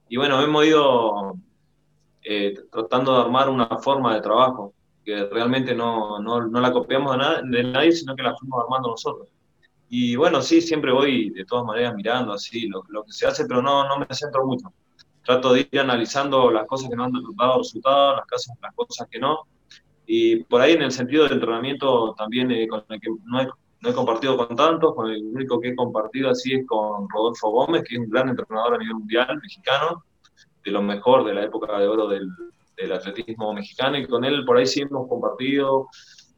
Y 0.08 0.16
bueno, 0.16 0.42
hemos 0.42 0.66
ido 0.66 1.34
eh, 2.24 2.54
tratando 2.72 3.14
de 3.14 3.22
armar 3.24 3.50
una 3.50 3.68
forma 3.80 4.16
de 4.16 4.22
trabajo 4.22 4.74
que 5.04 5.26
realmente 5.26 5.76
no, 5.76 6.18
no, 6.20 6.48
no 6.48 6.62
la 6.62 6.72
copiamos 6.72 7.18
de, 7.44 7.62
nadie, 7.62 7.92
sino 7.92 8.16
que 8.16 8.24
la 8.24 8.38
fuimos 8.38 8.64
armando 8.64 8.92
nosotros. 8.92 9.28
Y 9.90 10.16
bueno, 10.16 10.42
sí, 10.42 10.62
siempre 10.62 10.94
voy 10.94 11.32
de 11.32 11.44
todas 11.44 11.66
maneras 11.66 11.94
mirando 11.94 12.32
así 12.32 12.70
lo, 12.70 12.86
lo 12.88 13.04
que 13.04 13.12
se 13.12 13.28
hace, 13.28 13.46
pero 13.46 13.62
no, 13.62 13.86
no 13.86 13.98
me 13.98 14.08
centro 14.16 14.46
mucho 14.46 14.72
trato 15.26 15.54
de 15.54 15.68
ir 15.72 15.80
analizando 15.80 16.52
las 16.52 16.66
cosas 16.68 16.90
que 16.90 16.96
no 16.96 17.06
han 17.06 17.12
dado 17.36 17.58
resultados, 17.58 18.18
las 18.18 18.28
cosas, 18.28 18.58
las 18.62 18.74
cosas 18.74 19.08
que 19.10 19.20
no. 19.20 19.40
Y 20.06 20.44
por 20.44 20.62
ahí 20.62 20.74
en 20.74 20.84
el 20.84 20.92
sentido 20.92 21.24
del 21.24 21.34
entrenamiento 21.34 22.14
también 22.14 22.52
eh, 22.52 22.68
con 22.68 22.84
el 22.88 23.02
que 23.02 23.10
no 23.26 23.42
he, 23.42 23.48
no 23.82 23.90
he, 23.90 23.94
compartido 23.94 24.38
con 24.38 24.56
tantos, 24.56 24.94
con 24.94 25.10
el 25.10 25.24
único 25.24 25.60
que 25.60 25.70
he 25.70 25.76
compartido 25.76 26.30
así 26.30 26.54
es 26.54 26.68
con 26.68 27.10
Rodolfo 27.10 27.50
Gómez, 27.50 27.84
que 27.84 27.96
es 27.96 28.02
un 28.02 28.10
gran 28.10 28.30
entrenador 28.30 28.76
a 28.76 28.78
nivel 28.78 28.96
mundial 28.96 29.40
mexicano, 29.42 30.04
de 30.64 30.72
lo 30.72 30.82
mejor 30.82 31.26
de 31.26 31.34
la 31.34 31.44
época 31.44 31.78
de 31.80 31.88
oro 31.88 32.08
del, 32.08 32.30
del 32.78 32.92
atletismo 32.92 33.52
mexicano, 33.54 33.98
y 33.98 34.08
con 34.08 34.24
él 34.24 34.46
por 34.46 34.58
ahí 34.58 34.68
sí 34.68 34.82
hemos 34.82 35.08
compartido 35.10 35.88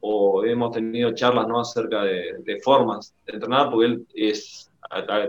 o 0.00 0.44
hemos 0.44 0.70
tenido 0.70 1.12
charlas 1.12 1.46
¿no? 1.46 1.60
acerca 1.60 2.04
de, 2.04 2.36
de 2.44 2.60
formas 2.60 3.14
de 3.26 3.34
entrenar, 3.34 3.70
porque 3.70 3.86
él 3.86 4.06
es, 4.14 4.70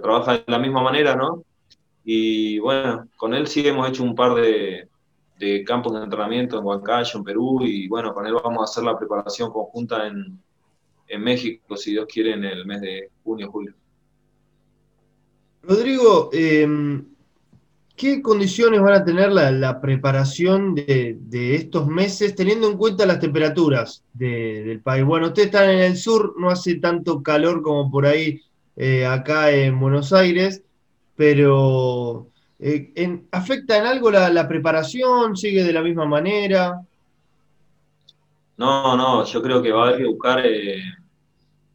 trabaja 0.01 0.33
de 0.33 0.43
la 0.47 0.59
misma 0.59 0.81
manera, 0.81 1.15
¿no? 1.15 1.43
Y 2.11 2.57
bueno, 2.57 3.07
con 3.17 3.35
él 3.35 3.45
sí 3.45 3.67
hemos 3.67 3.87
hecho 3.87 4.01
un 4.01 4.15
par 4.15 4.33
de, 4.33 4.89
campos 5.63 5.93
de 5.93 6.03
entrenamiento 6.03 6.57
en 6.57 6.65
Huancayo, 6.65 7.19
en 7.19 7.23
Perú, 7.23 7.59
y 7.63 7.87
bueno, 7.87 8.15
con 8.15 8.25
él 8.25 8.33
vamos 8.33 8.61
a 8.61 8.63
hacer 8.63 8.83
la 8.83 8.97
preparación 8.97 9.51
conjunta 9.51 10.07
en, 10.07 10.41
México, 11.21 11.77
si 11.77 11.91
Dios 11.91 12.07
quiere, 12.11 12.33
en 12.33 12.45
el 12.45 12.65
mes 12.65 12.81
de 12.81 13.11
junio, 13.23 13.51
julio. 13.51 13.75
Rodrigo, 15.61 16.31
em, 16.33 17.05
¿qué 17.95 18.23
condiciones 18.23 18.81
van 18.81 18.93
a 18.93 19.05
tener 19.05 19.31
la, 19.31 19.79
preparación 19.79 20.73
de, 20.73 21.55
estos 21.55 21.85
meses, 21.85 22.33
teniendo 22.33 22.71
en 22.71 22.77
cuenta 22.77 23.05
las 23.05 23.19
temperaturas 23.19 24.03
del 24.13 24.81
país? 24.81 25.05
Bueno, 25.05 25.27
ustedes 25.27 25.49
están 25.49 25.69
en 25.69 25.81
el 25.81 25.95
sur, 25.95 26.33
no 26.39 26.49
hace 26.49 26.77
tanto 26.77 27.21
calor 27.21 27.61
como 27.61 27.91
por 27.91 28.07
ahí 28.07 28.41
eh, 28.77 29.05
acá 29.05 29.51
en 29.51 29.79
Buenos 29.79 30.11
Aires 30.11 30.63
pero 31.19 32.27
eh, 32.59 33.27
¿afecta 33.33 33.77
en 33.77 33.85
algo 33.85 34.09
la, 34.09 34.47
preparación? 34.47 35.35
¿Sigue 35.35 35.65
de 35.65 35.73
la 35.73 35.81
misma 35.81 36.05
manera? 36.05 36.79
No, 38.55 38.95
no, 38.95 39.25
yo 39.25 39.41
creo 39.41 39.61
que 39.61 39.73
va 39.73 39.83
a 39.83 39.87
haber 39.89 39.97
que 39.97 40.07
buscar 40.07 40.45
eh, 40.45 40.81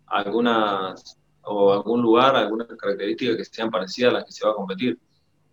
algunas 0.07 1.19
o 1.43 1.75
algún 1.75 2.01
lugar, 2.01 2.35
algunas 2.37 2.69
características 2.69 3.37
que 3.37 3.45
sean 3.45 3.71
parecidas 3.71 4.13
a 4.13 4.15
las 4.15 4.25
que 4.25 4.33
se 4.33 4.47
va 4.47 4.53
a 4.53 4.57
competir. 4.57 4.99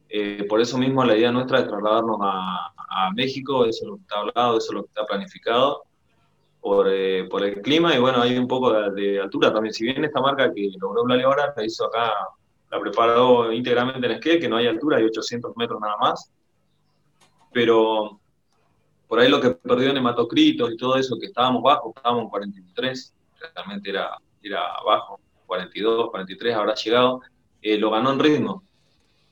Eh, 0.08 0.46
por 0.48 0.62
eso 0.62 0.78
mismo 0.78 1.04
la 1.04 1.18
idea 1.18 1.34
nuestra 1.34 1.60
es 1.60 1.68
trasladarnos 1.68 2.18
a, 2.22 3.10
México, 3.14 3.66
eso 3.66 3.84
es 3.84 3.90
lo 3.90 3.96
que 3.98 4.04
está 4.04 4.20
hablado, 4.20 4.58
eso 4.58 4.68
es 4.70 4.74
lo 4.74 4.84
que 4.84 4.88
está 4.88 5.06
planificado 5.06 5.84
por, 6.62 6.88
por 7.30 7.44
el 7.44 7.62
clima 7.62 7.94
y 7.94 8.00
bueno, 8.00 8.22
hay 8.22 8.38
un 8.38 8.48
poco 8.48 8.72
de, 8.72 9.20
altura 9.20 9.52
también. 9.52 9.74
Si 9.74 9.84
bien 9.84 10.06
esta 10.06 10.22
marca 10.22 10.54
que 10.54 10.72
logró 10.80 11.04
Blale 11.04 11.24
ahora 11.24 11.54
la 11.58 11.66
hizo 11.66 11.88
acá 11.88 12.14
la 12.72 12.80
preparó 12.80 13.52
íntegramente 13.52 14.08
en 14.08 14.14
esquí, 14.14 14.40
que 14.40 14.48
no 14.48 14.56
hay 14.56 14.68
altura, 14.68 14.98
hay 14.98 15.04
800 15.04 15.56
metros 15.58 15.80
nada 15.82 15.98
más. 15.98 16.32
Pero 17.54 18.20
por 19.08 19.20
ahí 19.20 19.30
lo 19.30 19.42
que 19.42 19.52
perdió 19.52 19.90
en 19.90 19.98
hematocritos 19.98 20.72
y 20.72 20.78
todo 20.78 20.96
eso, 20.96 21.18
que 21.20 21.28
estábamos 21.28 21.62
bajo, 21.62 21.94
estábamos 21.94 22.24
en 22.24 22.30
43, 22.30 23.14
realmente 23.54 23.90
era, 23.90 24.18
era 24.42 24.62
bajo, 24.86 25.20
42, 25.48 26.12
43 26.12 26.56
habrá 26.56 26.74
llegado, 26.76 27.22
eh, 27.62 27.78
lo 27.78 27.92
ganó 27.92 28.14
en 28.14 28.20
ritmo. 28.20 28.64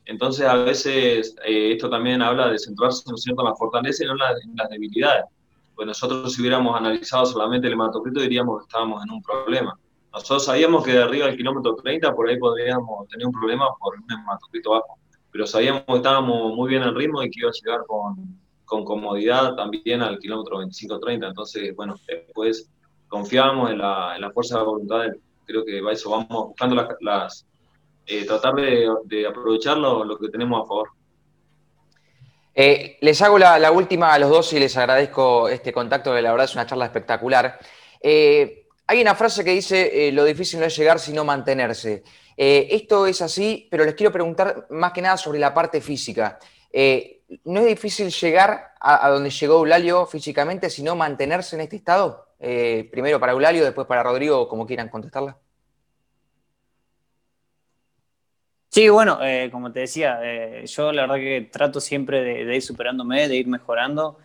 Entonces 0.04 0.46
a 0.46 0.56
veces 0.56 1.36
eh, 1.46 1.72
esto 1.72 1.90
también 1.90 2.22
habla 2.22 2.50
de 2.50 2.60
centrarse 2.60 3.10
¿no 3.10 3.16
cierto? 3.16 3.42
en 3.42 3.50
las 3.50 3.58
fortalezas 3.58 4.02
y 4.02 4.06
no 4.06 4.14
en 4.14 4.58
las, 4.58 4.70
debilidades. 4.70 5.26
Pues 5.76 5.88
nosotros 5.88 6.34
si 6.34 6.42
hubiéramos 6.42 6.76
analizado 6.76 7.26
solamente 7.26 7.68
el 7.68 7.74
hematocrito 7.74 8.20
diríamos 8.20 8.60
que 8.60 8.64
estábamos 8.64 9.02
en 9.02 9.12
un 9.12 9.22
problema 9.22 9.80
nosotros 10.12 10.46
sabíamos 10.46 10.84
que 10.84 10.94
de 10.94 11.04
arriba 11.04 11.28
del 11.28 11.38
kilómetro 11.38 11.76
30 11.76 12.16
por 12.16 12.28
ahí 12.28 12.38
podríamos 12.38 13.08
tener 13.08 13.28
un 13.28 13.34
problema 13.34 13.68
por 13.80 13.96
un 13.96 14.12
hematocrito 14.12 14.72
bajo, 14.72 14.98
pero 15.32 15.46
sabíamos 15.46 15.84
que 15.86 15.96
estábamos 15.96 16.56
muy 16.56 16.70
bien 16.70 16.84
en 16.84 16.96
ritmo 16.96 17.22
y 17.22 17.30
que 17.30 17.42
iba 17.42 17.50
a 17.50 17.54
llegar 17.54 17.86
con, 17.86 18.40
con 18.66 18.86
comodidad 18.86 19.56
también 19.56 20.02
al 20.02 20.20
kilómetro 20.20 20.62
25-30. 20.62 21.28
Entonces, 21.28 21.76
bueno, 21.76 21.96
después 22.08 22.70
confiábamos 23.08 23.72
en 23.72 23.80
la, 23.80 24.16
en 24.16 24.22
la 24.22 24.32
fuerza 24.32 24.60
de 24.60 24.64
voluntad. 24.64 25.06
Creo 25.46 25.66
que 25.66 25.82
va 25.82 25.92
eso, 25.92 26.12
vamos 26.12 26.48
buscando 26.48 26.76
las, 27.02 27.46
eh, 28.06 28.26
tratar 28.26 28.56
de, 28.56 28.88
de 29.06 29.28
aprovechar 29.28 29.78
lo, 29.78 30.18
que 30.18 30.30
tenemos 30.30 30.64
a 30.64 30.68
favor. 30.68 30.90
Eh, 32.54 32.98
les 33.02 33.22
hago 33.22 33.38
la, 33.38 33.58
la, 33.58 33.72
última 33.72 34.14
a 34.14 34.20
los 34.20 34.30
dos 34.30 34.54
y 34.54 34.60
les 34.60 34.76
agradezco 34.76 35.48
este 35.50 35.72
contacto, 35.72 36.14
que 36.14 36.22
la 36.22 36.32
verdad 36.32 36.46
es 36.46 36.54
una 36.54 36.66
charla 36.66 36.86
espectacular. 36.86 37.60
Eh, 38.02 38.68
hay 38.90 39.04
una 39.04 39.14
frase 39.14 39.44
que 39.44 39.52
dice, 39.52 40.08
eh, 40.08 40.12
lo 40.12 40.26
difícil 40.26 40.60
no 40.60 40.66
es 40.66 40.76
llegar, 40.76 40.98
sino 40.98 41.24
mantenerse. 41.24 42.04
Eh, 42.36 42.70
esto 42.72 43.06
es 43.06 43.22
así, 43.22 43.68
pero 43.70 43.86
les 43.86 43.94
quiero 43.94 44.12
preguntar 44.12 44.66
más 44.72 44.94
que 44.94 45.02
nada 45.04 45.16
sobre 45.16 45.38
la 45.38 45.54
parte 45.54 45.80
física. 45.80 46.40
Eh, 46.74 47.22
¿No 47.44 47.60
es 47.60 47.68
difícil 47.68 48.10
llegar 48.10 48.72
a, 48.82 49.08
donde 49.12 49.30
llegó 49.30 49.58
Eulalio 49.58 50.08
físicamente, 50.08 50.72
sino 50.72 50.96
mantenerse 50.96 51.56
en 51.56 51.62
este 51.62 51.76
estado? 51.76 52.26
primero 52.40 53.20
para 53.20 53.34
Eulalio, 53.34 53.66
después 53.66 53.86
para 53.86 54.02
Rodrigo, 54.02 54.48
como 54.48 54.66
quieran 54.66 54.90
contestarla. 54.90 55.38
Sí, 58.70 58.88
bueno, 58.88 59.20
como 59.52 59.74
te 59.74 59.82
decía, 59.82 60.64
yo 60.64 60.92
la 60.94 61.02
verdad 61.02 61.18
que 61.18 61.50
trato 61.52 61.82
siempre 61.82 62.24
de 62.24 62.56
ir 62.56 62.62
superándome, 62.62 63.28
de 63.28 63.36
ir 63.36 63.48
mejorando. 63.48 64.18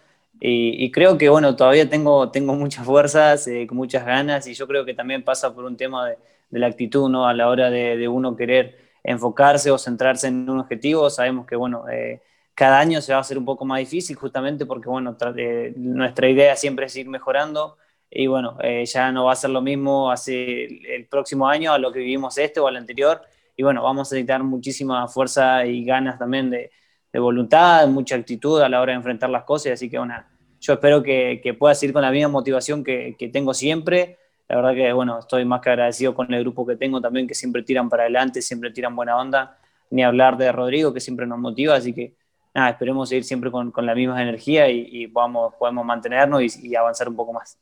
Y, 0.47 0.91
creo 0.91 1.17
que, 1.17 1.31
bueno, 1.31 1.57
todavía 1.57 1.89
tengo, 1.89 2.31
tengo 2.31 2.55
muchas 2.55 2.85
fuerzas, 2.85 3.47
eh, 3.47 3.67
muchas 3.71 4.05
ganas, 4.05 4.47
y 4.47 4.53
yo 4.53 4.67
creo 4.69 4.85
que 4.85 4.93
también 4.93 5.25
pasa 5.25 5.55
por 5.55 5.65
un 5.65 5.75
tema 5.79 6.07
de, 6.11 6.19
la 6.51 6.67
actitud, 6.67 7.09
¿no? 7.09 7.27
A 7.27 7.33
la 7.33 7.49
hora 7.49 7.71
de, 7.71 8.07
uno 8.09 8.37
querer 8.37 8.77
enfocarse 9.03 9.71
o 9.71 9.79
centrarse 9.79 10.29
en 10.29 10.49
un 10.51 10.61
objetivo, 10.61 11.09
sabemos 11.09 11.47
que, 11.47 11.57
bueno, 11.57 11.89
eh, 11.89 12.21
cada 12.55 12.79
año 12.79 13.01
se 13.01 13.13
va 13.13 13.19
a 13.19 13.21
hacer 13.23 13.39
un 13.39 13.47
poco 13.47 13.65
más 13.65 13.79
difícil 13.79 14.17
justamente 14.17 14.67
porque, 14.67 14.87
bueno, 14.87 15.17
eh, 15.35 15.73
nuestra 15.77 16.29
idea 16.29 16.55
siempre 16.57 16.87
es 16.87 16.97
ir 16.97 17.09
mejorando 17.09 17.79
y, 18.11 18.27
bueno, 18.27 18.59
ya 18.85 19.13
no 19.13 19.25
va 19.25 19.33
a 19.33 19.37
ser 19.37 19.49
lo 19.51 19.63
mismo 19.63 20.11
hace 20.11 20.65
el 20.95 21.07
próximo 21.07 21.49
año 21.49 21.73
a 21.73 21.79
lo 21.79 21.91
que 21.91 22.01
vivimos 22.01 22.37
este 22.37 22.61
o 22.61 22.67
al 22.69 22.77
anterior 22.77 23.23
y, 23.57 23.63
bueno, 23.63 23.83
vamos 23.83 24.13
a 24.13 24.15
necesitar 24.15 24.43
muchísima 24.45 25.09
fuerza 25.09 25.65
y 25.65 25.85
ganas 25.85 26.19
también 26.19 26.51
de, 26.51 26.71
de 27.13 27.19
voluntad, 27.19 27.89
mucha 27.89 28.17
actitud 28.17 28.61
a 28.61 28.69
la 28.69 28.83
hora 28.83 28.93
de 28.93 28.99
enfrentar 28.99 29.31
las 29.31 29.45
cosas, 29.45 29.73
así 29.73 29.89
que 29.89 29.99
una, 29.99 30.29
yo 30.65 30.73
espero 30.73 31.03
que, 31.03 31.41
que 31.43 31.53
pueda 31.53 31.75
seguir 31.75 31.93
con 31.93 32.01
la 32.01 32.11
misma 32.11 32.29
motivación 32.29 32.83
que, 32.83 33.17
que, 33.19 33.29
tengo 33.29 33.53
siempre. 33.53 34.19
La 34.49 34.57
verdad 34.57 34.75
que, 34.75 34.93
bueno, 34.95 35.19
estoy 35.19 35.45
más 35.45 35.61
que 35.61 35.69
agradecido 35.69 36.15
con 36.15 36.33
el 36.33 36.41
grupo 36.41 36.67
que 36.67 36.77
tengo 36.77 37.03
también, 37.03 37.27
que 37.27 37.35
siempre 37.35 37.63
tiran 37.63 37.91
para 37.91 38.05
adelante, 38.05 38.41
siempre 38.41 38.71
tiran 38.71 38.97
buena 38.97 39.19
onda, 39.19 39.59
ni 39.91 40.03
hablar 40.03 40.39
de 40.39 40.51
Rodrigo, 40.53 40.95
que 40.95 41.01
siempre 41.01 41.27
nos 41.27 41.39
motiva, 41.39 41.75
así 41.75 41.93
que 41.93 42.15
nada, 42.55 42.71
esperemos 42.71 43.11
seguir 43.11 43.25
siempre 43.25 43.51
con, 43.51 43.71
con 43.73 43.85
la 43.85 43.95
misma 43.95 44.23
energía 44.23 44.71
y, 44.71 44.89
y 44.91 45.07
podamos, 45.09 45.55
podemos 45.57 45.85
mantenernos 45.85 46.41
y, 46.43 46.69
y 46.69 46.75
avanzar 46.77 47.11
un 47.11 47.17
poco 47.17 47.35
más. 47.35 47.59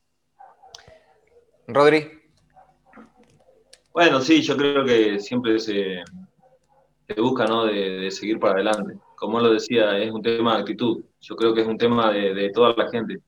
Rodri. 1.66 2.08
Bueno, 3.92 4.20
sí, 4.20 4.42
yo 4.42 4.56
creo 4.56 4.84
que 4.84 5.18
siempre 5.18 5.58
se, 5.58 6.02
se 7.08 7.20
busca, 7.20 7.46
¿no? 7.46 7.66
De, 7.66 8.10
seguir 8.10 8.38
para 8.38 8.54
adelante. 8.54 8.94
Como 9.16 9.40
lo 9.40 9.52
decía, 9.52 9.98
es 9.98 10.10
un 10.10 10.22
tema 10.22 10.54
de 10.54 10.60
actitud. 10.60 11.04
Yo 11.22 11.36
creo 11.36 11.54
que 11.54 11.62
es 11.62 11.66
un 11.66 11.78
tema 11.78 12.12
de, 12.12 12.34
de, 12.34 12.50
toda 12.50 12.74
la 12.76 12.90
gente. 12.90 13.22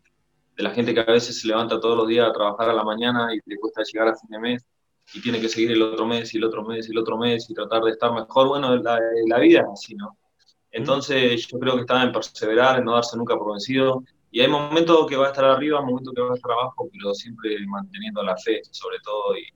De 0.56 0.62
la 0.62 0.70
gente 0.70 0.92
que 0.92 1.00
a 1.00 1.04
veces 1.04 1.40
se 1.40 1.48
levanta 1.48 1.80
todos 1.80 1.96
los 1.96 2.06
días 2.06 2.28
a 2.28 2.32
trabajar 2.32 2.68
a 2.68 2.74
la 2.74 2.84
mañana 2.84 3.34
y 3.34 3.40
le 3.46 3.56
cuesta 3.56 3.82
llegar 3.82 4.08
a 4.08 4.16
fin 4.16 4.28
de 4.30 4.38
mes 4.38 4.66
y 5.14 5.20
tiene 5.20 5.40
que 5.40 5.48
seguir 5.48 5.72
el 5.72 5.82
otro 5.82 6.06
mes 6.06 6.32
y 6.34 6.38
el 6.38 6.44
otro 6.44 6.64
mes 6.64 6.88
y 6.88 6.92
el 6.92 6.98
otro 6.98 7.18
mes 7.18 7.48
y 7.48 7.54
tratar 7.54 7.82
de 7.82 7.92
estar 7.92 8.12
mejor. 8.12 8.48
Bueno, 8.48 8.76
la, 8.76 9.00
la 9.26 9.38
vida 9.38 9.60
es 9.60 9.66
así, 9.72 9.94
¿no? 9.94 10.16
Entonces 10.74 11.46
yo 11.46 11.58
creo 11.60 11.76
que 11.76 11.82
está 11.82 12.02
en 12.02 12.12
perseverar, 12.12 12.78
en 12.78 12.84
no 12.84 12.94
darse 12.94 13.16
nunca 13.16 13.36
por 13.36 13.52
vencido. 13.52 14.02
Y 14.32 14.40
hay 14.40 14.48
momentos 14.48 15.06
que 15.06 15.16
va 15.16 15.26
a 15.26 15.28
estar 15.28 15.44
arriba, 15.44 15.80
momentos 15.80 16.12
que 16.12 16.20
va 16.20 16.32
a 16.32 16.34
estar 16.34 16.50
abajo, 16.50 16.88
pero 16.90 17.14
siempre 17.14 17.56
manteniendo 17.68 18.20
la 18.24 18.36
fe, 18.36 18.60
sobre 18.72 18.98
todo. 18.98 19.36
Y, 19.38 19.46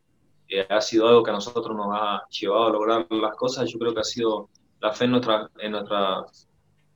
ha 0.71 0.81
sido 0.81 1.09
algo 1.09 1.23
que 1.23 1.31
a 1.31 1.35
nosotros 1.35 1.77
nos 1.77 1.89
ha 1.91 2.23
llevado 2.31 2.69
a 2.69 2.71
lograr 2.71 3.07
las 3.11 3.37
cosas. 3.37 3.69
Yo 3.71 3.79
creo 3.79 3.93
que 3.93 4.01
ha 4.01 4.05
sido 4.05 4.49
la 4.81 4.93
fe 4.93 5.05
en, 5.07 5.11
nuestra, 5.11 5.51
en, 5.59 5.73
nuestras, 5.73 6.48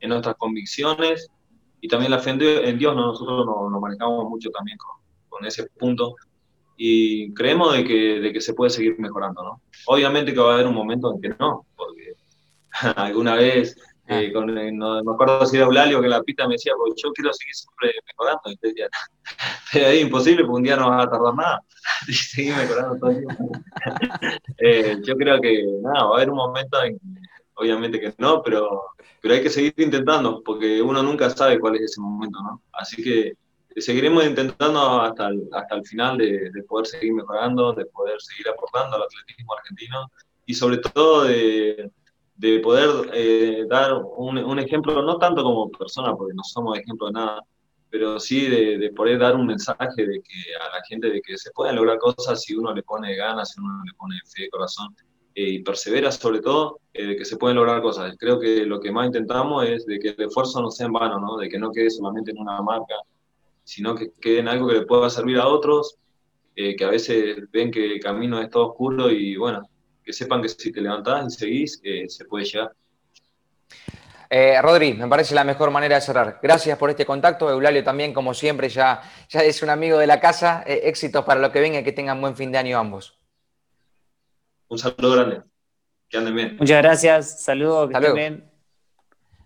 en 0.03 0.09
nuestras 0.09 0.35
convicciones 0.35 1.29
y 1.81 1.87
también 1.87 2.11
la 2.11 2.19
fe 2.19 2.31
en 2.31 2.77
Dios. 2.77 2.95
Nosotros 2.95 3.45
nos, 3.45 3.81
manejamos 3.81 4.29
mucho 4.29 4.49
también 4.51 4.77
con, 4.77 4.97
con 5.29 5.45
ese 5.45 5.65
punto 5.79 6.15
y 6.77 7.33
creemos 7.33 7.73
de 7.73 7.83
que, 7.83 8.19
de 8.19 8.33
que 8.33 8.41
se 8.41 8.53
puede 8.53 8.69
seguir 8.69 8.99
mejorando, 8.99 9.43
¿no? 9.43 9.61
Obviamente 9.87 10.33
que 10.33 10.39
va 10.39 10.51
a 10.51 10.53
haber 10.55 10.67
un 10.67 10.75
momento 10.75 11.13
en 11.13 11.21
que 11.21 11.29
no, 11.39 11.65
porque 11.75 12.13
alguna 12.95 13.35
vez 13.35 13.75
Ah. 14.07 14.21
Eh, 14.21 14.33
con, 14.33 14.57
eh, 14.57 14.71
no, 14.71 15.01
me 15.01 15.13
acuerdo 15.13 15.45
si 15.45 15.55
era 15.55 15.65
Eulalio 15.65 16.01
que 16.01 16.09
la 16.09 16.21
pista 16.21 16.45
me 16.45 16.55
decía, 16.55 16.73
pues 16.77 16.93
yo 17.01 17.11
quiero 17.13 17.31
seguir 17.33 17.55
siempre 17.55 17.91
mejorando. 18.07 18.51
Y 18.51 18.57
decía, 18.61 18.89
es 19.73 20.01
imposible, 20.01 20.43
porque 20.43 20.57
un 20.57 20.63
día 20.63 20.75
no 20.75 20.89
va 20.89 21.03
a 21.03 21.09
tardar 21.09 21.35
nada. 21.35 21.61
y 22.07 22.13
seguir 22.13 22.55
mejorando 22.55 22.97
todo 22.97 23.11
el 23.11 23.25
tiempo. 23.25 23.51
eh, 24.57 24.97
yo 25.03 25.15
creo 25.15 25.39
que, 25.39 25.63
nada, 25.81 26.05
va 26.05 26.11
a 26.11 26.15
haber 26.17 26.29
un 26.29 26.37
momento 26.37 26.83
en 26.83 26.99
obviamente 27.55 27.99
que 27.99 28.13
no, 28.17 28.41
pero, 28.41 28.83
pero 29.21 29.33
hay 29.33 29.43
que 29.43 29.49
seguir 29.49 29.73
intentando, 29.77 30.41
porque 30.43 30.81
uno 30.81 31.01
nunca 31.03 31.29
sabe 31.29 31.59
cuál 31.59 31.75
es 31.75 31.83
ese 31.83 32.01
momento, 32.01 32.39
¿no? 32.41 32.61
Así 32.73 33.01
que 33.03 33.33
seguiremos 33.77 34.25
intentando 34.25 35.01
hasta 35.01 35.27
el, 35.27 35.47
hasta 35.51 35.75
el 35.75 35.85
final 35.85 36.17
de, 36.17 36.51
de 36.51 36.63
poder 36.63 36.87
seguir 36.87 37.13
mejorando, 37.13 37.73
de 37.73 37.85
poder 37.85 38.21
seguir 38.21 38.47
aportando 38.49 38.95
al 38.95 39.03
atletismo 39.03 39.53
argentino 39.53 40.11
y 40.45 40.53
sobre 40.53 40.77
todo 40.77 41.23
de 41.23 41.89
de 42.35 42.59
poder 42.59 43.09
eh, 43.13 43.65
dar 43.69 43.93
un, 44.17 44.59
ejemplo, 44.59 45.01
no 45.01 45.17
tanto 45.17 45.43
como 45.43 45.69
persona, 45.71 46.15
porque 46.15 46.33
no 46.33 46.43
somos 46.43 46.77
ejemplo 46.77 47.07
de 47.07 47.13
nada, 47.13 47.41
pero 47.89 48.19
sí 48.19 48.47
de, 48.49 48.77
de, 48.77 48.89
poder 48.91 49.19
dar 49.19 49.35
un 49.35 49.45
mensaje 49.45 50.05
de 50.05 50.21
que 50.21 50.55
a 50.55 50.75
la 50.75 50.83
gente 50.87 51.09
de 51.09 51.21
que 51.21 51.37
se 51.37 51.51
pueden 51.51 51.75
lograr 51.75 51.99
cosas 51.99 52.41
si 52.41 52.55
uno 52.55 52.73
le 52.73 52.81
pone 52.83 53.15
ganas, 53.15 53.51
si 53.51 53.61
uno 53.61 53.81
le 53.85 53.93
pone 53.93 54.15
fe, 54.25 54.49
corazón 54.49 54.95
y 55.35 55.59
persevera 55.59 56.11
sobre 56.11 56.41
todo, 56.41 56.79
eh, 56.93 57.15
que 57.15 57.25
se 57.25 57.37
pueden 57.37 57.57
lograr 57.57 57.81
cosas. 57.81 58.15
Creo 58.17 58.39
que 58.39 58.65
lo 58.65 58.79
que 58.79 58.91
más 58.91 59.07
intentamos 59.07 59.67
es 59.67 59.85
de 59.85 59.99
que 59.99 60.09
el 60.09 60.21
esfuerzo 60.27 60.61
no 60.61 60.71
sea 60.71 60.87
en 60.87 60.93
vano, 60.93 61.19
¿no? 61.19 61.37
de 61.37 61.49
que 61.49 61.57
no 61.57 61.71
quede 61.71 61.89
solamente 61.89 62.31
en 62.31 62.39
una 62.39 62.61
marca, 62.61 62.95
sino 63.63 63.95
que 63.95 64.11
quede 64.21 64.39
en 64.39 64.47
algo 64.47 64.67
que 64.67 64.75
le 64.75 64.85
pueda 64.85 65.09
servir 65.09 65.37
a 65.39 65.47
otros, 65.47 65.97
que 66.55 66.85
a 66.85 66.89
veces 66.89 67.49
ven 67.51 67.71
que 67.71 67.93
el 67.93 67.99
camino 67.99 68.39
es 68.39 68.47
todo 68.51 68.69
oscuro 68.69 69.09
y 69.09 69.35
bueno, 69.37 69.67
que 70.03 70.13
sepan 70.13 70.41
que 70.41 70.49
si 70.49 70.71
te 70.71 70.81
levantás 70.81 71.33
y 71.33 71.37
seguís, 71.37 71.81
eh, 71.83 72.05
se 72.07 72.25
puede 72.25 72.45
llegar. 72.45 72.71
Eh, 74.29 74.59
Rodri, 74.61 74.93
me 74.93 75.07
parece 75.07 75.35
la 75.35 75.43
mejor 75.43 75.69
manera 75.69 75.95
de 75.95 76.01
cerrar. 76.01 76.39
Gracias 76.41 76.77
por 76.77 76.89
este 76.89 77.05
contacto. 77.05 77.49
Eulalio 77.49 77.83
también, 77.83 78.13
como 78.13 78.33
siempre, 78.33 78.67
ya, 78.67 79.01
ya 79.29 79.43
es 79.43 79.61
un 79.61 79.69
amigo 79.69 79.97
de 79.97 80.07
la 80.07 80.19
casa. 80.19 80.63
Eh, 80.65 80.81
éxitos 80.85 81.23
para 81.23 81.39
lo 81.39 81.51
que 81.51 81.59
venga 81.59 81.79
y 81.79 81.83
que 81.83 81.91
tengan 81.91 82.19
buen 82.19 82.35
fin 82.35 82.51
de 82.51 82.57
año 82.57 82.79
ambos. 82.79 83.19
Un 84.73 84.79
saludo 84.79 85.11
grande. 85.11 85.41
Que 86.09 86.17
anden 86.17 86.35
bien. 86.35 86.57
Muchas 86.59 86.81
gracias. 86.81 87.43
Saludos. 87.43 87.91
Que 87.91 87.95
Hasta 87.95 88.11
bien. 88.11 88.49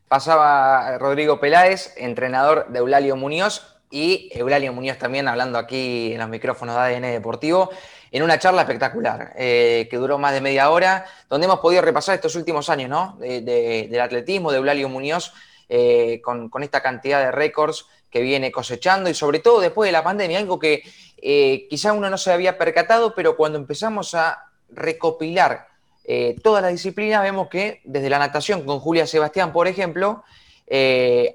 Pasaba 0.08 0.98
Rodrigo 1.00 1.42
Peláez, 1.42 1.94
entrenador 1.98 2.66
de 2.70 2.80
Eulalio 2.80 3.18
Muñoz, 3.18 3.78
y 3.92 4.30
Eulalio 4.34 4.72
Muñoz 4.72 4.98
también 4.98 5.28
hablando 5.28 5.58
aquí 5.58 6.14
en 6.14 6.20
los 6.20 6.30
micrófonos 6.30 6.76
de 6.76 6.82
ADN 6.82 7.12
Deportivo 7.12 7.70
en 8.10 8.24
una 8.24 8.40
charla 8.40 8.62
espectacular 8.62 9.34
eh, 9.36 9.90
que 9.92 9.98
duró 9.98 10.18
más 10.18 10.32
de 10.32 10.40
media 10.40 10.70
hora, 10.70 11.06
donde 11.30 11.44
hemos 11.44 11.60
podido 11.60 11.82
repasar 11.82 12.16
estos 12.16 12.36
últimos 12.36 12.70
años 12.70 12.90
¿no? 12.90 13.18
del 13.20 14.00
atletismo 14.00 14.52
de 14.52 14.60
Eulalio 14.60 14.88
Muñoz 14.88 15.34
eh, 15.68 16.22
con, 16.24 16.50
esta 16.64 16.82
cantidad 16.82 17.20
de 17.20 17.32
récords 17.32 17.86
que 18.10 18.22
viene 18.22 18.50
cosechando 18.50 19.10
y 19.10 19.14
sobre 19.14 19.40
todo 19.40 19.60
después 19.60 19.90
de 19.90 19.92
la 19.92 20.06
pandemia, 20.06 20.40
algo 20.40 20.58
que 20.58 20.84
eh, 21.18 21.68
quizá 21.70 21.92
uno 21.92 22.10
no 22.10 22.18
se 22.18 22.32
había 22.32 22.58
percatado, 22.58 23.14
pero 23.14 23.36
cuando 23.36 23.58
empezamos 23.58 24.16
a 24.16 24.47
recopilar 24.70 25.68
todas 26.42 26.62
las 26.64 26.72
disciplinas, 26.72 27.22
vemos 27.22 27.50
que 27.50 27.82
desde 27.84 28.10
la 28.10 28.18
natación 28.18 28.64
con 28.66 28.80
Julia 28.80 29.06
Sebastián, 29.06 29.52
por 29.52 29.68
ejemplo, 29.68 30.24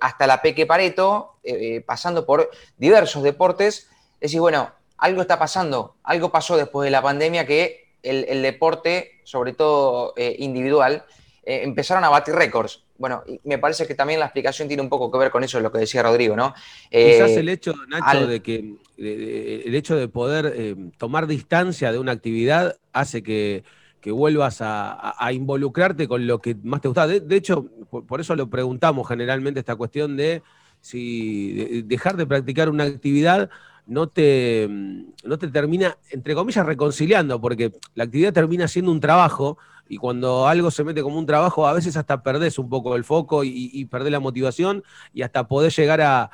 hasta 0.01 0.27
la 0.27 0.41
Peque 0.41 0.65
Pareto, 0.65 1.37
pasando 1.85 2.25
por 2.25 2.51
diversos 2.79 3.23
deportes, 3.23 3.91
decís, 4.19 4.41
bueno, 4.41 4.73
algo 4.97 5.21
está 5.21 5.39
pasando, 5.39 5.97
algo 6.05 6.31
pasó 6.31 6.57
después 6.57 6.87
de 6.87 6.91
la 6.91 7.03
pandemia 7.03 7.45
que 7.45 7.83
el, 8.03 8.43
deporte, 8.43 9.21
sobre 9.25 9.53
todo 9.53 10.15
eh, 10.17 10.37
individual, 10.39 11.05
eh, 11.45 11.63
empezaron 11.65 12.05
a 12.05 12.09
batir 12.09 12.35
récords. 12.35 12.82
Bueno, 12.99 13.23
y 13.27 13.41
me 13.45 13.59
parece 13.59 13.87
que 13.87 13.95
también 13.95 14.21
la 14.21 14.27
explicación 14.27 14.69
tiene 14.69 14.83
un 14.83 14.89
poco 14.89 15.11
que 15.11 15.19
ver 15.19 15.31
con 15.31 15.43
eso, 15.43 15.61
lo 15.61 15.73
que 15.73 15.79
decía 15.79 16.03
Rodrigo, 16.03 16.37
¿no? 16.37 16.55
Quizás 16.91 17.31
eh, 17.31 17.41
el 17.41 17.49
hecho, 17.49 17.75
Nacho, 17.89 18.27
de 18.27 18.41
que 18.41 18.75
el 18.97 19.75
hecho 19.75 19.97
de 19.97 20.09
poder 20.09 20.77
tomar 20.99 21.27
distancia 21.27 21.91
de 21.91 21.99
una 21.99 22.13
actividad 22.13 22.77
hace 22.93 23.23
que, 23.23 23.65
vuelvas 24.05 24.59
a, 24.61 25.31
involucrarte 25.33 26.07
con 26.07 26.27
lo 26.27 26.41
que 26.41 26.57
más 26.63 26.81
te 26.81 26.89
gusta. 26.89 27.07
De, 27.07 27.37
hecho, 27.37 27.67
por, 27.91 28.21
eso 28.21 28.37
lo 28.37 28.49
preguntamos 28.49 29.09
generalmente 29.09 29.61
esta 29.61 29.77
cuestión 29.77 30.17
de 30.17 30.43
si 30.81 31.83
dejar 31.83 32.17
de 32.17 32.27
practicar 32.27 32.69
una 32.69 32.85
actividad 32.85 33.49
no 33.87 34.09
te, 34.09 34.69
no 35.25 35.39
te 35.39 35.49
termina, 35.49 35.97
entre 36.11 36.35
comillas, 36.35 36.67
reconciliando, 36.67 37.41
porque 37.41 37.73
la 37.95 38.05
actividad 38.05 38.33
termina 38.33 38.69
siendo 38.69 38.91
un 38.91 39.01
trabajo 39.01 39.59
y 39.93 39.99
cuando 39.99 40.49
algo 40.49 40.71
se 40.71 40.85
mete 40.85 41.03
como 41.03 41.19
un 41.19 41.27
trabajo, 41.27 41.67
a 41.67 41.75
veces 41.75 41.99
hasta 41.99 42.23
perdés 42.23 42.59
un 42.59 42.71
poco 42.71 42.97
el 42.97 43.05
foco 43.05 43.45
y, 43.45 43.69
y 43.75 43.85
perdés 43.85 44.11
la 44.11 44.21
motivación 44.21 44.83
y 45.13 45.21
hasta 45.21 45.47
podés 45.47 45.77
llegar 45.77 46.01
a, 46.01 46.31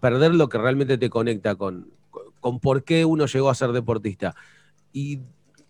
perder 0.00 0.34
lo 0.34 0.48
que 0.48 0.56
realmente 0.56 0.96
te 0.96 1.10
conecta 1.10 1.56
con, 1.56 1.90
con 2.40 2.60
por 2.60 2.82
qué 2.82 3.04
uno 3.04 3.26
llegó 3.26 3.50
a 3.50 3.54
ser 3.54 3.72
deportista. 3.72 4.34
Y 4.94 5.20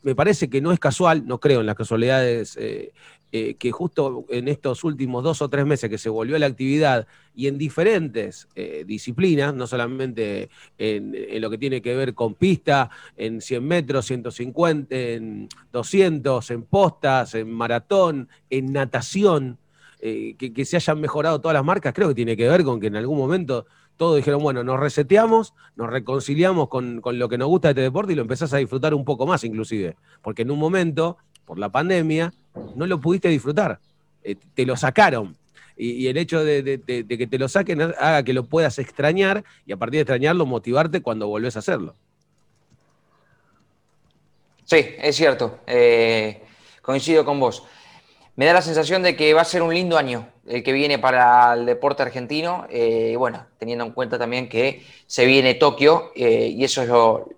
me 0.03 0.14
parece 0.14 0.49
que 0.49 0.61
no 0.61 0.70
es 0.70 0.78
casual, 0.78 1.26
no 1.26 1.40
creo 1.40 1.62
en 1.62 1.66
las 1.66 1.74
casualidades 1.74 2.57
eh, 2.61 2.92
eh, 3.37 3.57
que 3.57 3.72
justo 3.72 4.26
en 4.28 4.47
estos 4.47 4.85
últimos 4.85 5.24
dos 5.24 5.43
o 5.43 5.49
tres 5.49 5.66
meses 5.66 5.91
que 5.91 5.99
se 5.99 6.09
volvió 6.09 6.37
a 6.37 6.39
la 6.39 6.47
actividad 6.47 7.09
y 7.35 7.49
en 7.49 7.59
diferentes 7.59 8.47
eh, 8.55 8.85
disciplinas, 8.87 9.53
no 9.53 9.66
solamente 9.66 10.51
en, 10.78 11.41
lo 11.41 11.51
que 11.51 11.59
tiene 11.59 11.82
que 11.82 11.97
ver 11.97 12.14
con 12.14 12.35
pista, 12.35 12.91
en 13.16 13.41
100 13.41 13.66
metros, 13.66 14.07
150, 14.07 14.95
en 14.95 15.49
200, 15.72 16.49
en 16.53 16.62
postas, 16.62 17.35
en 17.35 17.51
maratón, 17.51 18.28
en 18.51 18.72
natación, 18.72 19.59
eh, 19.99 20.37
que, 20.39 20.64
se 20.64 20.76
hayan 20.76 21.01
mejorado 21.01 21.41
todas 21.41 21.55
las 21.55 21.64
marcas, 21.64 21.93
creo 21.93 22.07
que 22.07 22.14
tiene 22.14 22.37
que 22.37 22.49
ver 22.49 22.62
con 22.62 22.78
que 22.78 22.87
en 22.87 22.95
algún 22.95 23.18
momento 23.18 23.66
todos 23.97 24.14
dijeron, 24.14 24.45
bueno, 24.45 24.62
nos 24.62 24.78
reseteamos, 24.78 25.55
nos 25.74 25.91
reconciliamos 25.91 26.68
con, 26.68 27.01
con, 27.01 27.18
lo 27.18 27.28
que 27.28 27.37
nos 27.37 27.49
gusta 27.49 27.66
de 27.66 27.72
este 27.72 27.80
deporte 27.80 28.12
y 28.12 28.14
lo 28.14 28.22
empezás 28.22 28.55
a 28.55 28.59
disfrutar 28.59 28.95
un 28.95 29.05
poco 29.05 29.26
más 29.26 29.43
inclusive. 29.43 29.97
Porque 30.22 30.43
en 30.43 30.53
un 30.53 30.61
momento, 30.61 31.16
por 31.45 31.59
la 31.59 31.72
pandemia, 31.72 32.32
no 32.74 32.86
lo 32.86 33.00
pudiste 33.00 33.28
disfrutar, 33.28 33.78
eh, 34.22 34.36
te 34.55 34.66
lo 34.66 34.76
sacaron. 34.76 35.36
Y, 35.76 36.07
el 36.07 36.16
hecho 36.16 36.44
de, 36.44 36.80
que 36.86 37.26
te 37.26 37.38
lo 37.38 37.48
saquen 37.48 37.82
haga 37.82 38.22
que 38.22 38.32
lo 38.32 38.44
puedas 38.44 38.78
extrañar 38.78 39.42
y 39.66 39.72
a 39.72 39.76
partir 39.76 39.98
de 39.98 40.02
extrañarlo 40.02 40.46
motivarte 40.46 41.02
cuando 41.02 41.26
volvés 41.26 41.57
a 41.57 41.59
hacerlo. 41.59 41.94
Sí, 44.64 44.86
es 44.98 45.16
cierto. 45.16 45.59
Eh, 45.66 46.42
coincido 46.80 47.24
con 47.24 47.40
vos 47.40 47.64
me 48.36 48.46
da 48.46 48.55
la 48.55 48.62
sensación 48.62 49.02
de 49.02 49.16
que 49.16 49.34
va 49.34 49.42
a 49.42 49.44
ser 49.44 49.62
un 49.62 49.72
lindo 49.72 49.96
año 49.96 50.28
el 50.47 50.62
que 50.62 50.72
viene 50.72 50.99
para 50.99 51.55
el 51.55 51.66
deporte 51.66 52.03
argentino, 52.03 52.66
eh, 52.70 53.14
bueno, 53.16 53.47
teniendo 53.59 53.84
en 53.84 53.92
cuenta 53.92 54.18
también 54.18 54.49
que 54.49 54.84
se 55.07 55.24
viene 55.24 55.55
Tokio 55.55 56.12
eh, 56.14 56.49
y 56.49 56.64
eso 56.64 56.82
es 56.82 56.88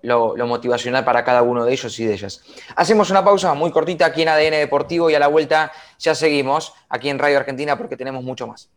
lo, 0.03 0.47
motivacional 0.47 1.05
para 1.05 1.25
cada 1.25 1.43
uno 1.43 1.65
de 1.65 1.73
ellos 1.73 1.99
y 2.01 2.05
de 2.05 2.15
ellas. 2.15 2.43
Hacemos 2.75 3.11
una 3.11 3.25
pausa 3.25 3.55
muy 3.55 3.71
cortita 3.71 4.07
aquí 4.07 4.23
en 4.23 4.29
ADN 4.29 4.53
Deportivo 4.53 5.11
y 5.11 5.15
a 5.15 5.19
la 5.19 5.29
vuelta 5.29 5.73
ya 5.99 6.15
seguimos 6.15 6.75
aquí 6.89 7.09
en 7.09 7.19
Radio 7.19 7.39
Argentina 7.39 7.77
porque 7.77 7.97
tenemos 7.97 8.25
mucho 8.25 8.47
más. 8.47 8.69